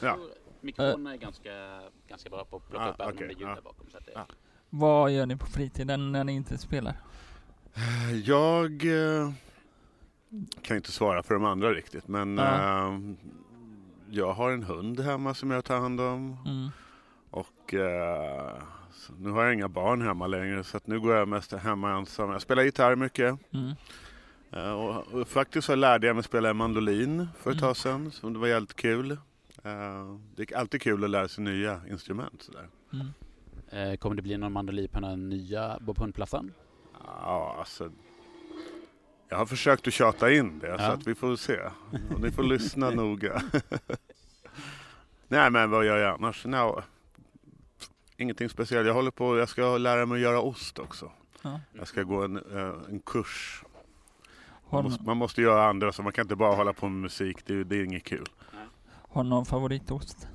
ja. 0.01 0.17
Mikrofonen 0.61 1.13
är 1.13 1.17
ganska, 1.17 1.81
ganska 2.07 2.29
bra 2.29 2.45
på 2.45 2.55
att 2.55 2.69
plocka 2.69 2.85
ah, 2.85 2.89
upp 2.89 3.01
även 3.01 3.13
okay. 3.13 3.27
om 3.27 3.33
det 3.33 3.39
ljud 3.39 3.63
bakom. 3.63 3.87
Så 3.91 3.97
det... 4.05 4.19
ah. 4.19 4.25
Vad 4.69 5.11
gör 5.11 5.25
ni 5.25 5.35
på 5.35 5.45
fritiden 5.45 6.11
när 6.11 6.23
ni 6.23 6.33
inte 6.33 6.57
spelar? 6.57 6.93
Jag 8.23 8.85
eh, 8.85 9.31
kan 10.61 10.77
inte 10.77 10.91
svara 10.91 11.23
för 11.23 11.33
de 11.33 11.45
andra 11.45 11.73
riktigt 11.73 12.07
men 12.07 12.37
ja. 12.37 12.87
eh, 12.87 12.99
jag 14.09 14.33
har 14.33 14.51
en 14.51 14.63
hund 14.63 14.99
hemma 14.99 15.33
som 15.33 15.51
jag 15.51 15.65
tar 15.65 15.79
hand 15.79 16.01
om. 16.01 16.37
Mm. 16.45 16.69
Och 17.31 17.73
eh, 17.73 18.53
nu 19.17 19.29
har 19.29 19.43
jag 19.43 19.53
inga 19.53 19.67
barn 19.67 20.01
hemma 20.01 20.27
längre 20.27 20.63
så 20.63 20.79
nu 20.85 20.99
går 20.99 21.15
jag 21.15 21.27
mest 21.27 21.51
hemma 21.51 21.91
ensam. 21.91 22.31
Jag 22.31 22.41
spelar 22.41 22.63
gitarr 22.63 22.95
mycket. 22.95 23.53
Mm. 23.53 23.75
Uh, 24.55 24.71
och, 24.71 25.13
och, 25.13 25.27
faktiskt 25.27 25.67
så 25.67 25.75
lärde 25.75 26.07
jag 26.07 26.15
mig 26.15 26.23
spela 26.23 26.53
mandolin 26.53 27.27
för 27.37 27.51
ett 27.51 27.57
mm. 27.57 27.67
tag 27.67 27.77
sedan. 27.77 28.11
Så 28.11 28.29
det 28.29 28.39
var 28.39 28.47
jävligt 28.47 28.75
kul. 28.75 29.11
Uh, 29.11 29.17
det 30.35 30.51
är 30.51 30.57
alltid 30.57 30.81
kul 30.81 31.03
att 31.03 31.09
lära 31.09 31.27
sig 31.27 31.43
nya 31.43 31.81
instrument. 31.89 32.41
Sådär. 32.41 32.67
Mm. 32.93 33.07
Uh, 33.91 33.97
kommer 33.97 34.15
det 34.15 34.21
bli 34.21 34.37
någon 34.37 34.51
mandolin 34.51 34.89
på 34.89 34.99
den 34.99 35.29
nya 35.29 35.77
Bob 35.81 35.97
Hund-plattan? 35.99 36.53
Ja, 37.03 37.55
alltså. 37.59 37.91
Jag 39.29 39.37
har 39.37 39.45
försökt 39.45 39.87
att 39.87 39.93
tjata 39.93 40.31
in 40.31 40.59
det 40.59 40.67
ja. 40.67 40.77
så 40.77 40.83
att 40.83 41.07
vi 41.07 41.15
får 41.15 41.35
se. 41.35 41.59
Och 42.13 42.21
ni 42.21 42.31
får 42.31 42.43
lyssna 42.43 42.89
noga. 42.89 43.41
Nej 45.27 45.51
men 45.51 45.69
vad 45.69 45.85
gör 45.85 45.97
jag 45.97 46.13
annars? 46.13 46.45
No, 46.45 46.83
ingenting 48.17 48.49
speciellt. 48.49 48.87
Jag 48.87 48.93
håller 48.93 49.11
på, 49.11 49.37
jag 49.37 49.49
ska 49.49 49.77
lära 49.77 50.05
mig 50.05 50.15
att 50.15 50.21
göra 50.21 50.41
ost 50.41 50.79
också. 50.79 51.11
Ja. 51.41 51.59
Jag 51.73 51.87
ska 51.87 52.03
gå 52.03 52.23
en, 52.23 52.37
eh, 52.37 52.75
en 52.89 52.99
kurs. 52.99 53.63
Man 54.71 54.83
måste, 54.83 55.03
man 55.03 55.17
måste, 55.17 55.41
göra 55.41 55.65
andra 55.65 55.91
så 55.91 56.03
man 56.03 56.11
kan 56.11 56.25
inte 56.25 56.35
bara 56.35 56.55
hålla 56.55 56.73
på 56.73 56.89
med 56.89 57.01
musik. 57.01 57.37
Det, 57.45 57.63
det 57.63 57.75
är 57.75 57.83
inget 57.83 58.03
kul. 58.03 58.25
Har 59.09 59.23
du 59.23 59.29
någon 59.29 59.45
favoritost? 59.45 60.27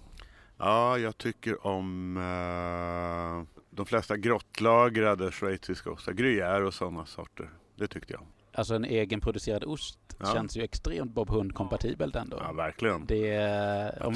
Ja, 0.58 0.98
jag 0.98 1.18
tycker 1.18 1.66
om 1.66 2.16
uh, 2.16 3.44
de 3.70 3.86
flesta 3.86 4.16
grottlagrade 4.16 5.32
schweiziska 5.32 5.90
ostar. 5.90 6.12
Gruyère 6.12 6.62
och 6.62 6.74
sådana 6.74 7.06
sorter. 7.06 7.50
Det 7.76 7.86
tyckte 7.86 8.12
jag. 8.12 8.22
Alltså 8.52 8.74
en 8.74 8.84
egenproducerad 8.84 9.64
ost 9.64 9.98
ja. 10.18 10.26
känns 10.26 10.56
ju 10.56 10.62
extremt 10.62 11.14
Bob 11.14 11.30
Hund-kompatibelt 11.30 12.16
ändå. 12.16 12.36
Ja, 12.40 12.52
verkligen. 12.52 13.06
Det, 13.06 13.98
om, 14.00 14.14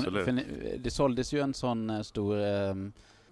det 0.78 0.90
såldes 0.90 1.32
ju 1.32 1.40
en 1.40 1.54
sån 1.54 1.90
eh, 1.90 2.02
stor 2.02 2.38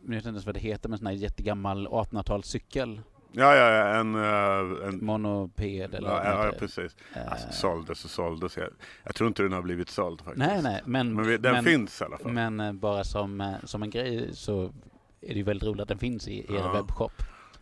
jag 0.02 0.14
vet 0.14 0.16
inte 0.16 0.28
ens 0.28 0.46
vad 0.46 0.54
det 0.54 0.60
heter, 0.60 0.88
men 0.88 0.94
en 0.94 0.98
sån 0.98 1.06
här 1.06 1.14
jättegammal 1.14 1.88
1800-talscykel. 1.88 3.00
Ja, 3.32 3.56
ja, 3.56 3.86
en... 4.00 4.14
Uh, 4.14 4.88
en 4.88 5.04
Monoped 5.04 5.94
eller 5.94 6.08
ja, 6.08 6.24
ja, 6.24 6.46
ja, 6.46 6.52
precis. 6.58 6.96
Uh, 7.16 7.32
alltså, 7.32 7.46
såldes 7.52 8.04
och 8.04 8.10
såldes. 8.10 8.56
Jag, 8.56 8.68
jag 9.04 9.14
tror 9.14 9.28
inte 9.28 9.42
den 9.42 9.52
har 9.52 9.62
blivit 9.62 9.90
såld 9.90 10.20
faktiskt. 10.20 10.46
Nej, 10.46 10.62
nej, 10.62 10.82
men... 10.84 11.14
Men 11.14 11.26
vi, 11.26 11.36
den 11.36 11.52
men, 11.52 11.64
finns 11.64 12.00
i 12.00 12.04
alla 12.04 12.18
fall. 12.18 12.32
Men 12.32 12.60
uh, 12.60 12.72
bara 12.72 13.04
som, 13.04 13.56
som 13.64 13.82
en 13.82 13.90
grej 13.90 14.28
så 14.32 14.72
är 15.20 15.28
det 15.28 15.34
ju 15.34 15.42
väldigt 15.42 15.68
roligt 15.68 15.82
att 15.82 15.88
den 15.88 15.98
finns 15.98 16.28
i 16.28 16.54
er 16.54 16.72
webbshop. 16.72 17.12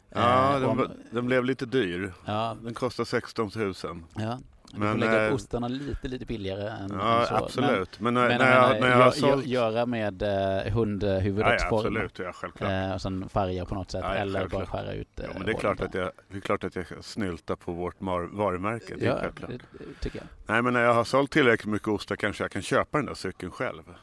Ja, 0.09 0.59
den, 0.59 0.69
om, 0.69 0.89
den, 1.11 1.27
blev 1.27 1.45
lite 1.45 1.67
dyr. 1.67 2.13
Ja. 2.25 2.57
Den 2.63 2.75
kostar 2.75 3.05
16 3.05 3.51
000. 3.55 3.75
Ja. 4.17 4.39
Du 4.73 4.81
får 4.81 4.95
lägga 4.99 5.29
upp 5.29 5.35
ostarna 5.35 5.69
lite, 5.69 6.09
lite 6.09 6.27
billigare 6.27 6.69
än 6.71 6.91
Ja, 6.99 7.27
så. 7.29 7.35
absolut. 7.35 8.01
Men, 8.01 8.15
Men, 8.15 8.23
när, 8.23 8.29
men 8.29 8.39
när, 8.39 8.55
jag, 8.73 8.81
när 8.81 8.89
jag 8.89 8.97
har 8.97 9.11
gö- 9.11 9.21
sålt... 9.21 9.47
göra 9.47 9.87
med 9.87 10.23
eh, 10.23 10.73
hundhuvudets 10.73 11.49
ja, 11.63 11.65
ja, 11.65 11.69
form. 11.71 11.79
absolut, 11.79 12.19
ja, 12.19 12.33
självklart. 12.33 12.71
Eh, 12.71 12.95
och 12.95 13.03
sen 13.03 13.29
färga 13.29 13.65
på 13.65 13.75
något 13.75 13.91
sätt 13.91 14.01
Ja, 14.05 14.15
ja, 14.15 14.21
eller 14.21 14.39
självklart. 14.41 14.71
bara 14.71 14.79
skära 14.83 14.93
ut 14.93 15.21
eh, 15.21 15.25
Ja, 15.27 15.31
men 15.35 15.47
det 15.47 15.53
är, 15.53 15.59
klart 15.59 15.81
att 15.81 15.95
jag, 15.95 16.11
det 16.29 16.37
är 16.37 16.41
klart 16.41 16.65
att 16.65 16.77
jag 16.77 16.87
snyltar 17.01 17.57
på 17.57 17.73
vårt 17.73 17.99
mar- 18.01 18.37
varumärke. 18.37 18.95
Det 18.99 19.07
är 19.07 19.11
Ja, 19.11 19.19
självklart. 19.21 19.51
det, 19.51 19.59
det 19.79 20.01
tycker 20.01 20.19
jag. 20.19 20.27
Nej, 20.47 20.63
men 20.63 20.73
när 20.73 20.81
jag 20.81 20.95
har 20.95 21.05
sålt 21.05 21.31
tillräckligt 21.31 21.73
mycket 21.73 21.89
ostar 21.89 22.17
kanske 22.17 22.45
jag 22.45 22.51
kan 22.51 22.63
köpa 22.63 22.99
den 22.99 23.07
där 23.07 23.15
cykeln 23.15 23.53
själv. 23.53 23.83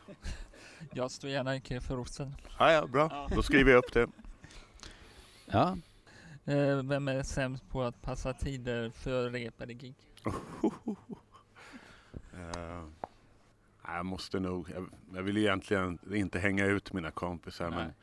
Jag 0.95 1.12
står 1.12 1.30
gärna 1.30 1.56
i 1.56 1.62
kö 1.62 1.82
för 1.82 1.99
osten. 1.99 2.36
Ja, 2.60 2.71
ja, 2.71 2.86
bra. 2.88 3.28
Då 3.36 3.41
skriver 3.43 3.71
jag 3.71 3.78
upp 3.78 3.93
det. 3.93 4.08
Ja, 5.45 5.78
Eh, 6.45 6.84
vem 6.84 7.08
är 7.08 7.23
sämst 7.23 7.69
på 7.69 7.84
att 7.84 8.02
passa 8.02 8.34
tider 8.34 8.89
för 8.95 9.30
rep 9.30 9.62
eller 9.62 9.73
gig? 9.73 9.93
Eh, 12.33 12.83
nej, 13.88 13.95
jag 13.95 14.05
måste 14.05 14.39
nog... 14.39 14.69
Jag, 14.75 14.86
jag 15.15 15.23
vill 15.23 15.38
egentligen 15.38 15.99
inte 16.13 16.39
hänga 16.39 16.65
ut 16.65 16.93
mina 16.93 17.12
kompisar. 17.12 17.69
Nej. 17.69 17.77
Men 17.79 17.93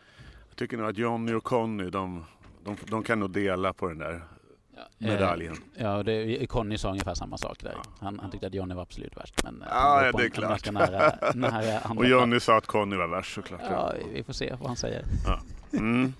jag 0.49 0.57
tycker 0.57 0.77
nog 0.77 0.91
att 0.91 0.97
Johnny 0.99 1.33
och 1.33 1.45
Conny, 1.45 1.91
de, 1.91 2.25
de, 2.65 2.77
de 2.91 3.03
kan 3.03 3.21
nog 3.21 3.31
dela 3.31 3.73
på 3.73 3.89
den 3.89 3.99
där 3.99 4.23
ja. 4.77 4.83
medaljen. 4.99 5.53
Eh, 5.53 5.83
ja, 5.83 5.97
och 5.97 6.05
det, 6.05 6.47
Conny 6.47 6.79
sa 6.79 6.91
ungefär 6.91 7.15
samma 7.15 7.39
sak 7.39 7.59
där. 7.63 7.73
Ja. 7.77 7.83
Han, 8.01 8.19
han 8.19 8.31
tyckte 8.31 8.47
att 8.47 8.55
Johnny 8.55 8.75
var 8.75 8.83
absolut 8.83 9.17
värst. 9.17 9.45
Men 9.45 9.63
eh, 9.63 9.69
Ja, 9.71 10.07
ja, 10.07 10.13
det 10.13 10.23
är 10.23 10.25
en- 10.25 10.31
klart. 10.31 10.71
Nära, 10.73 11.13
nära 11.35 11.79
andra 11.79 12.01
Och 12.05 12.07
Johnny 12.09 12.41
sa 12.41 12.57
att 12.57 12.67
Conny 12.67 12.97
var 12.97 13.09
värst 13.09 13.35
såklart. 13.35 13.61
Ja, 13.71 13.93
vi 14.15 14.23
får 14.25 14.33
se 14.33 14.55
vad 14.61 14.67
han 14.69 14.77
säger. 14.77 15.05
Mm. 15.73 16.13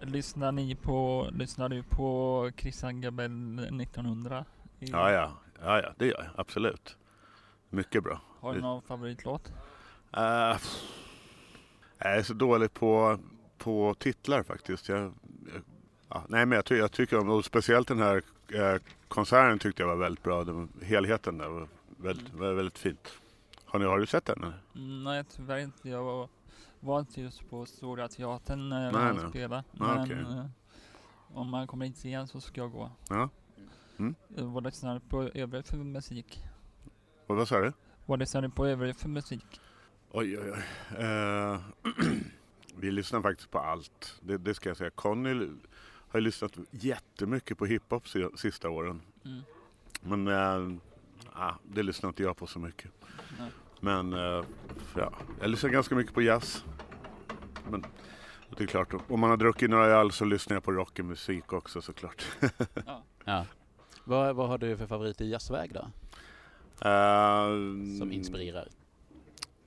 Lyssnar 0.00 0.52
ni 0.52 0.74
på, 0.74 1.28
lyssnar 1.32 1.68
du 1.68 1.82
på 1.82 2.50
Christian 2.56 3.00
Gabell 3.00 3.58
1900? 3.58 4.44
I- 4.80 4.90
Ja, 4.90 5.12
ja, 5.12 5.32
ja, 5.64 5.82
ja, 5.82 5.92
det 5.96 6.06
gör 6.06 6.22
jag 6.22 6.40
absolut. 6.40 6.96
Mycket 7.70 8.02
bra. 8.02 8.20
Har 8.40 8.54
du 8.54 8.60
någon 8.60 8.82
favoritlåt? 8.82 9.52
Uh, 10.16 10.58
jag 11.98 12.16
är 12.18 12.22
så 12.22 12.34
dålig 12.34 12.74
på, 12.74 13.18
på 13.58 13.94
titlar 13.98 14.42
faktiskt. 14.42 14.88
Jag, 14.88 14.98
jag, 14.98 15.62
ja, 16.08 16.24
nej, 16.28 16.46
men 16.46 16.56
jag, 16.56 16.64
ty, 16.64 16.76
jag 16.76 16.92
tycker 16.92 17.18
om, 17.18 17.30
och 17.30 17.44
speciellt 17.44 17.88
den 17.88 17.98
här 17.98 18.22
eh, 18.48 18.80
konserten 19.08 19.58
tyckte 19.58 19.82
jag 19.82 19.88
var 19.88 19.96
väldigt 19.96 20.24
bra. 20.24 20.44
Den, 20.44 20.68
helheten 20.82 21.38
där 21.38 21.48
var 21.48 21.68
väldigt, 21.96 22.34
var 22.34 22.52
väldigt 22.52 22.78
fint. 22.78 23.12
Har, 23.64 23.78
ni, 23.78 23.84
har 23.84 23.98
du 23.98 24.06
sett 24.06 24.24
den? 24.24 24.42
eller? 24.42 24.60
Mm, 24.74 25.04
nej 25.04 25.24
tyvärr 25.36 25.58
inte. 25.58 25.88
Jag 25.88 26.02
var, 26.02 26.28
var 26.80 27.00
inte 27.00 27.20
just 27.20 27.50
på 27.50 27.66
Stora 27.66 28.08
Teatern 28.08 28.68
när 28.68 28.92
nej. 28.92 29.28
spelade. 29.30 29.64
Ah, 29.80 29.94
Men 29.94 30.04
okej. 30.04 30.38
eh, 30.38 30.46
om 31.34 31.50
man 31.50 31.66
kommer 31.66 31.86
hit 31.86 32.04
igen 32.04 32.28
så 32.28 32.40
ska 32.40 32.60
jag 32.60 32.72
gå. 32.72 32.90
Ja. 33.08 33.28
Mm. 33.98 34.14
Vad 34.28 34.64
lyssnar 34.64 34.94
du 34.94 35.00
på 35.00 35.22
övrig 35.22 35.64
för 35.66 35.76
musik? 35.76 36.44
Och 37.26 37.36
vad 37.36 37.48
sa 37.48 37.60
du? 37.60 37.72
Vad 38.06 38.18
lyssnar 38.18 38.42
du 38.42 38.50
på 38.50 38.66
övrig 38.66 38.96
för 38.96 39.08
musik? 39.08 39.60
Oj, 40.10 40.38
oj, 40.38 40.52
oj. 40.52 41.04
Eh, 41.04 41.60
vi 42.76 42.90
lyssnar 42.90 43.22
faktiskt 43.22 43.50
på 43.50 43.58
allt. 43.58 44.20
Det, 44.22 44.38
det 44.38 44.54
ska 44.54 44.70
jag 44.70 44.76
säga. 44.76 44.90
Conny 44.90 45.48
har 46.08 46.20
ju 46.20 46.24
lyssnat 46.24 46.52
jättemycket 46.70 47.58
på 47.58 47.66
hiphop 47.66 48.08
si- 48.08 48.28
sista 48.36 48.68
åren. 48.70 49.00
Mm. 49.24 49.40
Men 50.00 50.28
eh, 50.28 50.78
ah, 51.32 51.52
det 51.62 51.82
lyssnar 51.82 52.08
inte 52.08 52.22
jag 52.22 52.36
på 52.36 52.46
så 52.46 52.58
mycket. 52.58 52.90
Nej. 53.38 53.50
Men 53.80 54.12
eh, 54.12 54.44
ja, 54.96 55.12
jag 55.40 55.50
lyssnar 55.50 55.70
ganska 55.70 55.94
mycket 55.94 56.14
på 56.14 56.22
jazz. 56.22 56.64
Men 57.70 57.84
det 58.56 58.64
är 58.64 58.68
klart, 58.68 58.94
om 59.08 59.20
man 59.20 59.30
har 59.30 59.36
druckit 59.36 59.70
några 59.70 59.86
öl 59.86 60.10
så 60.12 60.24
lyssnar 60.24 60.56
jag 60.56 60.64
på 60.64 60.72
rockig 60.72 61.04
musik 61.04 61.52
också 61.52 61.82
såklart. 61.82 62.24
Ja. 63.24 63.46
Vad, 64.04 64.36
vad 64.36 64.48
har 64.48 64.58
du 64.58 64.76
för 64.76 64.86
favorit 64.86 65.20
i 65.20 65.30
jazzväg 65.30 65.72
då? 65.74 65.80
Eh, 66.88 67.46
Som 67.98 68.08
inspirerar? 68.12 68.68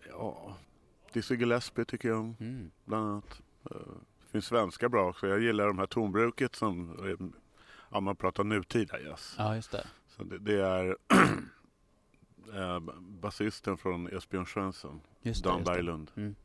Ja, 0.10 0.56
Dizzy 1.14 1.36
Gillespie 1.36 1.86
tycker 1.86 2.10
jag 2.10 2.20
om. 2.20 2.36
Mm. 2.40 2.72
bland 2.86 3.08
annat. 3.10 3.42
Eh, 3.72 3.78
Det 4.26 4.32
finns 4.32 4.46
svenska 4.46 4.90
bra 4.90 5.10
också. 5.10 5.28
Jag 5.28 5.42
gillar 5.42 5.68
de 5.68 5.80
här 5.80 5.86
tonbruket 5.86 6.56
som, 6.56 6.98
ja 7.92 8.00
man 8.00 8.16
pratar 8.16 8.44
nutida 8.44 9.00
jazz. 9.02 9.36
Ja, 9.38 9.56
just 9.56 9.72
det. 9.72 9.88
Så 10.08 10.24
det, 10.24 10.38
det 10.40 10.62
är 10.62 10.96
eh, 12.54 12.80
basisten 13.00 13.78
från 13.78 14.08
Esbjörn 14.08 14.46
Svensson, 14.46 15.02
Just 15.22 15.44
Dan 15.44 15.58
just 15.58 15.66
det. 15.68 15.74
Berglund, 15.74 16.12
Mm. 16.16 16.36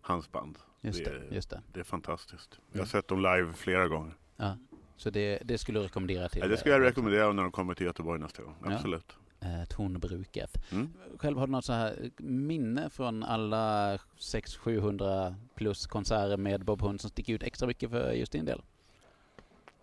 hans 0.00 0.32
band. 0.32 0.58
Just 0.80 1.04
Det 1.04 1.10
det, 1.10 1.16
är- 1.26 1.34
just 1.34 1.50
det. 1.50 1.62
Det 1.72 1.80
är 1.80 1.84
fantastiskt. 1.84 2.58
Jag 2.70 2.78
har 2.78 2.78
Mm. 2.78 2.86
sett 2.86 3.08
dem 3.08 3.18
live 3.22 3.52
flera 3.52 3.88
gånger. 3.88 4.14
Ja. 4.36 4.56
Så 5.02 5.10
det, 5.10 5.38
det 5.44 5.58
skulle 5.58 5.78
du 5.80 5.84
rekommendera 5.84 6.28
till? 6.28 6.40
Ja, 6.42 6.48
det 6.48 6.56
skulle 6.56 6.74
jag 6.74 6.82
eh, 6.82 6.86
rekommendera 6.86 7.32
när 7.32 7.42
de 7.42 7.52
kommer 7.52 7.74
till 7.74 7.86
Göteborg 7.86 8.20
nästa 8.20 8.42
gång. 8.42 8.54
Ja. 8.64 8.72
Absolut. 8.74 9.16
Eh, 9.40 9.64
tonbruket. 9.68 10.72
Mm. 10.72 10.92
Själv 11.18 11.38
har 11.38 11.46
du 11.46 11.52
något 11.52 11.64
så 11.64 11.72
här 11.72 12.10
minne 12.18 12.90
från 12.90 13.22
alla 13.22 13.96
600-700 13.96 15.34
plus 15.54 15.86
konserter 15.86 16.36
med 16.36 16.64
Bob 16.64 16.82
Hund 16.82 17.00
som 17.00 17.10
sticker 17.10 17.32
ut 17.34 17.42
extra 17.42 17.66
mycket 17.68 17.90
för 17.90 18.12
just 18.12 18.32
din 18.32 18.44
del? 18.44 18.62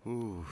Uh. 0.06 0.42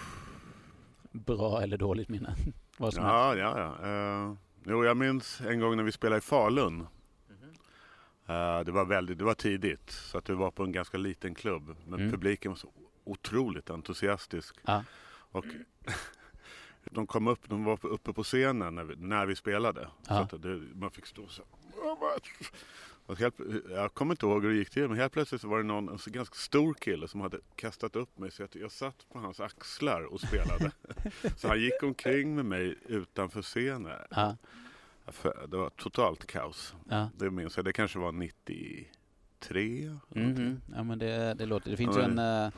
Bra 1.12 1.62
eller 1.62 1.76
dåligt 1.78 2.08
minne? 2.08 2.34
Vad 2.78 2.94
som 2.94 3.04
helst. 3.04 3.14
Ja, 3.14 3.36
ja, 3.36 3.58
ja. 3.82 3.88
Eh, 4.28 4.34
jo, 4.66 4.84
jag 4.84 4.96
minns 4.96 5.40
en 5.40 5.60
gång 5.60 5.76
när 5.76 5.84
vi 5.84 5.92
spelade 5.92 6.18
i 6.18 6.20
Falun. 6.20 6.80
Eh, 8.26 8.60
det 8.60 8.72
var 8.72 8.84
väldigt, 8.84 9.18
det 9.18 9.24
var 9.24 9.34
tidigt 9.34 9.90
så 9.90 10.18
att 10.18 10.24
det 10.24 10.34
var 10.34 10.50
på 10.50 10.62
en 10.64 10.72
ganska 10.72 10.98
liten 10.98 11.34
klubb. 11.34 11.76
Men 11.86 12.00
Mm. 12.00 12.10
publiken 12.12 12.50
var 12.52 12.56
så 12.56 12.68
otroligt 13.10 13.70
entusiastisk. 13.70 14.56
Ja. 14.66 14.84
Och 15.10 15.44
de 16.90 17.06
kom 17.06 17.26
upp, 17.28 17.48
de 17.48 17.64
var 17.64 17.86
uppe 17.86 18.12
på 18.12 18.24
scenen 18.24 18.74
när 18.74 18.84
vi, 18.84 18.96
när 18.96 19.26
vi 19.26 19.36
spelade. 19.36 19.80
Så 20.02 20.14
Ja. 20.14 20.20
att 20.20 20.42
det, 20.42 20.60
man 20.74 20.90
fick 20.90 21.06
stå 21.06 21.28
så. 21.28 21.42
Och 23.06 23.18
helt, 23.18 23.34
jag 23.70 23.94
kommer 23.94 24.12
inte 24.12 24.26
ihåg 24.26 24.42
hur 24.42 24.50
det 24.50 24.56
gick 24.56 24.70
till 24.70 24.88
men 24.88 24.96
helt 24.98 25.12
plötsligt 25.12 25.40
så 25.40 25.48
var 25.48 25.58
det 25.58 25.64
någon, 25.64 25.88
en 25.88 25.98
så 25.98 26.10
ganska 26.10 26.34
stor 26.34 26.74
kille 26.74 27.08
som 27.08 27.20
hade 27.20 27.38
kastat 27.56 27.96
upp 27.96 28.18
mig 28.18 28.30
så 28.30 28.44
att 28.44 28.54
jag 28.54 28.72
satt 28.72 29.06
på 29.12 29.18
hans 29.18 29.40
axlar 29.40 30.02
och 30.02 30.20
spelade. 30.20 30.70
så 31.36 31.48
han 31.48 31.60
gick 31.60 31.82
omkring 31.82 32.34
med 32.34 32.44
mig 32.44 32.74
utanför 32.86 33.42
scenen. 33.42 33.98
Ja, 34.10 34.36
Det 35.48 35.56
var 35.56 35.70
totalt 35.70 36.26
kaos. 36.26 36.74
ja. 36.88 37.10
Det 37.16 37.30
minns 37.30 37.56
jag. 37.56 37.64
Det 37.64 37.72
kanske 37.72 37.98
var 37.98 38.12
93. 38.12 39.96
Mhm. 40.08 40.60
ja 40.76 40.82
men 40.82 40.98
det, 40.98 41.34
det 41.34 41.46
låter... 41.46 41.70
Det 41.70 41.76
finns 41.76 41.96
Ja, 41.96 42.02
ju 42.02 42.08
en 42.08 42.18
eh, 42.18 42.50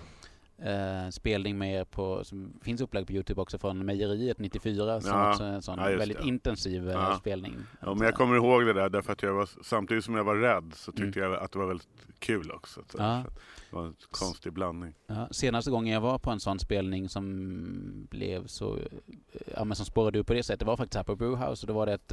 eh, 0.62 1.10
spelning 1.10 1.58
med 1.58 1.80
er 1.80 1.84
på, 1.84 2.24
som 2.24 2.52
finns 2.62 2.80
upplagd 2.80 3.06
på 3.06 3.12
Youtube 3.12 3.40
också 3.40 3.58
från 3.58 3.84
Mejeriet 3.86 4.38
94 4.38 5.00
som 5.00 5.10
Ja. 5.10 5.30
också 5.30 5.44
är 5.44 5.52
en 5.52 5.62
sån 5.62 5.78
Ja, 5.78 5.84
väldigt 5.84 6.18
det. 6.22 6.28
intensiv 6.28 6.88
eh, 6.88 6.94
Ja. 6.94 7.16
spelning. 7.20 7.56
Ja, 7.80 7.94
men 7.94 8.04
jag 8.04 8.14
kommer 8.14 8.36
ihåg 8.36 8.66
det 8.66 8.72
där 8.72 8.88
därför 8.88 9.12
att 9.12 9.22
jag 9.22 9.32
var, 9.34 9.48
samtidigt 9.62 10.04
som 10.04 10.14
jag 10.14 10.24
var 10.24 10.36
rädd 10.36 10.72
så 10.74 10.92
Mm. 10.96 11.02
tyckte 11.06 11.20
jag 11.20 11.34
att 11.34 11.52
det 11.52 11.58
var 11.58 11.66
väldigt 11.66 11.88
kul 12.18 12.50
också. 12.50 12.80
Så 12.88 12.98
Ja. 12.98 13.24
Det 13.70 13.76
var 13.76 13.86
en 13.86 13.94
konstig 14.10 14.52
blandning. 14.52 14.94
Senaste 15.30 15.70
gången 15.70 15.94
jag 15.94 16.00
var 16.00 16.18
på 16.18 16.30
en 16.30 16.40
sån 16.40 16.58
spelning 16.58 17.08
som 17.08 18.06
blev 18.10 18.46
så, 18.46 18.76
eh, 18.76 18.82
ja 19.56 19.64
men 19.64 19.76
som 19.76 19.86
spårade 19.86 20.18
ur 20.18 20.22
på 20.22 20.32
det 20.34 20.42
sättet, 20.42 20.60
det 20.60 20.66
var 20.66 20.76
faktiskt 20.76 20.96
här 20.96 21.04
på 21.04 21.16
Brewhouse 21.16 21.62
och 21.66 21.68
då 21.68 21.72
var 21.74 21.86
det 21.86 21.92
ett 21.92 22.12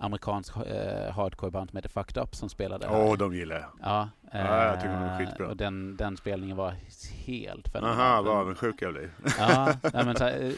eh, 0.00 0.04
amerikanskt 0.06 0.56
eh, 0.56 1.12
hardcore-band 1.14 1.70
som 1.70 1.76
heter 1.76 1.88
Fucked 1.88 2.22
Up 2.22 2.34
som 2.34 2.48
spelade 2.48 2.86
Åh, 2.90 3.08
här. 3.08 3.16
de 3.16 3.34
gillar 3.34 3.56
jag. 3.56 3.66
Ja, 3.82 4.08
Ja, 4.32 4.64
jag 4.64 4.74
tycker 4.80 4.94
de 4.94 5.02
är 5.02 5.12
eh, 5.12 5.26
skitbra. 5.26 5.48
Och 5.48 5.56
den, 5.56 5.96
den 5.96 6.16
spelningen 6.16 6.56
var 6.56 6.74
helt 7.26 7.66
Aha, 7.68 7.72
fenomenal. 7.72 8.24
vad 8.24 8.36
avundsjuk 8.36 8.82
jag 8.82 8.92
blir. 8.92 9.10
Ja, 9.38 9.72
nej, 9.94 10.04
men 10.04 10.16
så 10.16 10.26
eh, 10.26 10.52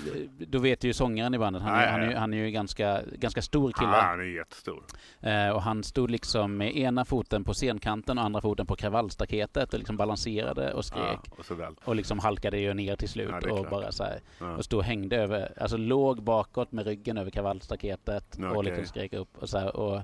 då 0.49 0.59
vet 0.59 0.85
ju 0.85 0.93
sångaren 0.93 1.35
i 1.35 1.39
bandet, 1.39 1.63
han, 1.63 1.75
Ja, 1.75 1.85
ja, 1.85 1.91
han, 1.91 2.11
ja. 2.11 2.19
han 2.19 2.35
är 2.35 2.39
ju 2.39 2.51
ganska, 2.51 3.01
ganska 3.19 3.43
stor 3.43 3.73
kille. 3.73 3.91
Ah, 3.91 4.01
han 4.03 4.21
är 4.21 4.25
jättestor. 4.25 4.83
Eh, 5.21 5.49
och 5.49 5.63
han 5.63 5.85
stod 5.85 6.11
liksom 6.11 6.57
med 6.57 6.77
ena 6.77 7.05
foten 7.05 7.45
på 7.45 7.55
scenkanten 7.55 8.19
och 8.19 8.25
andra 8.25 8.41
foten 8.41 8.67
på 8.67 8.77
kravallstaketet 8.77 9.73
och 9.73 9.79
liksom 9.79 9.97
balanserade 9.97 10.73
och 10.75 10.85
skrek. 10.85 11.03
Ja, 11.25 11.35
och 11.39 11.45
så 11.45 11.55
väl. 11.55 11.75
Och 11.85 11.97
liksom 11.97 12.19
halkade 12.19 12.59
ju 12.59 12.75
ner 12.75 12.97
till 12.97 13.09
slut 13.09 13.35
Ja, 13.43 13.53
och 13.53 13.67
bara 13.71 13.93
så 13.93 14.05
här, 14.05 14.21
Ja. 14.39 14.57
och 14.57 14.65
stod 14.65 14.79
och 14.79 14.85
hängde 14.85 15.17
över, 15.17 15.53
alltså 15.61 15.77
låg 15.77 16.23
bakåt 16.23 16.73
med 16.73 16.87
ryggen 16.87 17.19
över 17.19 17.31
kravallstaketet 17.31 18.37
Ja, 18.41 18.51
och 18.51 18.65
liksom 18.65 18.85
skrek 18.85 19.13
upp 19.13 19.30
och 19.39 19.49
så 19.49 19.59
här, 19.59 19.77
och 19.77 20.03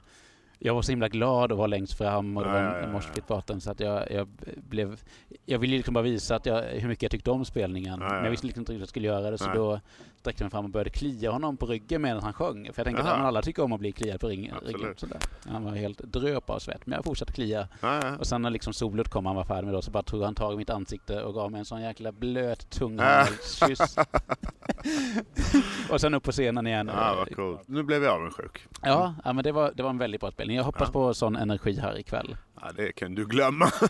jag 0.59 0.75
var 0.75 0.83
så 0.83 0.93
himla 0.93 1.09
glad 1.09 1.53
att 1.53 1.59
vara 1.59 1.67
längst 1.67 1.99
fram 1.99 2.37
och 2.37 2.43
det 2.45 2.49
Ja, 2.49 2.55
var 2.55 2.77
en 2.79 2.83
ja. 2.83 2.93
moshpit 2.93 3.25
så 3.63 3.71
att 3.71 3.81
jag, 3.81 4.11
jag 4.13 4.29
blev 4.69 5.01
Jag 5.47 5.59
ville 5.59 5.77
liksom 5.77 5.95
bara 5.95 6.03
visa 6.05 6.37
att 6.37 6.47
jag, 6.47 6.63
hur 6.63 6.89
mycket 6.89 7.03
jag 7.03 7.11
tyckte 7.11 7.31
om 7.31 7.45
spelningen 7.45 7.99
Ja, 8.01 8.07
ja. 8.07 8.15
men 8.15 8.25
jag 8.25 8.31
visste 8.31 8.47
liksom 8.47 8.61
inte 8.61 8.73
riktigt 8.73 8.79
hur 8.79 8.83
jag 8.83 8.89
skulle 8.89 9.07
göra 9.09 9.31
det 9.31 9.39
så 9.39 9.53
då 9.55 9.81
sträckte 10.21 10.43
jag 10.43 10.47
mig 10.47 10.51
fram 10.51 10.65
och 10.65 10.71
började 10.71 10.91
klia 10.91 11.31
honom 11.31 11.57
på 11.57 11.67
ryggen 11.67 12.03
medan 12.03 12.23
han 12.23 12.33
sjöng. 12.33 12.65
För 12.73 12.81
jag 12.81 12.85
tänkte 12.85 13.03
att 13.03 13.09
alla 13.21 13.43
tycker 13.43 13.63
om 13.63 13.73
att 13.73 13.81
bli 13.81 13.93
kliad 13.93 14.21
på 14.21 14.29
ring, 14.29 14.53
ryggen. 14.67 14.95
Sådär. 14.97 15.19
Han 15.49 15.65
var 15.65 15.73
helt 15.73 15.99
dröp 15.99 16.51
av 16.51 16.59
svett 16.59 16.87
men 16.87 16.97
jag 16.97 17.05
fortsatte 17.05 17.33
klia. 17.33 17.69
Och 18.19 18.27
sen 18.27 18.43
när 18.43 18.51
liksom 18.51 18.73
solot 18.73 19.09
kom 19.09 19.27
han 19.27 19.37
var 19.37 19.45
färdig 19.45 19.65
med 19.67 19.75
det 19.75 19.83
så 19.83 19.91
bara 19.91 20.03
tog 20.03 20.23
han 20.23 20.35
tag 20.35 20.53
i 20.55 20.57
mitt 20.57 20.71
ansikte 20.71 21.23
och 21.23 21.35
gav 21.35 21.51
mig 21.53 21.59
en 21.59 21.65
sån 21.65 21.83
jäkla 21.83 22.13
blöt 22.13 22.67
Ah. 22.71 22.75
tunghålskyss. 22.79 23.97
och 25.91 26.01
sen 26.01 26.15
upp 26.15 26.23
på 26.23 26.33
scenen 26.33 26.67
igen. 26.67 26.91
Ja, 26.95 27.15
vad 27.19 27.37
coolt. 27.37 27.61
Nu 27.69 27.83
blev 27.83 28.05
jag 28.05 28.15
avundsjuk. 28.15 28.67
Ja, 28.83 29.15
ja 29.25 29.33
men 29.33 29.45
det 29.45 29.53
var, 29.53 29.73
det 29.75 29.83
var 29.83 29.91
en 29.91 29.99
väldigt 29.99 30.21
bra 30.21 30.29
spelning. 30.47 30.57
Jag 30.57 30.65
hoppas 30.65 30.89
Ja. 30.89 30.93
på 30.93 31.15
sån 31.15 31.37
energi 31.37 31.81
här 31.81 31.99
ikväll. 31.99 32.37
Ja, 32.61 32.73
det 32.73 32.93
kan 32.93 33.15
du 33.15 33.27
glömma. 33.27 33.71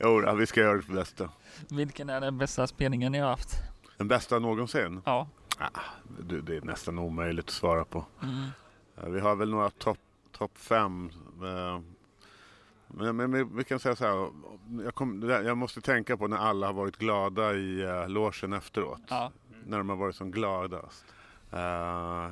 jo, 0.00 0.20
då, 0.20 0.34
vi 0.34 0.46
ska 0.46 0.60
göra 0.60 0.76
det 0.76 0.94
bästa. 0.94 1.30
Vilken 1.70 2.10
är 2.10 2.20
den 2.20 2.38
bästa 2.38 2.66
spelningen 2.66 3.12
ni 3.12 3.18
har 3.18 3.28
haft? 3.28 3.48
Den 3.98 4.08
bästa 4.08 4.38
någonsin? 4.38 5.02
Ja. 5.04 5.28
det, 6.20 6.40
det, 6.40 6.56
är 6.56 6.60
nästan 6.60 6.98
omöjligt 6.98 7.44
att 7.44 7.50
svara 7.50 7.84
på. 7.84 8.04
Mm. 8.22 9.14
Vi 9.14 9.20
har 9.20 9.36
väl 9.36 9.50
några 9.50 9.70
topp 9.70 9.98
top 10.32 10.58
fem. 10.58 11.10
Men, 12.88 13.16
men, 13.16 13.56
vi 13.56 13.64
kan 13.64 13.78
säga 13.78 13.96
så 13.96 14.04
här, 14.04 14.30
jag, 14.84 14.94
kom, 14.94 15.28
jag, 15.28 15.56
måste 15.56 15.80
tänka 15.80 16.16
på 16.16 16.28
när 16.28 16.36
alla 16.36 16.66
har 16.66 16.74
varit 16.74 16.96
glada 16.96 17.54
i 17.54 17.84
uh, 17.84 18.08
logen 18.08 18.52
efteråt. 18.52 19.02
Ja. 19.08 19.32
När 19.66 19.78
de 19.78 19.88
har 19.88 19.96
varit 19.96 20.16
som 20.16 20.30
gladast. 20.30 21.04
Uh, 21.52 22.28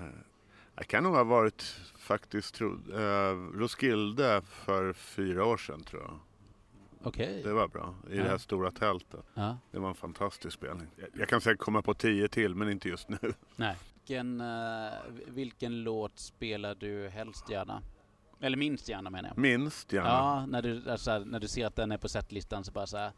det 0.80 0.86
kan 0.86 1.04
nog 1.04 1.14
ha 1.14 1.24
varit 1.24 1.62
faktiskt 1.98 2.54
tro, 2.54 2.68
uh, 2.68 3.58
Roskilde 3.58 4.42
för 4.42 4.92
fyra 4.92 5.44
år 5.44 5.56
sedan 5.56 5.82
tror 5.82 6.02
jag. 6.02 6.18
Okay. 7.08 7.42
Det 7.42 7.52
var 7.52 7.68
bra, 7.68 7.94
i 8.10 8.16
ja. 8.16 8.22
det 8.22 8.28
här 8.28 8.38
stora 8.38 8.70
tältet. 8.70 9.20
Ja. 9.34 9.58
Det 9.70 9.78
var 9.78 9.88
en 9.88 9.94
fantastisk 9.94 10.56
spelning. 10.56 10.86
Jag, 10.96 11.08
jag 11.12 11.28
kan 11.28 11.40
säkert 11.40 11.60
komma 11.60 11.82
på 11.82 11.94
tio 11.94 12.28
till, 12.28 12.54
men 12.54 12.70
inte 12.70 12.88
just 12.88 13.08
nu. 13.08 13.18
Nej. 13.56 13.76
Vilken, 13.94 14.40
uh, 14.40 14.92
vilken 15.26 15.82
låt 15.82 16.18
spelar 16.18 16.74
du 16.74 17.08
helst 17.08 17.50
gärna? 17.50 17.82
Eller 18.40 18.56
minst 18.56 18.88
gärna 18.88 19.10
menar 19.10 19.28
jag. 19.28 19.38
Minst 19.38 19.92
gärna? 19.92 20.08
Ja, 20.08 20.46
när 20.46 20.62
du, 20.62 20.90
alltså, 20.90 21.18
när 21.18 21.40
du 21.40 21.48
ser 21.48 21.66
att 21.66 21.76
den 21.76 21.92
är 21.92 21.98
på 21.98 22.08
setlistan 22.08 22.64
så 22.64 22.72
bara 22.72 22.86
så 22.86 22.96
här, 22.96 23.12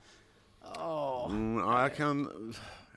åh. 0.78 1.28
Mm, 1.30 1.58
ja, 1.58 1.82
jag 1.82 1.96
kan... 1.96 2.28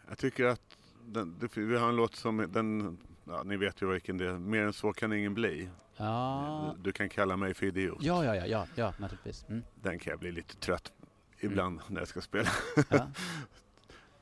Jag 0.10 0.18
tycker 0.18 0.46
att 0.46 0.78
den, 1.06 1.36
det, 1.40 1.58
vi 1.58 1.78
har 1.78 1.90
en 1.90 1.96
låt 1.96 2.16
som, 2.16 2.48
den, 2.52 2.98
ja, 3.26 3.44
ni 3.44 3.58
vet 3.58 3.82
ju 3.82 3.92
vilken 3.92 4.18
det 4.18 4.26
är, 4.26 4.34
Mer 4.34 4.62
än 4.62 4.74
så 4.74 4.94
kan 4.94 5.14
ingen 5.14 5.34
bli. 5.34 5.70
Ja. 5.98 6.74
Du, 6.78 6.84
du 6.84 6.92
kan 6.92 7.10
kalla 7.10 7.38
mig 7.38 7.54
för 7.54 7.66
idiot. 7.66 7.98
Ja, 8.02 8.26
ja, 8.26 8.36
ja, 8.36 8.46
ja, 8.46 8.68
ja 8.76 8.94
naturligtvis. 8.98 9.46
Mm. 9.50 9.64
Den 9.76 10.00
kan 10.00 10.12
jag 10.12 10.20
bli 10.20 10.32
lite 10.32 10.56
trött 10.56 10.92
ibland 11.40 11.80
mm. 11.80 11.94
när 11.94 12.02
jag 12.02 12.08
ska 12.08 12.22
spela. 12.22 12.50
Ja. 12.90 13.08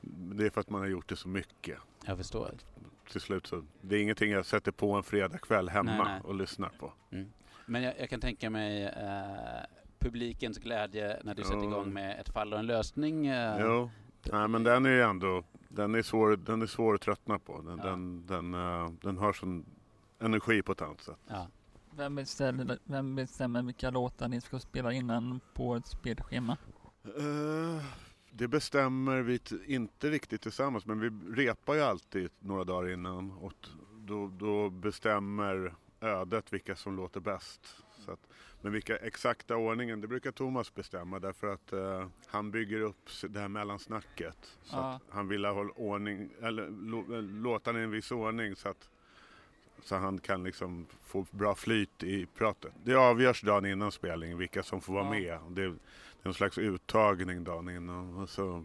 det 0.00 0.46
är 0.46 0.50
för 0.50 0.60
att 0.60 0.70
man 0.70 0.80
har 0.80 0.88
gjort 0.88 1.08
det 1.08 1.16
så 1.16 1.28
mycket. 1.28 1.78
Jag 2.06 2.16
förstår. 2.16 2.50
Till 3.10 3.20
slut 3.20 3.46
så, 3.46 3.64
det 3.80 3.96
är 3.96 4.02
ingenting 4.02 4.30
jag 4.30 4.46
sätter 4.46 4.72
på 4.72 4.92
en 4.92 5.02
fredagkväll 5.02 5.68
hemma 5.68 5.96
nej, 5.96 6.06
nej. 6.06 6.20
och 6.24 6.34
lyssnar 6.34 6.68
på. 6.68 6.92
Mm. 7.12 7.32
Men 7.66 7.82
jag, 7.82 7.94
jag, 7.98 8.10
kan 8.10 8.20
tänka 8.20 8.50
mig 8.50 8.84
eh, 8.84 9.66
publikens 9.98 10.58
glädje 10.58 11.20
när 11.22 11.34
du 11.34 11.42
jo. 11.42 11.48
sätter 11.48 11.64
igång 11.64 11.92
med 11.92 12.20
ett 12.20 12.28
fall 12.28 12.52
och 12.52 12.58
en 12.58 12.66
lösning. 12.66 13.26
Eh. 13.26 13.56
Jo, 13.60 13.90
nej 14.32 14.48
men 14.48 14.62
den 14.62 14.86
är 14.86 14.90
ju 14.90 15.02
ändå, 15.02 15.44
den 15.74 15.94
är 15.94 16.02
svår, 16.02 16.36
den 16.36 16.62
är 16.62 16.66
svår 16.66 16.94
att 16.94 17.00
tröttna 17.00 17.38
på. 17.38 17.60
Den, 17.60 17.78
ja. 17.78 17.84
den, 17.84 18.26
den, 18.26 18.54
uh, 18.54 18.90
den 19.02 19.18
har 19.18 19.32
sån 19.32 19.64
energi 20.18 20.62
på 20.62 20.72
ett 20.72 20.82
annat 20.82 21.00
sätt. 21.00 21.18
Ja. 21.26 21.48
Vem, 21.96 22.14
bestämmer, 22.14 22.78
vem 22.84 23.14
bestämmer 23.14 23.62
vilka 23.62 23.90
låtar 23.90 24.28
ni 24.28 24.40
ska 24.40 24.58
spela 24.58 24.92
innan 24.92 25.40
på 25.54 25.74
ett 25.76 25.86
spelschema? 25.86 26.56
Uh, 27.18 27.82
det 28.30 28.48
bestämmer 28.48 29.22
vi 29.22 29.40
inte 29.66 30.10
riktigt 30.10 30.42
tillsammans 30.42 30.86
men 30.86 31.00
vi 31.00 31.10
repar 31.42 31.74
ju 31.74 31.80
alltid 31.80 32.30
några 32.38 32.64
dagar 32.64 32.90
innan 32.92 33.30
och 33.30 33.68
då, 33.98 34.28
då 34.28 34.70
bestämmer 34.70 35.74
ödet 36.00 36.52
vilka 36.52 36.76
som 36.76 36.96
låter 36.96 37.20
bäst. 37.20 37.83
Så 38.04 38.12
att, 38.12 38.28
men 38.60 38.72
vilka 38.72 38.96
exakta 38.96 39.56
ordningen, 39.56 40.00
det 40.00 40.06
brukar 40.06 40.32
Thomas 40.32 40.74
bestämma 40.74 41.18
därför 41.18 41.46
att 41.52 41.72
uh, 41.72 42.06
han 42.26 42.50
bygger 42.50 42.80
upp 42.80 43.10
det 43.28 43.40
här 43.40 43.48
mellansnacket. 43.48 44.56
Så 44.62 44.76
ja. 44.76 45.00
han 45.08 45.28
vill 45.28 45.44
ha 45.44 45.70
ordning, 45.76 46.30
eller 46.42 46.68
låtarna 47.42 47.80
i 47.80 47.82
en 47.82 47.90
viss 47.90 48.10
ordning 48.10 48.56
så 48.56 48.68
att 48.68 48.88
så 49.84 49.96
han 49.96 50.18
kan 50.18 50.44
liksom 50.44 50.86
få 51.04 51.26
bra 51.30 51.54
flyt 51.54 52.02
i 52.02 52.26
pratet. 52.26 52.72
Det 52.84 52.94
avgörs 52.94 53.42
dagen 53.42 53.66
innan 53.66 53.92
spelningen 53.92 54.38
vilka 54.38 54.62
som 54.62 54.80
får 54.80 54.92
vara 54.92 55.04
ja. 55.04 55.10
med. 55.10 55.54
Det 55.54 55.62
är, 55.62 55.68
det 55.68 55.74
är 56.22 56.28
en 56.28 56.34
slags 56.34 56.58
uttagning 56.58 57.44
dagen 57.44 57.68
innan. 57.68 58.16
Och 58.16 58.28
så 58.28 58.64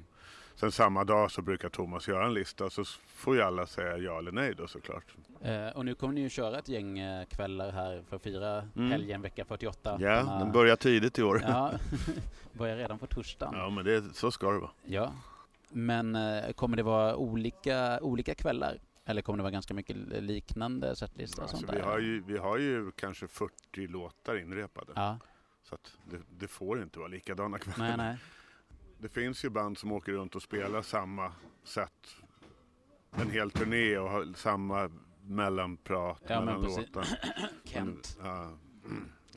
Sen 0.60 0.72
samma 0.72 1.03
dag 1.03 1.32
så 1.32 1.41
brukar 1.41 1.70
Thomas 1.70 2.07
göra 2.07 2.26
en 2.26 2.34
lista 2.34 2.70
så 2.70 2.84
får 3.07 3.36
ju 3.36 3.41
alla 3.41 3.66
säga 3.66 3.97
ja 3.97 4.20
eller 4.20 4.32
nej 4.32 4.53
då 4.55 4.68
såklart. 4.68 5.03
Eh, 5.41 5.68
och 5.68 5.86
nu 5.86 5.95
kommer 5.95 6.14
ni 6.14 6.22
ju 6.22 6.30
köra 6.30 6.60
ett 6.60 6.70
gäng 6.70 6.99
eh, 6.99 7.26
kvällar 7.26 7.72
här 7.72 8.03
för 8.10 8.16
att 8.16 8.22
fira 8.22 8.68
mm. 8.76 8.91
helgen 8.91 9.22
vecka 9.22 9.45
48. 9.45 9.97
Ja, 9.99 10.10
den, 10.10 10.39
den 10.39 10.51
börjar 10.51 10.76
tidigt 10.76 11.20
i 11.20 11.24
år. 11.24 11.41
Ja, 11.47 11.72
börjar 12.53 12.78
redan 12.78 12.99
på 12.99 13.07
torsdagen. 13.07 13.60
Ja, 13.60 13.70
men 13.70 13.86
det, 13.86 14.03
så 14.14 14.32
ska 14.32 14.51
det 14.51 14.60
vara. 14.60 14.72
Ja, 14.86 15.14
men 15.70 16.16
eh, 16.16 16.51
kommer 16.51 16.78
det 16.78 16.84
vara 16.84 17.16
olika, 17.16 17.99
olika 18.01 18.36
kvällar? 18.36 18.80
Eller 19.05 19.22
kommer 19.22 19.38
det 19.38 19.43
vara 19.43 19.51
ganska 19.51 19.74
mycket 19.74 19.95
liknande 20.22 20.95
setlista? 20.95 21.41
Alltså, 21.41 21.66
vi, 21.72 21.80
har 21.80 21.99
ju, 21.99 22.24
vi 22.28 22.38
har 22.38 22.57
ju 22.57 22.91
kanske 22.91 23.28
40 23.28 23.88
låtar 23.88 24.38
inrepade. 24.38 24.91
Ja. 24.95 25.18
Så 25.64 25.76
att 25.76 25.93
det, 26.03 26.18
det 26.30 26.47
får 26.47 26.82
inte 26.82 26.99
vara 26.99 27.10
likadana 27.10 27.60
kvällar. 27.60 27.88
Nej, 27.88 27.97
nej 27.97 28.18
det 29.00 29.10
finns 29.10 29.45
ju 29.45 29.50
band 29.50 29.78
som 29.78 29.91
åker 29.91 30.12
runt 30.12 30.36
och 30.36 30.41
spelar 30.41 30.82
samma 30.82 31.32
sätt 31.64 32.16
en 33.12 33.30
hel 33.30 33.52
turné 33.52 33.97
och 33.97 34.10
har 34.10 34.34
samma 34.36 34.89
mellanprat 35.22 36.22
ja, 36.28 36.41
mellan 36.41 36.62
låtar. 36.62 37.08
Kent. 37.64 38.18
Ja, 38.24 38.58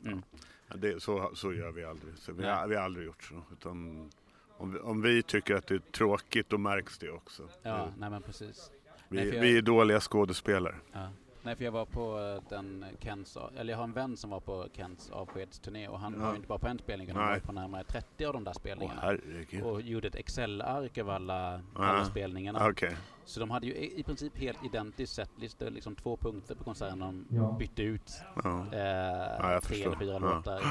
mm. 0.05 0.23
ja, 0.67 0.75
det, 0.75 1.03
så, 1.03 1.31
så 1.35 1.53
gör 1.53 1.71
vi 1.71 1.83
aldrig. 1.83 2.17
Så 2.17 2.33
vi, 2.33 2.45
har, 2.45 2.67
vi 2.67 2.75
har 2.75 2.83
aldrig 2.83 3.05
gjort 3.05 3.23
så. 3.23 3.43
Utan 3.51 4.09
om, 4.57 4.73
vi, 4.73 4.79
om 4.79 5.01
vi 5.01 5.23
tycker 5.23 5.55
att 5.55 5.67
det 5.67 5.75
är 5.75 5.79
tråkigt 5.79 6.49
då 6.49 6.57
märks 6.57 6.97
det 6.97 7.09
också. 7.09 7.49
Ja, 7.61 7.91
nej 7.97 8.09
men 8.09 8.21
precis. 8.21 8.71
Vi, 9.07 9.17
nej, 9.17 9.27
jag... 9.27 9.41
vi 9.41 9.57
är 9.57 9.61
dåliga 9.61 9.99
skådespelare. 9.99 10.75
Ja. 10.91 11.09
Nej, 11.45 11.55
för 11.55 11.65
jag 11.65 11.71
var 11.71 11.85
på 11.85 12.19
eh, 12.19 12.49
den 12.49 12.85
Kents, 12.99 13.37
eller 13.57 13.73
jag 13.73 13.77
har 13.77 13.83
en 13.83 13.93
vän 13.93 14.17
som 14.17 14.29
var 14.29 14.39
på 14.39 14.67
Kents 14.73 15.09
avskedsturné 15.09 15.87
och 15.87 15.99
han 15.99 16.15
ja. 16.19 16.25
var 16.27 16.35
inte 16.35 16.47
bara 16.47 16.59
på 16.59 16.67
en 16.67 16.79
spelning 16.79 17.09
utan 17.09 17.21
han 17.21 17.31
var 17.31 17.39
på 17.39 17.51
närmare 17.51 17.83
30 17.83 18.25
av 18.25 18.33
de 18.33 18.43
där 18.43 18.53
spelningarna. 18.53 19.17
Oh, 19.53 19.61
och 19.61 19.81
gjorde 19.81 20.07
ett 20.07 20.15
Excel-ark 20.15 20.97
över 20.97 21.13
alla, 21.13 21.61
ja. 21.75 21.83
alla 21.83 22.05
spelningarna. 22.05 22.67
Okay. 22.67 22.95
Så 23.25 23.39
de 23.39 23.51
hade 23.51 23.67
ju 23.67 23.73
i 23.73 24.03
princip 24.03 24.37
helt 24.37 24.65
identiskt 24.65 25.13
setlista, 25.13 25.69
liksom 25.69 25.95
två 25.95 26.17
punkter 26.17 26.55
på 26.55 26.63
konserten. 26.63 26.99
De 26.99 27.25
ja. 27.29 27.55
bytte 27.59 27.83
ut 27.83 28.11
ja. 28.43 28.59
eh, 28.59 29.59
tre 29.61 29.83
eller 29.83 29.95
fyra 29.99 30.19
låtar. 30.19 30.61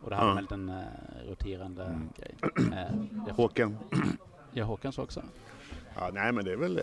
Och 0.00 0.10
det 0.10 0.16
hade 0.16 0.30
ja. 0.30 0.36
en 0.36 0.42
liten 0.42 0.68
uh, 0.68 0.84
roterande 1.28 1.84
mm. 1.84 2.08
grej. 2.16 2.34
Eh, 2.72 3.34
Håkan. 3.34 3.78
Ja, 4.52 4.64
Håkan 4.64 4.92
så 4.92 5.02
också. 5.02 5.22
Ja, 5.96 6.10
nej 6.12 6.32
men 6.32 6.44
det 6.44 6.52
är 6.52 6.56
väl, 6.56 6.80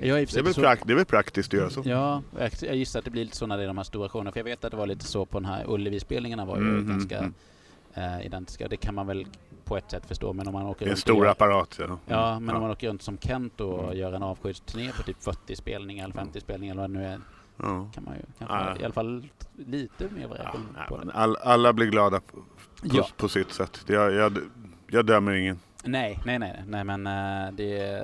jag 0.00 0.20
är 0.20 0.26
det 0.26 0.36
är 0.36 0.42
väl, 0.42 0.54
prakt, 0.54 0.86
det 0.86 0.92
är 0.92 0.96
väl 0.96 1.04
praktiskt 1.04 1.54
att 1.54 1.58
göra 1.58 1.70
så. 1.70 1.82
Ja, 1.84 2.22
jag 2.60 2.76
gissar 2.76 2.98
att 2.98 3.04
det 3.04 3.10
blir 3.10 3.24
lite 3.24 3.36
så 3.36 3.46
när 3.46 3.56
det 3.56 3.62
är 3.62 3.66
de 3.66 3.76
här 3.76 3.84
stora 3.84 4.08
showerna. 4.08 4.32
För 4.32 4.40
jag 4.40 4.44
vet 4.44 4.64
att 4.64 4.70
det 4.70 4.76
var 4.76 4.86
lite 4.86 5.04
så 5.04 5.26
på 5.26 5.38
den 5.38 5.46
här 5.46 5.64
Ullevi-spelningarna 5.68 6.44
var 6.44 6.56
ju 6.56 6.62
mm, 6.62 6.88
ganska 6.88 7.18
mm. 7.18 7.34
Uh, 7.98 8.26
identiska. 8.26 8.68
Det 8.68 8.76
kan 8.76 8.94
man 8.94 9.06
väl 9.06 9.26
på 9.64 9.76
ett 9.76 9.90
sätt 9.90 10.06
förstå. 10.06 10.32
Men 10.32 10.46
om 10.46 10.52
man 10.52 10.66
åker 10.66 10.86
en 10.86 10.96
stor 10.96 11.26
apparat. 11.28 11.76
Ja, 11.78 11.98
ja 12.06 12.40
men 12.40 12.48
ja. 12.48 12.54
om 12.54 12.62
man 12.62 12.70
åker 12.70 12.88
runt 12.88 13.02
som 13.02 13.18
Kent 13.18 13.60
och 13.60 13.84
mm. 13.84 13.98
gör 13.98 14.12
en 14.12 14.22
avskedsturné 14.22 14.92
på 14.96 15.02
typ 15.02 15.22
40 15.22 15.56
spelningar 15.56 16.04
eller 16.04 16.14
50 16.14 16.40
spelningar 16.40 16.74
eller 16.74 16.82
vad 16.82 16.90
det 16.90 16.98
nu 16.98 17.06
är. 17.06 17.20
Ja. 17.56 17.90
Kan 17.94 18.04
man 18.04 18.14
ju 18.14 18.22
kanske 18.38 18.56
ja. 18.56 18.76
i 18.80 18.84
alla 18.84 18.94
fall 18.94 19.28
lite 19.56 20.08
mer 20.08 20.28
variation 20.28 20.76
på 20.88 20.96
det. 20.96 21.12
All, 21.12 21.36
alla 21.36 21.72
blir 21.72 21.86
glada 21.86 22.20
på, 22.20 22.44
på, 22.88 23.06
på 23.16 23.28
sitt 23.28 23.52
sätt. 23.52 23.84
Jag, 23.86 24.12
jag, 24.12 24.38
jag 24.86 25.06
dömer 25.06 25.32
ingen. 25.32 25.58
Nej, 25.84 26.20
nej, 26.24 26.38
nej, 26.38 26.62
nej 26.66 26.84
men 26.84 27.06
uh, 27.06 27.52
det... 27.52 28.02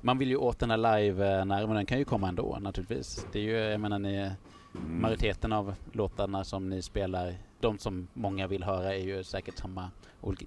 Man 0.00 0.18
vill 0.18 0.28
ju 0.28 0.36
åt 0.36 0.58
den 0.58 0.70
här 0.70 0.76
live-nerven, 0.76 1.74
den 1.74 1.86
kan 1.86 1.98
ju 1.98 2.04
komma 2.04 2.28
ändå 2.28 2.58
naturligtvis. 2.60 3.26
Det 3.32 3.38
är 3.38 3.42
ju, 3.42 3.56
jag 3.56 3.80
menar 3.80 3.98
ni, 3.98 4.16
mm. 4.16 4.32
majoriteten 5.00 5.52
av 5.52 5.74
låtarna 5.92 6.44
som 6.44 6.68
ni 6.68 6.82
spelar, 6.82 7.34
de 7.60 7.78
som 7.78 8.08
många 8.12 8.46
vill 8.46 8.64
höra 8.64 8.94
är 8.94 9.02
ju 9.02 9.24
säkert 9.24 9.58
samma 9.58 9.90
olika, 10.20 10.46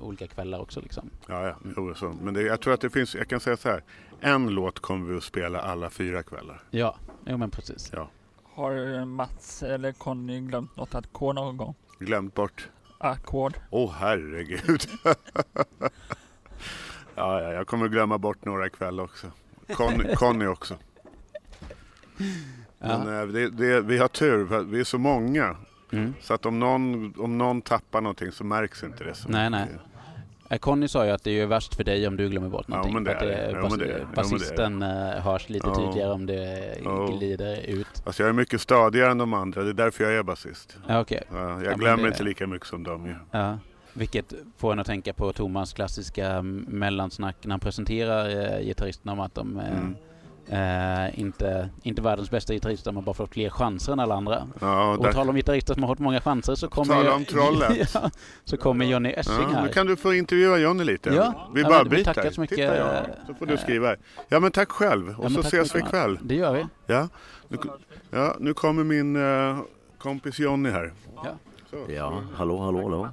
olika 0.00 0.26
kvällar 0.26 0.58
också 0.58 0.80
liksom. 0.80 1.10
Ja, 1.28 1.46
ja, 1.46 1.56
mm. 1.64 1.74
jo, 1.76 1.94
så. 1.94 2.14
men 2.22 2.34
det, 2.34 2.42
jag 2.42 2.60
tror 2.60 2.74
att 2.74 2.80
det 2.80 2.90
finns, 2.90 3.14
jag 3.14 3.28
kan 3.28 3.40
säga 3.40 3.56
så 3.56 3.68
här, 3.68 3.82
en 4.20 4.48
låt 4.48 4.78
kommer 4.78 5.10
vi 5.10 5.16
att 5.16 5.24
spela 5.24 5.60
alla 5.60 5.90
fyra 5.90 6.22
kvällar. 6.22 6.62
Ja, 6.70 6.96
jo 7.26 7.36
men 7.36 7.50
precis. 7.50 7.90
Ja. 7.92 8.08
Har 8.42 9.04
Mats 9.04 9.62
eller 9.62 9.92
Conny 9.92 10.40
glömt 10.40 10.76
något 10.76 10.94
att 10.94 11.12
gå 11.12 11.32
någon 11.32 11.56
gång? 11.56 11.74
Glömt 11.98 12.34
bort? 12.34 12.68
Ackord. 13.04 13.56
Åh 13.70 13.88
oh, 13.88 13.92
herregud. 13.92 14.88
ja, 17.14 17.42
ja, 17.42 17.52
jag 17.52 17.66
kommer 17.66 17.88
glömma 17.88 18.18
bort 18.18 18.44
några 18.44 18.66
ikväll 18.66 19.00
också. 19.00 19.26
Conny, 19.76 20.14
Conny 20.16 20.46
också. 20.46 20.76
Men 22.78 23.06
ja. 23.06 23.22
Eh, 23.22 23.26
det, 23.26 23.48
det, 23.50 23.80
vi 23.80 23.98
har 23.98 24.08
tur, 24.08 24.64
vi 24.64 24.80
är 24.80 24.84
så 24.84 24.98
många. 24.98 25.56
Mm. 25.92 26.14
Så 26.20 26.34
att 26.34 26.46
om 26.46 26.60
någon, 26.60 27.14
om 27.18 27.38
någon 27.38 27.62
tappar 27.62 28.00
någonting 28.00 28.32
så 28.32 28.44
märks 28.44 28.82
inte 28.82 29.04
det 29.04 29.14
så 29.14 29.28
Nej, 29.28 29.50
mycket. 29.50 29.68
nej. 29.68 29.80
Eh, 30.54 30.58
Conny 30.58 30.88
sa 30.88 31.04
ju 31.04 31.10
att 31.10 31.24
det 31.24 31.40
är 31.40 31.46
värst 31.46 31.74
för 31.74 31.84
dig 31.84 32.08
om 32.08 32.16
du 32.16 32.28
glömmer 32.28 32.48
bort 32.48 32.68
någonting. 32.68 32.92
Ja, 32.92 33.00
men 33.00 33.04
det 33.04 33.12
är 33.12 33.52
det. 33.52 33.60
Bas 33.60 33.78
ja, 33.80 34.06
basisten 34.14 34.80
ja, 34.80 35.20
hörs 35.20 35.48
lite 35.48 35.66
ja. 35.66 35.74
tydligare 35.74 36.12
om 36.12 36.26
det 36.26 36.78
glider 37.18 37.60
ut. 37.66 38.02
Alltså 38.04 38.22
jag 38.22 38.28
är 38.28 38.32
mycket 38.32 38.60
stadigare 38.60 39.10
än 39.10 39.18
de 39.18 39.34
andra, 39.34 39.62
det 39.62 39.70
är 39.70 39.74
därför 39.74 40.04
jag 40.04 40.12
är 40.12 40.22
basist. 40.22 40.78
Ja, 40.88 41.00
okay. 41.00 41.20
jag 41.32 41.64
ja, 41.64 41.72
glömmer 41.72 42.02
det... 42.02 42.08
inte 42.08 42.22
lika 42.22 42.46
mycket 42.46 42.68
som 42.68 42.82
de 42.82 43.06
gör. 43.06 43.20
Ja. 43.30 43.58
Vilket 43.92 44.34
får 44.56 44.72
en 44.72 44.78
att 44.78 44.86
tänka 44.86 45.12
på 45.12 45.32
Thomas 45.32 45.72
klassiska 45.72 46.42
mellansnack 46.42 47.36
när 47.42 47.50
han 47.50 47.60
presenterar 47.60 48.28
eh, 48.28 48.64
gitarristerna 48.64 49.12
om 49.12 49.20
att 49.20 49.34
de 49.34 49.58
eh, 49.58 49.78
mm. 49.78 49.96
Uh, 50.52 51.20
inte, 51.20 51.70
inte 51.82 52.02
världens 52.02 52.30
bästa 52.30 52.52
gitarrist, 52.52 52.86
men 52.86 53.04
bara 53.04 53.14
fått 53.14 53.30
fler 53.30 53.50
chanser 53.50 53.92
än 53.92 54.00
alla 54.00 54.14
andra. 54.14 54.48
Ja, 54.60 54.96
och 54.96 55.04
där... 55.04 55.12
tala 55.12 55.30
om 55.30 55.36
gitarrister 55.36 55.74
som 55.74 55.82
har 55.82 55.90
fått 55.90 55.98
många 55.98 56.20
chanser 56.20 56.54
så 56.54 56.68
kommer... 56.68 56.94
Tala 56.94 57.14
om 57.14 57.24
trollet. 57.24 57.90
ja, 57.94 58.10
så 58.44 58.56
kommer 58.56 58.84
Johnny 58.84 59.10
Essing 59.10 59.34
ja, 59.34 59.48
här. 59.48 59.62
Nu 59.62 59.68
kan 59.68 59.86
du 59.86 59.96
få 59.96 60.14
intervjua 60.14 60.58
Johnny 60.58 60.84
lite. 60.84 61.10
Ja, 61.10 61.50
vi 61.54 61.64
bara 61.64 61.84
byter. 61.84 62.04
Tackar 62.04 62.30
så 62.30 62.40
mycket. 62.40 62.56
Titta, 62.56 62.76
ja. 62.76 63.06
Så 63.26 63.34
får 63.34 63.46
du 63.46 63.56
skriva. 63.56 63.96
Ja 64.28 64.40
men 64.40 64.52
tack 64.52 64.70
själv 64.70 65.20
och 65.20 65.32
så 65.32 65.40
ses 65.40 65.74
vi 65.74 65.78
ikväll. 65.78 66.18
Det 66.22 66.34
gör 66.34 66.52
vi. 66.52 66.66
Ja, 66.86 67.08
nu, 67.48 67.58
ja, 68.10 68.36
nu 68.40 68.54
kommer 68.54 68.84
min 68.84 69.16
uh, 69.16 69.58
kompis 69.98 70.38
Johnny 70.38 70.70
här. 70.70 70.92
Ja. 71.14 71.36
ja, 71.88 72.22
hallå, 72.34 72.58
hallå, 72.58 72.82
hallå. 72.82 73.08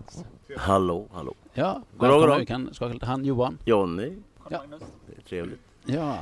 Hallå, 0.57 1.07
hallå. 1.13 1.35
Ja, 1.53 1.81
välkommen. 1.99 2.39
Vi 2.39 2.45
kan 2.45 2.73
skaka 2.73 2.93
lite 2.93 3.05
hand. 3.05 3.25
Johan. 3.25 3.57
Johnny. 3.65 4.13
Ja. 4.49 4.63
Det 5.07 5.17
är 5.17 5.21
trevligt. 5.29 5.59
Ja. 5.85 6.17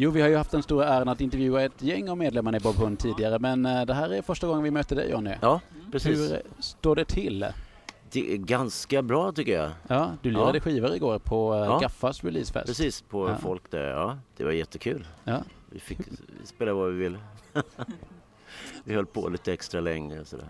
Jo, 0.00 0.10
vi 0.10 0.20
har 0.20 0.28
ju 0.28 0.36
haft 0.36 0.50
den 0.50 0.62
stora 0.62 0.88
äran 0.88 1.08
att 1.08 1.20
intervjua 1.20 1.62
ett 1.62 1.82
gäng 1.82 2.10
av 2.10 2.18
medlemmarna 2.18 2.56
i 2.56 2.60
Bob 2.60 2.76
Hund 2.76 2.98
tidigare, 2.98 3.38
men 3.38 3.66
eh, 3.66 3.84
det 3.84 3.94
här 3.94 4.12
är 4.12 4.22
första 4.22 4.46
gången 4.46 4.62
vi 4.62 4.70
möter 4.70 4.96
dig 4.96 5.10
Johnny. 5.10 5.34
Ja, 5.40 5.60
precis. 5.92 6.18
Hur 6.18 6.42
står 6.58 6.96
det 6.96 7.04
till? 7.04 7.46
Det 8.10 8.32
är 8.32 8.36
ganska 8.36 9.02
bra 9.02 9.32
tycker 9.32 9.52
jag. 9.52 9.70
Ja, 9.88 10.12
du 10.22 10.30
lirade 10.30 10.58
ja. 10.58 10.62
skivor 10.62 10.94
igår 10.94 11.18
på 11.18 11.54
eh, 11.54 11.60
ja. 11.60 11.78
Gaffas 11.78 12.24
releasefest. 12.24 12.66
Precis, 12.66 13.02
på 13.02 13.28
ja. 13.28 13.36
folk 13.36 13.70
där. 13.70 13.90
Ja, 13.90 14.18
det 14.36 14.44
var 14.44 14.52
jättekul. 14.52 15.06
Ja. 15.24 15.42
Vi 15.70 15.80
fick 15.80 15.98
spela 16.44 16.72
vad 16.72 16.92
vi 16.92 16.98
ville. 16.98 17.18
vi 18.84 18.94
höll 18.94 19.06
på 19.06 19.28
lite 19.28 19.52
extra 19.52 19.80
länge 19.80 20.24
sådär. 20.24 20.46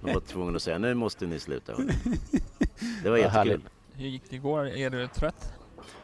Man 0.00 0.14
var 0.14 0.20
tvungen 0.20 0.56
att 0.56 0.62
säga, 0.62 0.78
nu 0.78 0.94
måste 0.94 1.26
ni 1.26 1.38
sluta. 1.38 1.72
Det 3.02 3.10
var 3.10 3.16
jättekul. 3.16 3.60
Hur 3.92 4.08
gick 4.08 4.22
det 4.30 4.36
igår? 4.36 4.68
Är 4.68 4.90
du 4.90 5.08
trött? 5.08 5.52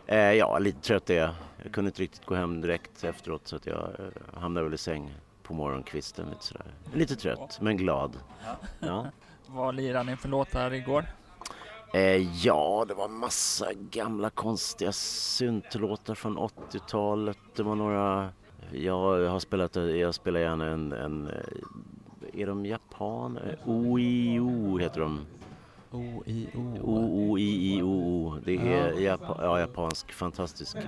Eh, 0.07 0.18
ja, 0.18 0.59
lite 0.59 0.81
trött 0.81 1.11
är 1.11 1.14
jag. 1.14 1.31
Jag 1.62 1.72
kunde 1.72 1.88
inte 1.88 2.02
riktigt 2.02 2.24
gå 2.24 2.34
hem 2.34 2.61
direkt 2.61 3.04
efteråt 3.04 3.48
så 3.48 3.56
att 3.56 3.66
jag 3.66 3.88
eh, 3.98 4.40
hamnade 4.40 4.64
väl 4.64 4.74
i 4.74 4.78
säng 4.78 5.14
på 5.42 5.54
morgonkvisten 5.54 6.30
lite 6.30 6.44
sådär. 6.44 6.74
Lite 6.94 7.16
trött, 7.16 7.58
men 7.61 7.76
glad. 7.76 8.16
Ja. 8.80 9.06
Vad 9.46 9.74
lirade 9.74 10.11
ni 10.11 10.16
för 10.16 10.28
låtar 10.28 10.72
igår? 10.72 11.04
Eh, 11.94 12.44
ja, 12.46 12.84
det 12.88 12.94
var 12.94 13.08
massa 13.08 13.66
gamla 13.90 14.30
konstiga 14.30 14.92
syntlåtar 14.92 16.14
från 16.14 16.38
80-talet. 16.38 17.38
Det 17.56 17.62
var 17.62 17.74
några... 17.74 18.32
Jag 18.72 19.28
har 19.28 19.38
spelat, 19.38 19.76
jag 19.76 20.14
spelar 20.14 20.40
gärna 20.40 20.66
en, 20.66 20.92
en 20.92 21.30
är 22.32 22.46
de 22.46 22.66
japaner? 22.66 23.58
OIO 23.64 24.78
heter 24.78 25.00
de. 25.00 25.20
O-I-O. 25.93 26.78
O-O-I-I-O-O. 26.82 28.38
Det 28.45 28.57
är 28.57 28.93
ja. 28.93 29.01
Jap 29.01 29.20
ja, 29.38 29.61
japansk 29.61 30.12
fantastisk 30.12 30.76
eh, 30.76 30.84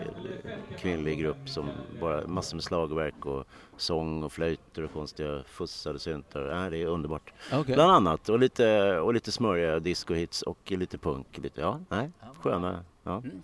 kvinnlig 0.78 1.18
grupp 1.18 1.48
som 1.48 1.70
bara 2.00 2.26
massor 2.26 2.56
med 2.56 2.64
slagverk 2.64 3.26
och 3.26 3.44
sång 3.76 4.22
och 4.22 4.32
flöjter 4.32 4.82
och 4.82 4.92
konstiga 4.92 5.42
fussade 5.46 5.98
syntar. 5.98 6.40
Ja, 6.40 6.70
det 6.70 6.82
är 6.82 6.86
underbart. 6.86 7.32
Okay. 7.52 7.74
Bland 7.74 7.92
annat. 7.92 8.28
Och 8.28 8.38
lite, 8.38 8.98
och 8.98 9.14
lite 9.14 9.32
smörja 9.32 9.80
discohits 9.80 10.42
och 10.42 10.72
lite 10.72 10.98
punk. 10.98 11.38
Lite, 11.38 11.60
ja, 11.60 11.80
nej, 11.88 12.10
sköna. 12.40 12.84
Ja. 13.02 13.18
Mm. 13.18 13.42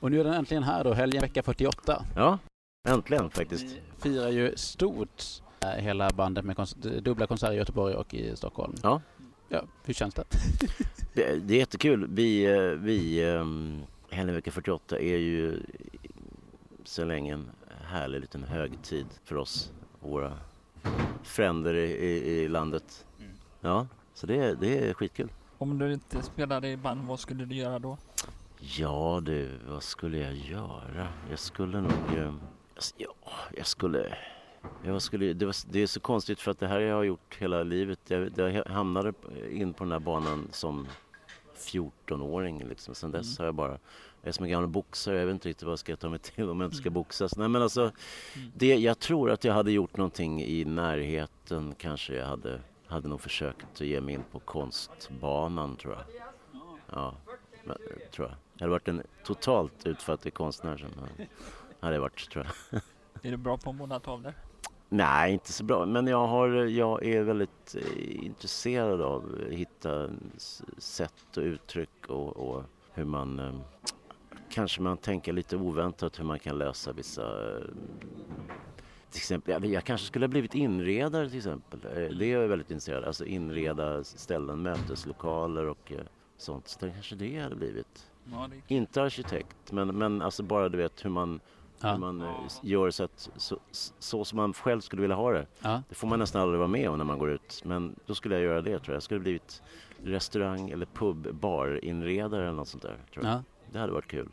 Och 0.00 0.10
nu 0.10 0.20
är 0.20 0.24
den 0.24 0.34
äntligen 0.34 0.62
här 0.62 0.84
då, 0.84 0.92
helgen 0.92 1.22
vecka 1.22 1.42
48. 1.42 2.04
Ja, 2.16 2.38
äntligen 2.88 3.30
faktiskt. 3.30 3.64
Vi 3.64 3.80
firar 3.98 4.28
ju 4.28 4.56
stort 4.56 5.24
eh, 5.60 5.82
hela 5.82 6.10
bandet 6.10 6.44
med 6.44 6.56
kons 6.56 6.74
dubbla 7.02 7.26
konserter 7.26 7.54
i 7.54 7.56
Göteborg 7.56 7.94
och 7.94 8.14
i 8.14 8.36
Stockholm. 8.36 8.74
Ja. 8.82 9.00
Ja, 9.48 9.64
hur 9.84 9.94
känns 9.94 10.14
det? 10.14 10.24
det, 11.14 11.34
det 11.34 11.54
är 11.54 11.58
jättekul. 11.58 12.06
Vi, 12.10 12.44
eh, 12.44 12.60
vi 12.60 13.24
um, 13.24 13.82
Helgenvecka 14.10 14.50
48 14.50 14.98
är 14.98 15.16
ju 15.16 15.62
så 16.84 17.04
länge 17.04 17.32
en 17.32 17.50
härlig 17.84 18.20
liten 18.20 18.44
högtid 18.44 19.06
för 19.24 19.36
oss 19.36 19.72
och 20.00 20.10
våra 20.10 20.38
fränder 21.22 21.74
i, 21.74 21.90
i, 21.90 22.42
i 22.42 22.48
landet. 22.48 23.06
Mm. 23.18 23.32
Ja, 23.60 23.86
så 24.14 24.26
det, 24.26 24.54
det 24.54 24.88
är 24.88 24.94
skitkul. 24.94 25.30
Om 25.58 25.78
du 25.78 25.92
inte 25.92 26.22
spelade 26.22 26.68
i 26.68 26.76
band, 26.76 27.08
vad 27.08 27.20
skulle 27.20 27.44
du 27.44 27.54
göra 27.54 27.78
då? 27.78 27.98
Ja 28.60 29.20
du, 29.22 29.50
vad 29.68 29.82
skulle 29.82 30.18
jag 30.18 30.34
göra? 30.34 31.08
Jag 31.30 31.38
skulle 31.38 31.80
nog... 31.80 31.92
Ja, 32.96 33.10
jag 33.56 33.66
skulle... 33.66 34.16
Jag 34.84 35.02
skulle, 35.02 35.32
det, 35.32 35.46
var, 35.46 35.54
det, 35.72 35.82
är 35.82 35.86
så 35.86 36.00
konstigt 36.00 36.40
för 36.40 36.50
att 36.50 36.58
det 36.58 36.66
här 36.66 36.80
jag 36.80 36.96
har 36.96 37.04
gjort 37.04 37.36
hela 37.38 37.62
livet. 37.62 37.98
Jag, 38.08 38.30
jag 38.36 38.64
hamnade 38.64 39.12
in 39.50 39.74
på 39.74 39.84
den 39.84 39.92
här 39.92 39.98
banan 39.98 40.48
som 40.52 40.86
14-åring. 41.58 42.64
Liksom. 42.64 42.94
Sen 42.94 43.10
dess 43.10 43.26
mm. 43.26 43.36
har 43.38 43.44
jag 43.44 43.54
bara, 43.54 43.78
jag 44.22 44.28
är 44.28 44.32
som 44.32 44.44
en 44.44 44.50
gammal 44.50 44.68
boxare, 44.68 45.18
jag 45.18 45.26
vet 45.26 45.32
inte 45.32 45.48
riktigt 45.48 45.62
vad 45.62 45.72
jag 45.72 45.78
ska 45.78 45.96
ta 45.96 46.08
mig 46.08 46.18
till 46.18 46.48
om 46.48 46.60
jag 46.60 46.66
inte 46.66 46.76
ska 46.76 46.88
mm. 46.88 46.94
boxas. 46.94 47.36
Nej 47.36 47.48
men 47.48 47.62
alltså, 47.62 47.80
mm. 47.80 48.52
det, 48.54 48.74
jag 48.74 48.98
tror 48.98 49.30
att 49.30 49.44
jag 49.44 49.54
hade 49.54 49.72
gjort 49.72 49.96
någonting 49.96 50.42
i 50.42 50.64
närheten 50.64 51.74
kanske. 51.78 52.14
Jag 52.14 52.26
hade, 52.26 52.60
hade 52.86 53.08
nog 53.08 53.20
försökt 53.20 53.66
att 53.74 53.80
ge 53.80 54.00
mig 54.00 54.14
in 54.14 54.24
på 54.32 54.38
konstbanan 54.38 55.76
tror 55.76 55.94
jag. 55.94 56.04
Ja, 56.92 57.14
tror 58.10 58.28
jag. 58.28 58.36
Jag 58.54 58.60
hade 58.60 58.70
varit 58.70 58.88
en 58.88 59.02
totalt 59.24 59.86
utfattig 59.86 60.34
konstnär 60.34 60.76
sen. 60.76 60.90
Hade 61.80 61.94
jag 61.94 62.00
varit 62.00 62.30
tror 62.30 62.46
jag. 62.70 62.80
Är 63.22 63.30
du 63.30 63.36
bra 63.36 63.56
på 63.56 63.70
att 63.70 63.76
måla 63.76 64.00
tavlor? 64.00 64.34
Nej, 64.88 65.32
inte 65.32 65.52
så 65.52 65.64
bra. 65.64 65.86
Men 65.86 66.06
jag, 66.06 66.26
har, 66.26 66.48
jag 66.48 67.04
är 67.04 67.22
väldigt 67.22 67.74
eh, 67.74 68.24
intresserad 68.24 69.00
av 69.00 69.24
att 69.24 69.52
hitta 69.52 70.10
sätt 70.78 71.36
och 71.36 71.42
uttryck 71.42 72.06
och, 72.08 72.36
och 72.36 72.64
hur 72.92 73.04
man... 73.04 73.38
Eh, 73.38 73.54
kanske 74.50 74.82
man 74.82 74.96
tänker 74.96 75.32
lite 75.32 75.56
oväntat 75.56 76.18
hur 76.18 76.24
man 76.24 76.38
kan 76.38 76.58
lösa 76.58 76.92
vissa... 76.92 77.56
Eh, 77.56 77.64
till 79.10 79.18
exempel, 79.18 79.70
jag 79.70 79.84
kanske 79.84 80.06
skulle 80.06 80.26
ha 80.26 80.28
blivit 80.28 80.54
inredare 80.54 81.28
till 81.28 81.38
exempel. 81.38 81.80
Det 82.18 82.24
är 82.24 82.40
jag 82.40 82.48
väldigt 82.48 82.70
intresserad 82.70 83.02
av. 83.02 83.08
Alltså 83.08 83.24
inreda 83.24 84.04
ställen, 84.04 84.62
möteslokaler 84.62 85.66
och 85.66 85.92
sånt. 86.36 86.68
Så 86.68 86.86
det 86.86 86.90
kanske 86.92 87.14
det 87.14 87.38
hade 87.38 87.56
blivit. 87.56 88.10
Inte 88.66 89.02
arkitekt, 89.02 89.72
men, 89.72 89.98
men 89.98 90.22
alltså 90.22 90.42
bara 90.42 90.68
du 90.68 90.78
vet 90.78 91.04
hur 91.04 91.10
man 91.10 91.40
Ja. 91.80 91.92
Hur 91.92 91.98
man 91.98 92.20
eh, 92.20 92.28
gör 92.62 92.90
så, 92.90 93.04
att, 93.04 93.30
så, 93.36 93.58
så 93.98 94.24
som 94.24 94.36
man 94.36 94.52
själv 94.52 94.80
skulle 94.80 95.02
vilja 95.02 95.16
ha 95.16 95.32
det. 95.32 95.46
Ja. 95.60 95.82
Det 95.88 95.94
får 95.94 96.08
man 96.08 96.18
nästan 96.18 96.42
aldrig 96.42 96.58
vara 96.58 96.68
med 96.68 96.90
om 96.90 96.98
när 96.98 97.04
man 97.04 97.18
går 97.18 97.30
ut. 97.30 97.62
Men 97.64 97.94
då 98.06 98.14
skulle 98.14 98.34
jag 98.34 98.44
göra 98.44 98.62
det 98.62 98.78
tror 98.78 98.88
jag. 98.88 98.94
Jag 98.94 99.02
skulle 99.02 99.20
blivit 99.20 99.62
restaurang 100.04 100.70
eller 100.70 100.86
pub, 100.86 101.34
barinredare 101.34 102.42
eller 102.42 102.56
något 102.56 102.68
sånt 102.68 102.82
där. 102.82 102.96
Tror 103.12 103.24
jag. 103.24 103.34
Ja. 103.34 103.42
Det 103.72 103.78
hade 103.78 103.92
varit 103.92 104.06
kul. 104.06 104.28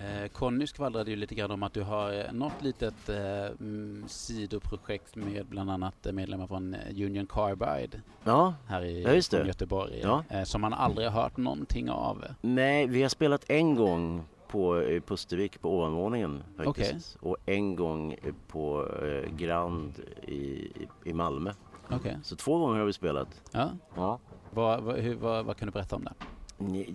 Eh, 0.00 0.28
Conny 0.28 0.66
skvallrade 0.66 1.10
ju 1.10 1.16
lite 1.16 1.34
grann 1.34 1.50
om 1.50 1.62
att 1.62 1.72
du 1.72 1.82
har 1.82 2.12
eh, 2.12 2.32
något 2.32 2.62
litet 2.62 3.08
eh, 3.08 3.46
mm, 3.46 4.04
sidoprojekt 4.08 5.16
med 5.16 5.46
bland 5.46 5.70
annat 5.70 6.06
medlemmar 6.12 6.46
från 6.46 6.76
Union 6.90 7.26
Carbide 7.26 8.00
ja, 8.24 8.54
här 8.66 8.84
i 8.84 9.02
ja, 9.02 9.44
Göteborg. 9.44 10.02
Eh, 10.30 10.42
som 10.44 10.60
man 10.60 10.72
aldrig 10.72 11.08
har 11.08 11.22
hört 11.22 11.36
någonting 11.36 11.90
av. 11.90 12.24
Nej, 12.40 12.86
vi 12.86 13.02
har 13.02 13.08
spelat 13.08 13.50
en 13.50 13.74
gång 13.74 14.24
på 14.50 14.82
Pustervik 15.06 15.60
på 15.60 15.76
ovanvåningen 15.76 16.42
faktiskt. 16.56 17.16
Okay. 17.16 17.30
Och 17.30 17.36
en 17.46 17.76
gång 17.76 18.16
på 18.48 18.88
eh, 19.02 19.36
Grand 19.36 19.98
i, 20.22 20.70
i 21.04 21.12
Malmö. 21.12 21.52
Okay. 21.90 22.14
Så 22.22 22.36
två 22.36 22.58
gånger 22.58 22.78
har 22.78 22.86
vi 22.86 22.92
spelat. 22.92 23.42
Ja. 23.52 23.70
ja. 23.94 24.18
Vad, 24.50 24.82
vad, 24.82 24.96
hur, 24.96 25.14
vad, 25.14 25.44
vad 25.44 25.56
kan 25.56 25.66
du 25.66 25.72
berätta 25.72 25.96
om 25.96 26.04
det? 26.04 26.14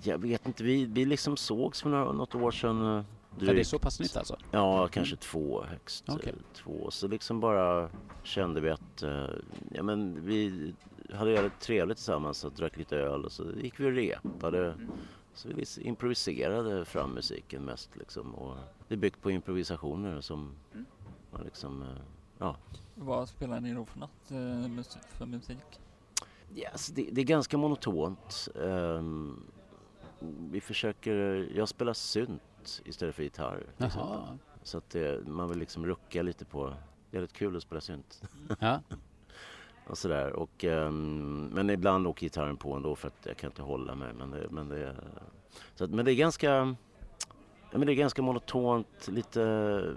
Jag 0.03 0.17
vet 0.17 0.47
inte, 0.47 0.63
vi, 0.63 0.85
vi 0.85 1.05
liksom 1.05 1.37
sågs 1.37 1.81
för 1.81 1.89
något 1.89 2.35
år 2.35 2.51
sedan. 2.51 3.03
Drygt. 3.37 3.47
Ja, 3.47 3.53
det 3.53 3.59
är 3.59 3.63
så 3.63 3.79
pass 3.79 3.99
nytt 3.99 4.17
alltså? 4.17 4.37
Ja, 4.51 4.87
kanske 4.87 5.15
två 5.15 5.63
högst. 5.63 6.09
Okay. 6.09 6.33
Två. 6.53 6.91
Så 6.91 7.07
liksom 7.07 7.39
bara 7.39 7.89
kände 8.23 8.61
vi 8.61 8.69
att 8.69 9.03
eh, 9.03 9.25
ja, 9.71 9.83
men 9.83 10.25
vi 10.25 10.73
hade 11.13 11.31
jävligt 11.31 11.59
trevligt 11.59 11.97
tillsammans 11.97 12.43
och 12.43 12.51
drack 12.51 12.77
lite 12.77 12.97
öl 12.97 13.25
och 13.25 13.31
så 13.31 13.43
gick 13.61 13.79
vi 13.79 13.85
och 13.85 13.91
repade. 13.91 14.75
Så 15.35 15.49
vi 15.49 15.65
improviserade 15.81 16.85
fram 16.85 17.11
musiken 17.11 17.65
mest 17.65 17.95
liksom. 17.95 18.35
Och 18.35 18.57
det 18.87 18.95
är 18.95 18.97
byggt 18.97 19.21
på 19.21 19.31
improvisationer 19.31 20.21
som 20.21 20.55
mm. 20.73 20.85
man 21.31 21.41
liksom, 21.43 21.81
eh, 21.81 21.87
ja. 22.37 22.57
Vad 22.95 23.29
spelar 23.29 23.59
ni 23.59 23.73
då 23.73 23.85
för 23.85 23.99
något 23.99 24.31
eh, 24.31 24.97
för 25.09 25.25
musik? 25.25 25.79
Yes, 26.55 26.87
det, 26.87 27.09
det 27.11 27.21
är 27.21 27.25
ganska 27.25 27.57
monotont. 27.57 28.47
Um, 28.55 29.43
vi 30.51 30.61
försöker, 30.61 31.15
jag 31.55 31.69
spelar 31.69 31.93
synt 31.93 32.81
istället 32.85 33.15
för 33.15 33.23
gitarr. 33.23 33.65
Så 34.63 34.77
att 34.77 34.89
det, 34.89 35.27
man 35.27 35.49
vill 35.49 35.59
liksom 35.59 35.85
rucka 35.85 36.21
lite 36.21 36.45
på, 36.45 36.73
det 37.11 37.17
är 37.17 37.21
rätt 37.21 37.33
kul 37.33 37.57
att 37.57 37.63
spela 37.63 37.81
synt. 37.81 38.21
Ja. 38.59 38.81
och 39.87 39.97
sådär. 39.97 40.33
Och, 40.33 40.63
um, 40.63 41.49
men 41.53 41.69
ibland 41.69 42.07
åker 42.07 42.25
gitarren 42.25 42.57
på 42.57 42.73
ändå 42.73 42.95
för 42.95 43.07
att 43.07 43.25
jag 43.25 43.37
kan 43.37 43.49
inte 43.49 43.61
hålla 43.61 43.95
mig. 43.95 44.13
Men 44.13 44.31
det, 44.31 44.47
men 44.49 44.69
det, 44.69 44.95
så 45.75 45.83
att, 45.83 45.91
men 45.91 46.05
det 46.05 46.11
är 46.11 46.15
ganska 46.15 46.75
Ja, 47.71 47.79
men 47.79 47.85
det 47.87 47.93
är 47.93 47.95
ganska 47.95 48.21
monotont, 48.21 49.07
lite 49.07 49.95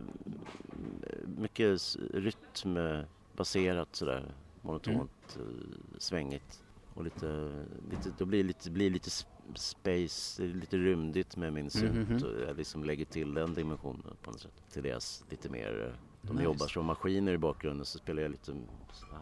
mycket 1.36 1.96
rytmbaserat 2.14 3.96
sådär. 3.96 4.34
Monotont, 4.62 5.36
mm. 5.36 5.82
svängigt 5.98 6.62
och 6.94 7.04
lite, 7.04 7.50
lite, 7.90 8.10
då 8.18 8.24
blir 8.24 8.42
det 8.42 8.46
lite, 8.46 8.70
blir 8.70 8.90
lite 8.90 9.10
space, 9.54 10.42
lite 10.42 10.76
rymdigt 10.76 11.36
med 11.36 11.52
min 11.52 11.70
synt 11.70 11.92
mm 11.94 12.06
-hmm. 12.06 12.24
och 12.24 12.48
jag 12.48 12.56
liksom 12.56 12.84
lägger 12.84 13.04
till 13.04 13.34
den 13.34 13.54
dimensionen 13.54 14.16
på 14.22 14.30
något 14.30 14.40
sätt. 14.40 14.62
Till 14.72 14.82
deras 14.82 15.24
lite 15.30 15.48
mer, 15.48 15.84
eh, 15.86 15.92
de 16.22 16.32
nice. 16.32 16.44
jobbar 16.44 16.66
som 16.66 16.86
maskiner 16.86 17.32
i 17.32 17.38
bakgrunden 17.38 17.86
så 17.86 17.98
spelar 17.98 18.22
jag 18.22 18.30
lite 18.30 18.52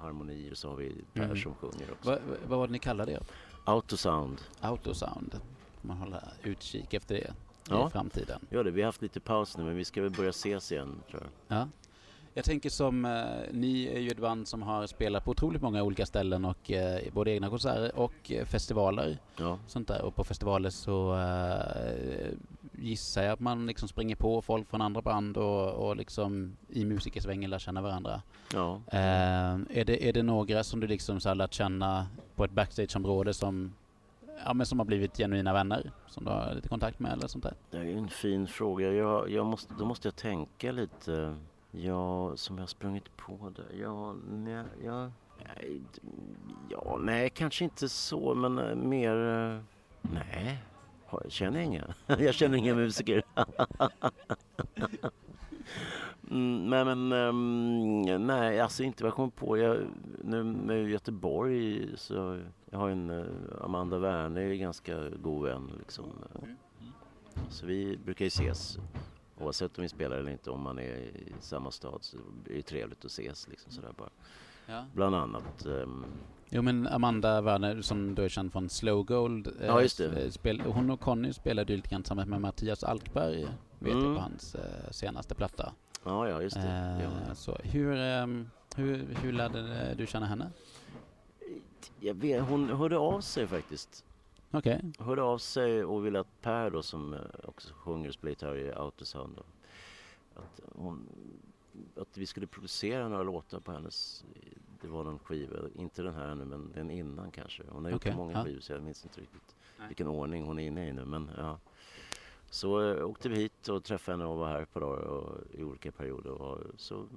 harmonier 0.03 0.55
så 0.55 0.69
har 0.69 0.77
vi 0.77 0.95
Per 1.13 1.25
mm. 1.25 1.37
som 1.37 1.55
sjunger 1.55 1.93
också. 1.93 2.11
Va, 2.11 2.19
vad 2.49 2.59
var 2.59 2.67
det 2.67 2.73
ni 2.73 2.79
kallade 2.79 3.13
det? 3.13 3.21
Autosound. 3.65 4.41
Autosound. 4.61 5.41
Man 5.83 5.97
håller 5.97 6.23
utkik 6.43 6.95
efter 6.95 7.15
det 7.15 7.35
ja. 7.69 7.89
i 7.89 7.91
framtiden. 7.91 8.41
Ja, 8.51 8.63
det. 8.63 8.71
Vi 8.71 8.81
har 8.81 8.87
haft 8.87 9.03
lite 9.03 9.21
paus 9.21 9.57
nu 9.57 9.65
men 9.65 9.77
vi 9.77 9.85
ska 9.85 10.03
väl 10.03 10.11
börja 10.11 10.31
ses 10.31 10.73
igen 10.73 11.03
tror 11.11 11.23
jag. 11.23 11.59
Ja. 11.59 11.69
Jag 12.35 12.45
tänker 12.45 12.71
som, 12.71 13.05
eh, 13.05 13.25
ni 13.53 13.87
är 13.87 14.01
ju 14.01 14.09
ett 14.09 14.19
band 14.19 14.49
som 14.49 14.63
har 14.63 14.87
spelat 14.87 15.25
på 15.25 15.31
otroligt 15.31 15.63
många 15.63 15.83
olika 15.83 16.07
ställen 16.07 16.45
och 16.45 16.71
eh, 16.71 17.01
både 17.13 17.31
egna 17.31 17.51
konserter 17.51 17.99
och 17.99 18.33
eh, 18.33 18.45
festivaler. 18.45 19.19
Ja. 19.37 19.59
Sånt 19.67 19.89
där. 19.89 20.03
Och 20.03 20.15
på 20.15 20.25
festivaler 20.25 20.71
så 20.71 21.15
eh, 21.15 22.33
gissar 22.79 23.23
jag 23.23 23.33
att 23.33 23.41
man 23.41 23.67
liksom 23.67 23.89
springer 23.89 24.17
på 24.17 24.43
folk 24.43 24.69
från 24.69 24.81
andra 24.81 25.03
band 25.03 25.37
och, 25.37 25.71
och 25.71 25.97
liksom 25.97 26.57
i 26.69 26.85
musikersvängen 26.85 27.51
lär 27.51 27.59
känna 27.59 27.83
varandra. 27.83 28.23
Ja. 28.53 28.81
Eh, 28.87 29.55
är, 29.71 29.85
det, 29.85 30.09
är 30.09 30.13
det 30.13 30.23
några 30.23 30.65
som 30.65 30.81
du 30.81 30.87
liksom 30.87 31.21
så 31.21 31.35
lärt 31.35 31.53
känna 31.55 32.07
på 32.35 32.45
ett 32.45 32.51
backstageområde 32.51 33.35
som 33.35 33.75
ja, 34.45 34.55
men 34.55 34.67
som 34.67 34.79
har 34.79 34.87
blivit 34.87 35.17
genuina 35.17 35.53
vänner 35.53 35.91
som 36.07 36.25
du 36.25 36.31
har 36.31 36.55
lite 36.55 36.69
kontakt 36.69 36.99
med 36.99 37.13
eller 37.13 37.27
sånt 37.27 37.45
där? 37.45 37.55
Det 37.71 37.79
är 37.79 37.97
en 37.97 38.09
fin 38.09 38.47
fråga. 38.47 38.93
Jag, 38.93 39.31
jag 39.31 39.47
måste, 39.47 39.75
då 39.79 39.85
måste 39.85 40.09
jag 40.09 40.17
tänka 40.17 40.73
lite. 40.73 41.37
Ja, 41.71 42.37
som 42.37 42.59
jag 42.59 42.69
sprungit 42.69 43.17
på 43.17 43.53
det. 43.57 43.77
Ja, 43.77 44.15
nej, 44.31 44.65
ja, 44.85 45.11
nej, 45.45 45.81
ja, 46.71 46.99
nej, 47.01 47.31
kanske 47.31 47.65
inte 47.65 47.89
så, 47.89 48.35
men 48.35 48.59
äh, 48.59 48.75
mer... 48.75 49.17
Äh, 50.03 50.55
nej, 51.13 51.21
jag 51.25 51.33
känner 51.33 51.61
inga. 51.61 51.95
jag 52.07 52.35
känner 52.35 52.59
inga 52.59 52.75
musiker. 52.75 53.23
mm, 56.31 56.71
nej, 56.71 56.85
men 56.85 57.13
um, 57.13 58.03
nej, 58.27 58.61
alltså 58.61 58.83
inte 58.83 59.03
vad 59.03 59.09
jag 59.09 59.17
kommer 59.17 59.31
på. 59.31 59.59
Jag, 59.59 59.79
nu 60.25 60.45
med 60.45 60.89
Göteborg 60.89 61.89
så 61.97 62.41
jag 62.71 62.79
har 62.79 62.91
en 62.91 63.11
uh, 63.11 63.27
Amanda 63.61 63.99
Werner, 63.99 64.41
är 64.41 64.55
ganska 64.55 65.09
god 65.09 65.45
vän 65.45 65.73
liksom. 65.79 66.13
Så 67.51 67.67
vi 67.67 67.97
brukar 68.05 68.25
ju 68.25 68.29
ses 68.29 68.79
Oavsett 69.39 69.79
om 69.79 69.83
vi 69.83 69.89
spelar 69.89 70.17
eller 70.17 70.31
inte, 70.31 70.51
om 70.51 70.61
man 70.61 70.79
är 70.79 70.97
i 70.99 71.35
samma 71.41 71.71
stad 71.71 71.99
så 72.01 72.17
är 72.51 72.55
det 72.55 72.63
trevligt 72.63 73.05
att 73.05 73.11
ses 73.11 73.49
liksom 73.49 73.73
sådär 73.73 73.93
bara. 73.97 74.11
Ja. 74.67 74.87
Bland 74.95 75.15
annat. 75.15 75.67
Um... 75.67 76.07
Jo 76.49 76.63
men 76.63 76.87
Amanda 76.87 77.41
Werner 77.41 77.83
som 77.83 78.15
du 78.15 78.25
är 78.25 78.29
känd 78.29 78.53
från 78.53 78.69
Slow 78.69 79.05
Gold. 79.05 79.47
Eh, 79.47 79.67
ja 79.67 79.83
just 79.83 79.99
det. 79.99 80.33
Spel, 80.33 80.61
hon 80.61 80.91
och 80.91 81.01
Conny 81.01 81.33
spelade 81.33 81.73
ju 81.73 81.77
lite 81.77 81.89
grann 81.89 82.03
tillsammans 82.03 82.29
med 82.29 82.41
Mattias 82.41 82.85
Alkberg. 82.85 83.47
Vet 83.79 83.93
mm. 83.93 84.05
jag 84.05 84.17
på 84.17 84.23
hans 84.23 84.55
eh, 84.55 84.91
senaste 84.91 85.35
platta. 85.35 85.73
Ja 86.05 86.29
ja 86.29 86.43
just 86.43 86.57
det. 86.57 86.99
Eh, 87.01 87.03
ja. 87.03 87.35
Så 87.35 87.59
hur, 87.63 87.97
eh, 87.97 88.27
hur, 88.77 89.17
hur 89.23 89.33
lärde 89.33 89.95
du 89.95 90.07
känna 90.07 90.27
henne? 90.27 90.51
Jag 92.01 92.15
vet, 92.15 92.43
hon 92.43 92.71
hörde 92.71 92.99
av 92.99 93.21
sig 93.21 93.47
faktiskt. 93.47 94.05
Okej. 94.51 94.77
Okay. 94.77 95.07
Hörde 95.07 95.23
av 95.23 95.39
sig 95.39 95.85
och 95.85 96.07
ville 96.07 96.21
att 96.21 96.43
Per 96.43 96.71
då 96.71 96.83
som 96.83 97.15
eh, 97.15 97.21
också 97.45 97.75
sjunger 97.75 98.09
och 98.09 98.15
spelar 98.15 98.31
gitarr 98.31 98.57
i 98.57 98.73
Autosound 98.73 99.37
då, 99.37 99.43
att, 100.41 100.61
hon, 100.75 101.09
att 102.01 102.19
vi 102.19 102.27
skulle 102.27 102.47
producera 102.47 103.09
några 103.09 103.23
låtar 103.23 103.61
på 103.61 103.73
hennes, 103.73 104.25
det 104.87 104.93
var 104.93 105.05
någon 105.05 105.19
skiva, 105.19 105.57
inte 105.75 106.03
den 106.03 106.15
här 106.15 106.35
nu 106.35 106.45
men 106.45 106.73
den 106.75 106.91
innan 106.91 107.31
kanske. 107.31 107.63
Hon 107.69 107.85
har 107.85 107.93
gjort 107.93 108.15
många 108.17 108.33
ja. 108.33 108.45
skivor 108.45 108.61
så 108.61 108.73
jag 108.73 108.83
minns 108.83 109.05
inte 109.05 109.21
riktigt 109.21 109.57
Nej. 109.79 109.89
vilken 109.89 110.07
ordning 110.07 110.45
hon 110.45 110.59
är 110.59 110.67
inne 110.67 110.89
i 110.89 110.93
nu 110.93 111.05
men 111.05 111.31
ja. 111.37 111.59
Så 112.51 112.91
äh, 112.93 113.07
åkte 113.07 113.29
vi 113.29 113.37
hit 113.37 113.69
och 113.69 113.85
träffade 113.85 114.19
henne 114.19 114.25
och 114.25 114.39
var 114.39 114.49
här 114.49 114.65
på 114.65 114.81
dagar 114.81 115.03
och, 115.03 115.39
i 115.55 115.65
olika 115.65 115.93
perioder 115.93 116.31
och 116.31 116.59
så 116.77 117.09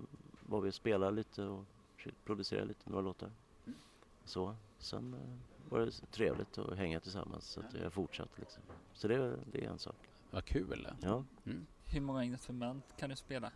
var 0.45 0.61
vi 0.61 0.69
och 0.69 0.73
spelade 0.73 1.11
lite 1.15 1.43
och 1.43 1.65
producerade 2.25 2.67
lite, 2.67 2.89
några 2.89 3.01
låtar. 3.01 3.31
Mm. 3.65 3.79
Så, 4.25 4.55
sen 4.77 5.13
äh, 5.13 5.69
var 5.69 5.79
det 5.79 5.91
trevligt 6.11 6.57
att 6.57 6.77
hänga 6.77 6.99
tillsammans 6.99 7.45
så 7.45 7.59
att 7.59 7.73
jag 7.73 7.83
har 7.83 7.89
fortsatt 7.89 8.29
liksom. 8.39 8.63
Så 8.93 9.07
det, 9.07 9.39
det 9.51 9.65
är 9.65 9.69
en 9.69 9.79
sak. 9.79 9.95
Vad 10.31 10.45
kul! 10.45 10.87
Ja. 11.01 11.23
Mm. 11.45 11.65
Hur 11.85 12.01
många 12.01 12.23
instrument 12.23 12.85
kan 12.97 13.09
du 13.09 13.15
spela? 13.15 13.51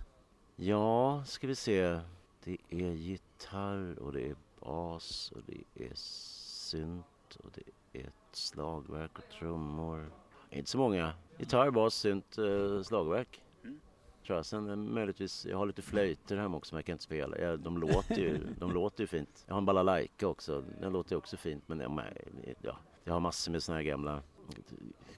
Ja, 0.56 1.24
ska 1.26 1.48
vi 1.48 1.56
se. 1.56 2.00
Det 2.46 2.58
är 2.70 2.92
gitarr 2.92 4.00
och 4.00 4.14
det 4.14 4.30
är 4.30 4.36
bas 4.60 5.32
och 5.36 5.42
det 5.46 5.86
är 5.86 5.92
synt 5.96 7.38
och 7.44 7.50
det 7.54 8.00
är 8.00 8.08
ett 8.08 8.36
slagverk 8.36 9.18
och 9.18 9.30
trummor. 9.40 10.12
Inte 10.50 10.70
så 10.70 10.78
många. 10.78 11.14
Gitarr, 11.38 11.72
bas, 11.72 11.96
synt, 11.96 12.38
eh, 12.38 12.82
slagverk 12.84 13.42
tror 14.26 14.38
jag. 14.38 14.46
Sen 14.46 14.70
eh, 14.70 14.76
möjligtvis, 14.76 15.46
jag 15.46 15.58
har 15.58 15.66
lite 15.66 15.82
flöjter 15.82 16.38
hemma 16.38 16.58
också 16.58 16.70
som 16.70 16.76
jag 16.76 16.86
kan 16.86 16.94
inte 16.94 17.04
spela. 17.04 17.38
Ja, 17.38 17.58
de, 17.58 17.78
låter 17.78 18.16
ju, 18.18 18.40
de 18.60 18.72
låter 18.72 19.04
ju 19.04 19.08
fint. 19.08 19.44
Jag 19.48 19.54
har 19.54 19.58
en 19.58 19.66
balalaika 19.66 20.28
också, 20.28 20.64
den 20.82 20.94
låter 20.94 21.12
ju 21.12 21.18
också 21.18 21.38
fint 21.38 21.68
men 21.68 21.80
ja, 22.62 22.78
jag 23.04 23.14
har 23.14 23.20
massor 23.20 23.52
med 23.52 23.64
såna 23.64 23.78
här 23.78 23.84
gamla 23.84 24.22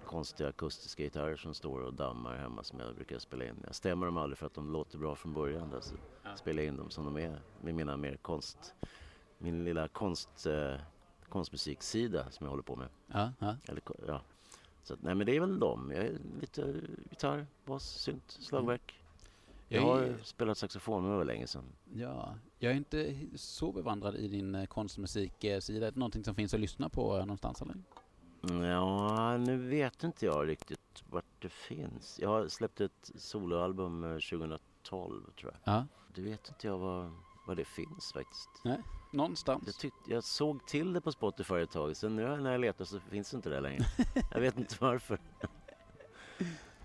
konstiga 0.06 0.50
akustiska 0.50 1.04
gitarrer 1.04 1.36
som 1.36 1.54
står 1.54 1.82
och 1.82 1.94
dammar 1.94 2.38
hemma 2.38 2.64
som 2.64 2.80
jag 2.80 2.96
brukar 2.96 3.20
spela 3.20 3.46
in. 3.46 3.56
Jag 3.66 3.76
stämmer 3.76 4.06
dem 4.06 4.18
aldrig 4.18 4.38
för 4.38 4.46
att 4.46 4.54
de 4.54 4.72
låter 4.72 4.98
bra 4.98 5.16
från 5.16 5.34
början. 5.34 5.70
Där, 5.70 5.80
så 5.80 5.96
ja. 6.24 6.36
spelar 6.36 6.64
jag 6.64 6.68
in 6.68 6.78
dem 6.78 6.90
som 6.90 7.06
de 7.06 7.18
är 7.18 7.42
med 7.62 7.76
mina 7.76 7.98
mer 7.98 8.16
konst, 8.16 8.76
min 9.38 9.64
lilla 9.64 9.88
konst, 9.88 10.46
eh, 10.46 10.76
konstmusiksida 11.30 12.32
som 12.32 12.46
jag 12.46 12.52
håller 12.52 12.64
på 12.64 12.76
med. 12.76 12.88
Ja, 13.08 13.32
ja. 13.40 13.56
Eller, 13.68 13.82
ja, 14.08 14.22
så 14.84 14.96
nej 15.02 15.16
men 15.16 15.26
det 15.26 15.36
är 15.36 15.40
väl 15.40 15.60
dem. 15.60 15.92
Jag 15.96 16.06
är 16.06 16.18
lite 16.42 16.82
gitarr, 17.10 17.48
bas, 17.66 17.84
synt, 17.84 18.38
slagverk. 18.40 19.02
Jag 19.68 19.82
har 19.82 20.02
är... 20.02 20.18
spelat 20.24 20.58
saxofon 20.58 21.02
men 21.02 21.12
det 21.12 21.18
var 21.18 21.26
länge 21.26 21.48
sedan. 21.48 21.64
Ja, 21.94 22.36
jag 22.60 22.72
är 22.72 22.76
inte 22.76 23.16
så 23.36 23.72
bevandrad 23.72 24.16
i 24.16 24.28
din 24.28 24.56
eh, 24.56 24.66
konstmusiksida. 24.66 25.88
Är 25.88 25.92
det 25.92 26.00
någonting 26.00 26.24
som 26.24 26.36
finns 26.36 26.54
att 26.54 26.60
lyssna 26.60 26.90
på 26.90 27.18
någonstans 27.18 27.62
eller? 27.62 27.76
Ja, 28.50 29.38
nu 29.38 29.58
vet 29.58 30.04
inte 30.04 30.26
jag 30.26 30.48
riktigt 30.48 31.04
vart 31.10 31.26
det 31.40 31.50
finns. 31.50 32.20
Jag 32.22 32.30
har 32.30 32.48
släppt 32.48 32.82
ett 32.82 33.12
soloalbum 33.16 34.02
2012 34.02 35.24
eh, 35.28 35.34
tror 35.34 35.54
jag. 35.54 35.76
Ja. 35.76 35.86
Det 36.16 36.22
vet 36.22 36.50
inte 36.50 36.68
jag 36.68 36.78
vad, 36.78 37.12
vad 37.48 37.58
det 37.58 37.66
finns 37.66 38.14
faktiskt. 38.14 38.50
Nej. 38.64 38.82
Någonstans. 39.12 39.64
Jag, 39.66 39.76
tyck, 39.76 39.94
jag 40.08 40.24
såg 40.24 40.68
till 40.68 40.94
det 40.94 41.02
på 41.02 41.12
Spotify 41.12 41.56
ett 41.56 41.72
tag, 41.72 41.98
sen 41.98 42.16
nu 42.16 42.38
när 42.38 42.52
jag 42.52 42.62
letar 42.62 42.86
så 42.86 43.00
finns 43.00 43.32
det 43.32 43.36
inte 43.36 43.50
det 43.50 43.60
längre. 43.60 43.86
jag 44.32 44.40
vet 44.40 44.58
inte 44.58 44.76
varför. 44.80 45.20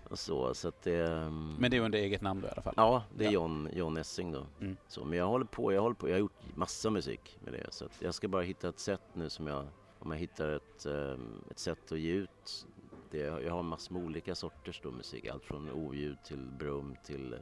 och 0.09 0.19
så, 0.19 0.53
så 0.53 0.67
att 0.67 0.81
det, 0.81 1.01
um... 1.01 1.55
Men 1.59 1.71
det 1.71 1.77
är 1.77 1.81
under 1.81 1.99
eget 1.99 2.21
namn 2.21 2.41
då 2.41 2.47
i 2.47 2.51
alla 2.51 2.61
fall? 2.61 2.73
Ja, 2.77 3.03
det 3.17 3.25
är 3.25 3.31
John, 3.31 3.69
John 3.73 3.97
Essing 3.97 4.31
då. 4.31 4.45
Mm. 4.59 4.77
Så, 4.87 5.05
men 5.05 5.19
jag 5.19 5.27
håller 5.27 5.45
på, 5.45 5.73
jag 5.73 5.81
håller 5.81 5.95
på, 5.95 6.09
jag 6.09 6.13
har 6.13 6.19
gjort 6.19 6.55
massa 6.55 6.89
musik 6.89 7.39
med 7.43 7.53
det. 7.53 7.73
Så 7.73 7.87
jag 7.99 8.13
ska 8.13 8.27
bara 8.27 8.41
hitta 8.41 8.69
ett 8.69 8.79
sätt 8.79 9.01
nu 9.13 9.29
som 9.29 9.47
jag, 9.47 9.67
om 10.01 10.11
jag 10.11 10.17
hittar 10.17 10.49
ett, 10.49 10.85
um, 10.85 11.43
ett 11.51 11.59
sätt 11.59 11.91
att 11.91 11.99
ge 11.99 12.11
ut 12.11 12.67
det. 13.11 13.17
Jag 13.17 13.51
har 13.51 13.63
massor 13.63 13.93
med 13.93 14.03
olika 14.03 14.35
sorters 14.35 14.81
då 14.83 14.91
musik, 14.91 15.27
allt 15.27 15.43
från 15.43 15.71
oljud 15.71 16.23
till 16.23 16.51
brum 16.59 16.95
till 17.03 17.35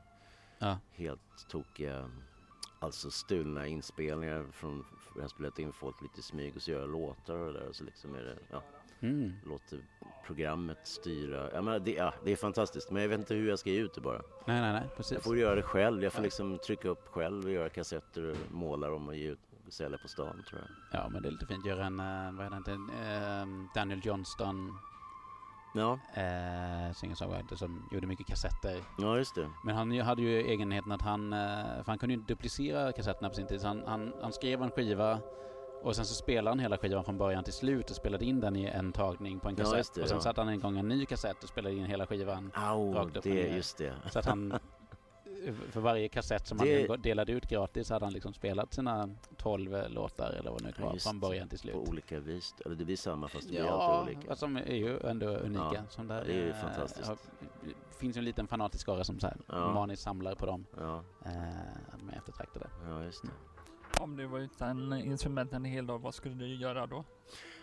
ja. 0.59 0.79
helt 0.91 1.47
tokiga 1.49 2.09
Alltså 2.81 3.11
stulna 3.11 3.67
inspelningar 3.67 4.45
från, 4.51 4.85
jag 5.15 5.21
har 5.21 5.27
spelat 5.27 5.59
in 5.59 5.73
folk 5.73 6.01
lite 6.01 6.19
i 6.19 6.23
smyg 6.23 6.55
och 6.55 6.61
så 6.61 6.71
gör 6.71 6.79
jag 6.79 6.89
låtar 6.89 7.37
och 7.37 7.53
det 7.53 7.59
där 7.59 7.67
och 7.67 7.75
så 7.75 7.83
liksom 7.83 8.15
är 8.15 8.23
det, 8.23 8.37
ja. 8.51 8.63
Mm. 8.99 9.33
Låter 9.45 9.79
programmet 10.25 10.77
styra. 10.83 11.49
Ja, 11.53 11.61
men 11.61 11.83
det, 11.83 11.91
ja, 11.91 12.13
det 12.23 12.31
är 12.31 12.35
fantastiskt 12.35 12.91
men 12.91 13.01
jag 13.01 13.09
vet 13.09 13.19
inte 13.19 13.33
hur 13.33 13.49
jag 13.49 13.59
ska 13.59 13.69
ge 13.69 13.79
ut 13.79 13.93
det 13.93 14.01
bara. 14.01 14.21
Nej, 14.45 14.61
nej, 14.61 14.73
nej, 14.73 14.83
precis. 14.95 15.11
Jag 15.11 15.23
får 15.23 15.37
göra 15.37 15.55
det 15.55 15.61
själv. 15.61 16.03
Jag 16.03 16.13
får 16.13 16.21
liksom 16.21 16.57
trycka 16.57 16.89
upp 16.89 17.07
själv 17.07 17.45
och 17.45 17.51
göra 17.51 17.69
kassetter 17.69 18.23
och 18.23 18.37
måla 18.51 18.89
dem 18.89 19.07
och 19.07 19.15
ge 19.15 19.27
ut 19.27 19.39
sälja 19.71 19.97
på 19.97 20.07
stan 20.07 20.43
tror 20.49 20.61
jag. 20.61 21.01
Ja, 21.01 21.09
men 21.09 21.21
det 21.21 21.29
är 21.29 21.31
lite 21.31 21.45
fint. 21.45 21.65
Göra 21.65 21.85
en, 21.85 21.99
eh, 21.99 22.31
vad 22.31 22.53
heter 22.53 22.71
det, 22.71 23.45
uh, 23.45 23.65
Daniel 23.75 24.01
Johnston 24.03 24.77
Ja. 25.73 25.99
Eh, 26.13 26.93
singer-songwriter 26.93 27.55
som 27.55 27.89
gjorde 27.91 28.07
mycket 28.07 28.27
kassetter. 28.27 28.83
Ja, 28.97 29.17
just 29.17 29.35
det. 29.35 29.49
Men 29.63 29.75
han 29.75 29.99
hade 29.99 30.21
ju 30.21 30.41
egenheten 30.41 30.91
att 30.91 31.01
han, 31.01 31.33
eh, 31.33 31.39
för 31.83 31.85
han 31.85 31.97
kunde 31.97 32.13
ju 32.13 32.19
inte 32.19 32.33
duplicera 32.33 32.91
kassetterna 32.91 33.29
på 33.29 33.35
sin 33.35 33.47
tid. 33.47 33.61
Så 33.61 33.67
han, 33.67 33.83
han, 33.87 34.13
han 34.21 34.33
skrev 34.33 34.61
en 34.61 34.71
skiva 34.71 35.19
och 35.81 35.95
sen 35.95 36.05
så 36.05 36.13
spelade 36.13 36.49
han 36.49 36.59
hela 36.59 36.77
skivan 36.77 37.03
från 37.03 37.17
början 37.17 37.43
till 37.43 37.53
slut 37.53 37.89
och 37.89 37.95
spelade 37.95 38.25
in 38.25 38.39
den 38.39 38.55
i 38.55 38.65
en 38.65 38.91
tagning 38.91 39.39
på 39.39 39.49
en 39.49 39.55
kassett. 39.55 39.87
Ja, 39.87 39.91
det, 39.95 40.01
och 40.01 40.07
sen 40.07 40.17
ja. 40.17 40.21
satte 40.21 40.41
han 40.41 40.53
igång 40.53 40.77
en 40.77 40.87
ny 40.87 41.05
kassett 41.05 41.43
och 41.43 41.49
spelade 41.49 41.75
in 41.75 41.85
hela 41.85 42.07
skivan. 42.07 42.51
Au, 42.55 42.93
rakt 42.93 43.17
upp 43.17 43.23
det, 43.23 43.55
just 43.55 43.77
det. 43.77 43.93
Så 44.11 44.19
att 44.19 44.25
han 44.25 44.59
för 45.53 45.81
varje 45.81 46.09
kassett 46.09 46.47
som 46.47 46.57
det... 46.57 46.89
han 46.89 47.01
delade 47.01 47.31
ut 47.31 47.49
gratis 47.49 47.89
hade 47.89 48.05
han 48.05 48.13
liksom 48.13 48.33
spelat 48.33 48.73
sina 48.73 49.09
12 49.37 49.83
låtar 49.89 50.31
eller 50.31 50.51
vad 50.51 50.61
det 50.61 50.65
nu 50.65 50.83
var 50.83 50.93
ja, 50.93 50.99
från 50.99 51.19
början 51.19 51.49
till 51.49 51.59
slut. 51.59 51.73
På 51.73 51.79
olika 51.79 52.19
vis. 52.19 52.55
Eller 52.65 52.75
det 52.75 52.85
blir 52.85 52.95
samma 52.95 53.27
fast 53.27 53.43
det 53.43 53.49
blir 53.49 53.59
ja, 53.59 53.81
alltid 53.81 54.15
olika. 54.15 54.29
Ja, 54.29 54.35
som 54.35 54.57
är 54.57 54.75
ju 54.75 54.99
ändå 54.99 55.27
unika. 55.27 55.71
Ja, 55.73 55.81
som 55.89 56.07
där, 56.07 56.25
det 56.25 56.31
är 56.31 56.35
ju 56.35 56.49
äh, 56.49 56.55
fantastiskt. 56.55 57.07
Har, 57.07 57.17
finns 57.99 58.17
ju 58.17 58.19
en 58.19 58.25
liten 58.25 58.47
fanatisk 58.47 58.81
skara 58.81 59.03
som 59.03 59.19
så 59.19 59.27
här 59.27 59.37
ja. 59.47 59.73
maniskt 59.73 60.03
samlar 60.03 60.35
på 60.35 60.45
dem. 60.45 60.65
Ja. 60.77 61.03
Äh, 61.25 61.31
de 61.99 62.09
är 62.09 62.17
eftertraktade. 62.17 62.67
Ja, 62.87 63.03
just 63.03 63.23
det. 63.23 63.29
Om 64.01 64.17
du 64.17 64.25
var 64.25 64.39
utan 64.39 64.93
instrument 64.93 65.53
en 65.53 65.65
hel 65.65 65.87
dag, 65.87 65.99
vad 65.99 66.15
skulle 66.15 66.35
du 66.35 66.55
göra 66.55 66.87
då? 66.87 67.03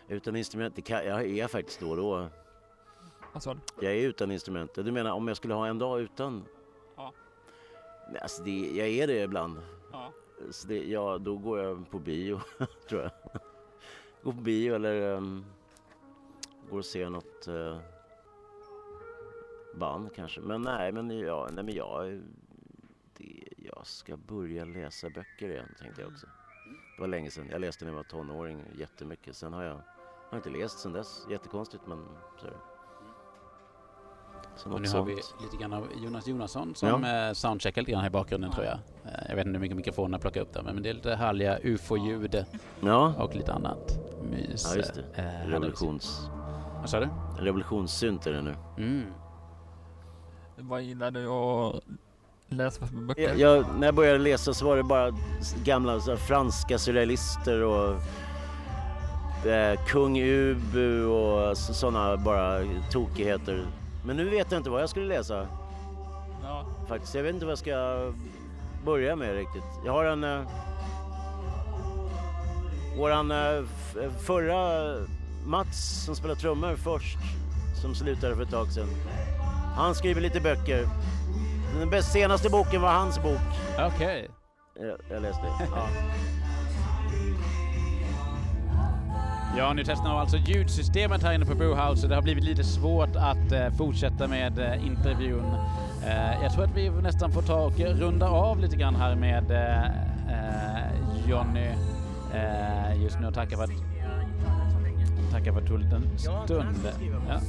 Utan 0.08 0.36
instrument? 0.36 0.76
Det 0.76 0.82
kan, 0.82 1.06
jag 1.06 1.26
är 1.26 1.48
faktiskt 1.48 1.80
då 1.80 1.90
och 1.90 1.96
då. 1.96 2.28
Vad 3.32 3.42
sa 3.42 3.54
du? 3.54 3.60
Jag 3.80 3.92
är 3.92 4.08
utan 4.08 4.30
instrument. 4.30 4.74
Du 4.74 4.92
menar 4.92 5.10
om 5.10 5.28
jag 5.28 5.36
skulle 5.36 5.54
ha 5.54 5.66
en 5.66 5.78
dag 5.78 6.00
utan? 6.00 6.44
Alltså 8.22 8.42
det, 8.42 8.70
jag 8.76 8.88
är 8.88 9.06
det 9.06 9.22
ibland. 9.22 9.58
Ja. 9.92 10.12
Så 10.50 10.68
det, 10.68 10.84
ja, 10.84 11.18
då 11.18 11.36
går 11.36 11.60
jag 11.60 11.90
på 11.90 11.98
bio, 11.98 12.40
tror 12.88 13.02
jag. 13.02 13.10
Går 14.22 14.32
på 14.32 14.40
bio 14.40 14.74
eller 14.74 15.16
um, 15.16 15.44
går 16.70 16.78
och 16.78 16.84
ser 16.84 17.10
något 17.10 17.48
uh, 17.48 17.78
band 19.74 20.14
kanske. 20.14 20.40
Men 20.40 20.62
nej, 20.62 20.92
men, 20.92 21.10
ja, 21.10 21.48
nej, 21.52 21.64
men 21.64 21.74
jag, 21.74 22.22
det, 23.16 23.44
jag 23.56 23.86
ska 23.86 24.16
börja 24.16 24.64
läsa 24.64 25.10
böcker 25.10 25.48
igen 25.48 25.74
tänkte 25.78 26.00
jag 26.00 26.10
också. 26.10 26.26
Det 26.96 27.00
var 27.00 27.08
länge 27.08 27.30
sedan. 27.30 27.48
Jag 27.50 27.60
läste 27.60 27.84
när 27.84 27.92
jag 27.92 27.96
var 27.96 28.04
tonåring 28.04 28.64
jättemycket. 28.74 29.36
Sen 29.36 29.52
har 29.52 29.62
jag, 29.62 29.80
har 30.30 30.36
inte 30.36 30.50
läst 30.50 30.78
sen 30.78 30.92
dess. 30.92 31.26
Jättekonstigt 31.30 31.86
men 31.86 32.06
så 32.40 32.46
är 32.46 32.50
det. 32.50 32.75
Så 34.56 34.72
och 34.72 34.80
nu 34.80 34.86
sånt. 34.86 35.08
har 35.08 35.14
vi 35.14 35.44
lite 35.44 35.56
grann 35.56 35.72
av 35.72 35.88
Jonas 36.04 36.26
Jonasson 36.26 36.74
som 36.74 37.04
ja. 37.04 37.28
Eh, 37.28 37.32
soundcheckar 37.32 37.82
lite 37.82 37.92
grann 37.92 38.00
här 38.00 38.08
i 38.08 38.10
bakgrunden 38.10 38.50
tror 38.50 38.64
jag. 38.64 38.74
Eh, 39.04 39.28
jag 39.28 39.36
vet 39.36 39.46
inte 39.46 39.56
hur 39.56 39.60
mycket 39.60 39.76
mikrofonerna 39.76 40.18
plockar 40.18 40.40
upp 40.40 40.52
där 40.52 40.62
men 40.62 40.82
det 40.82 40.90
är 40.90 40.94
lite 40.94 41.14
härliga 41.14 41.58
ufo-ljud 41.58 42.44
ja. 42.80 43.14
och 43.18 43.34
lite 43.34 43.52
annat 43.52 43.98
mys. 44.30 44.66
Ja 44.70 44.76
just 44.76 44.94
det. 44.94 45.22
Eh, 45.22 45.48
Revolutions... 45.48 46.30
Vad 46.80 46.90
sa 46.90 47.00
du? 47.00 47.08
Revolutionssynt 47.38 48.26
är 48.26 48.32
det 48.32 48.42
nu. 48.42 48.54
Mm. 48.78 49.04
Vad 50.56 50.82
gillar 50.82 51.10
du 51.10 51.28
att 51.28 51.82
läsa 52.48 52.86
för 52.86 52.96
böcker? 52.96 53.22
Jag, 53.22 53.38
jag, 53.38 53.66
när 53.78 53.86
jag 53.86 53.94
började 53.94 54.18
läsa 54.18 54.54
så 54.54 54.66
var 54.66 54.76
det 54.76 54.82
bara 54.82 55.12
gamla 55.64 56.00
så 56.00 56.16
franska 56.16 56.78
surrealister 56.78 57.62
och 57.62 57.96
eh, 59.46 59.84
Kung 59.86 60.22
Ubu 60.22 61.04
och 61.04 61.56
sådana 61.56 62.16
bara 62.16 62.60
tokigheter. 62.90 63.66
Men 64.06 64.16
nu 64.16 64.28
vet 64.28 64.52
jag 64.52 64.60
inte 64.60 64.70
vad 64.70 64.82
jag 64.82 64.90
skulle 64.90 65.06
läsa. 65.06 65.46
Ja. 66.42 66.64
Faktiskt, 66.88 67.14
jag 67.14 67.22
vet 67.22 67.34
inte 67.34 67.46
vad 67.46 67.52
jag 67.52 67.58
ska 67.58 68.12
börja 68.84 69.16
med 69.16 69.34
riktigt. 69.34 69.64
Jag 69.84 69.92
har 69.92 70.04
en... 70.04 70.24
Eh, 70.24 70.40
våran 72.98 73.30
eh, 73.30 73.62
förra 74.26 74.94
Mats 75.46 76.04
som 76.04 76.16
spelar 76.16 76.34
trummor 76.34 76.76
först, 76.76 77.18
som 77.82 77.94
slutade 77.94 78.36
för 78.36 78.42
ett 78.42 78.50
tag 78.50 78.72
sedan. 78.72 78.88
Han 79.76 79.94
skriver 79.94 80.20
lite 80.20 80.40
böcker. 80.40 80.88
Den 81.78 81.90
bäst, 81.90 82.12
senaste 82.12 82.50
boken 82.50 82.82
var 82.82 82.92
hans 82.92 83.22
bok. 83.22 83.40
Okej. 83.78 84.28
Okay. 84.74 84.88
Jag, 84.88 84.98
jag 85.10 85.22
läste. 85.22 85.46
Ja. 85.74 85.88
Ja, 89.58 89.72
nu 89.72 89.84
testar 89.84 90.04
vi 90.04 90.10
alltså 90.10 90.36
ljudsystemet 90.36 91.22
här 91.22 91.32
inne 91.32 91.44
på 91.44 91.54
Brewhouse 91.54 92.02
och 92.02 92.08
det 92.08 92.14
har 92.14 92.22
blivit 92.22 92.44
lite 92.44 92.64
svårt 92.64 93.16
att 93.16 93.52
eh, 93.52 93.70
fortsätta 93.70 94.28
med 94.28 94.58
eh, 94.58 94.86
intervjun. 94.86 95.44
Eh, 96.04 96.42
jag 96.42 96.52
tror 96.52 96.64
att 96.64 96.76
vi 96.76 96.90
nästan 96.90 97.32
får 97.32 97.42
ta 97.42 97.54
och 97.54 97.78
runda 97.78 98.28
av 98.28 98.60
lite 98.60 98.76
grann 98.76 98.96
här 98.96 99.14
med 99.14 99.50
eh, 99.50 99.84
eh 99.84 101.28
Jonny 101.28 101.68
eh, 102.34 103.02
just 103.02 103.20
nu 103.20 103.26
och 103.26 103.34
tacka 103.34 103.56
för 103.56 103.64
att, 103.64 103.70
tacka 105.32 105.52
för 105.52 105.60
att 105.60 105.66
du 105.66 105.72
tog 105.72 105.80
en 105.80 106.18
stund. 106.18 106.92
Ja. 107.28 107.40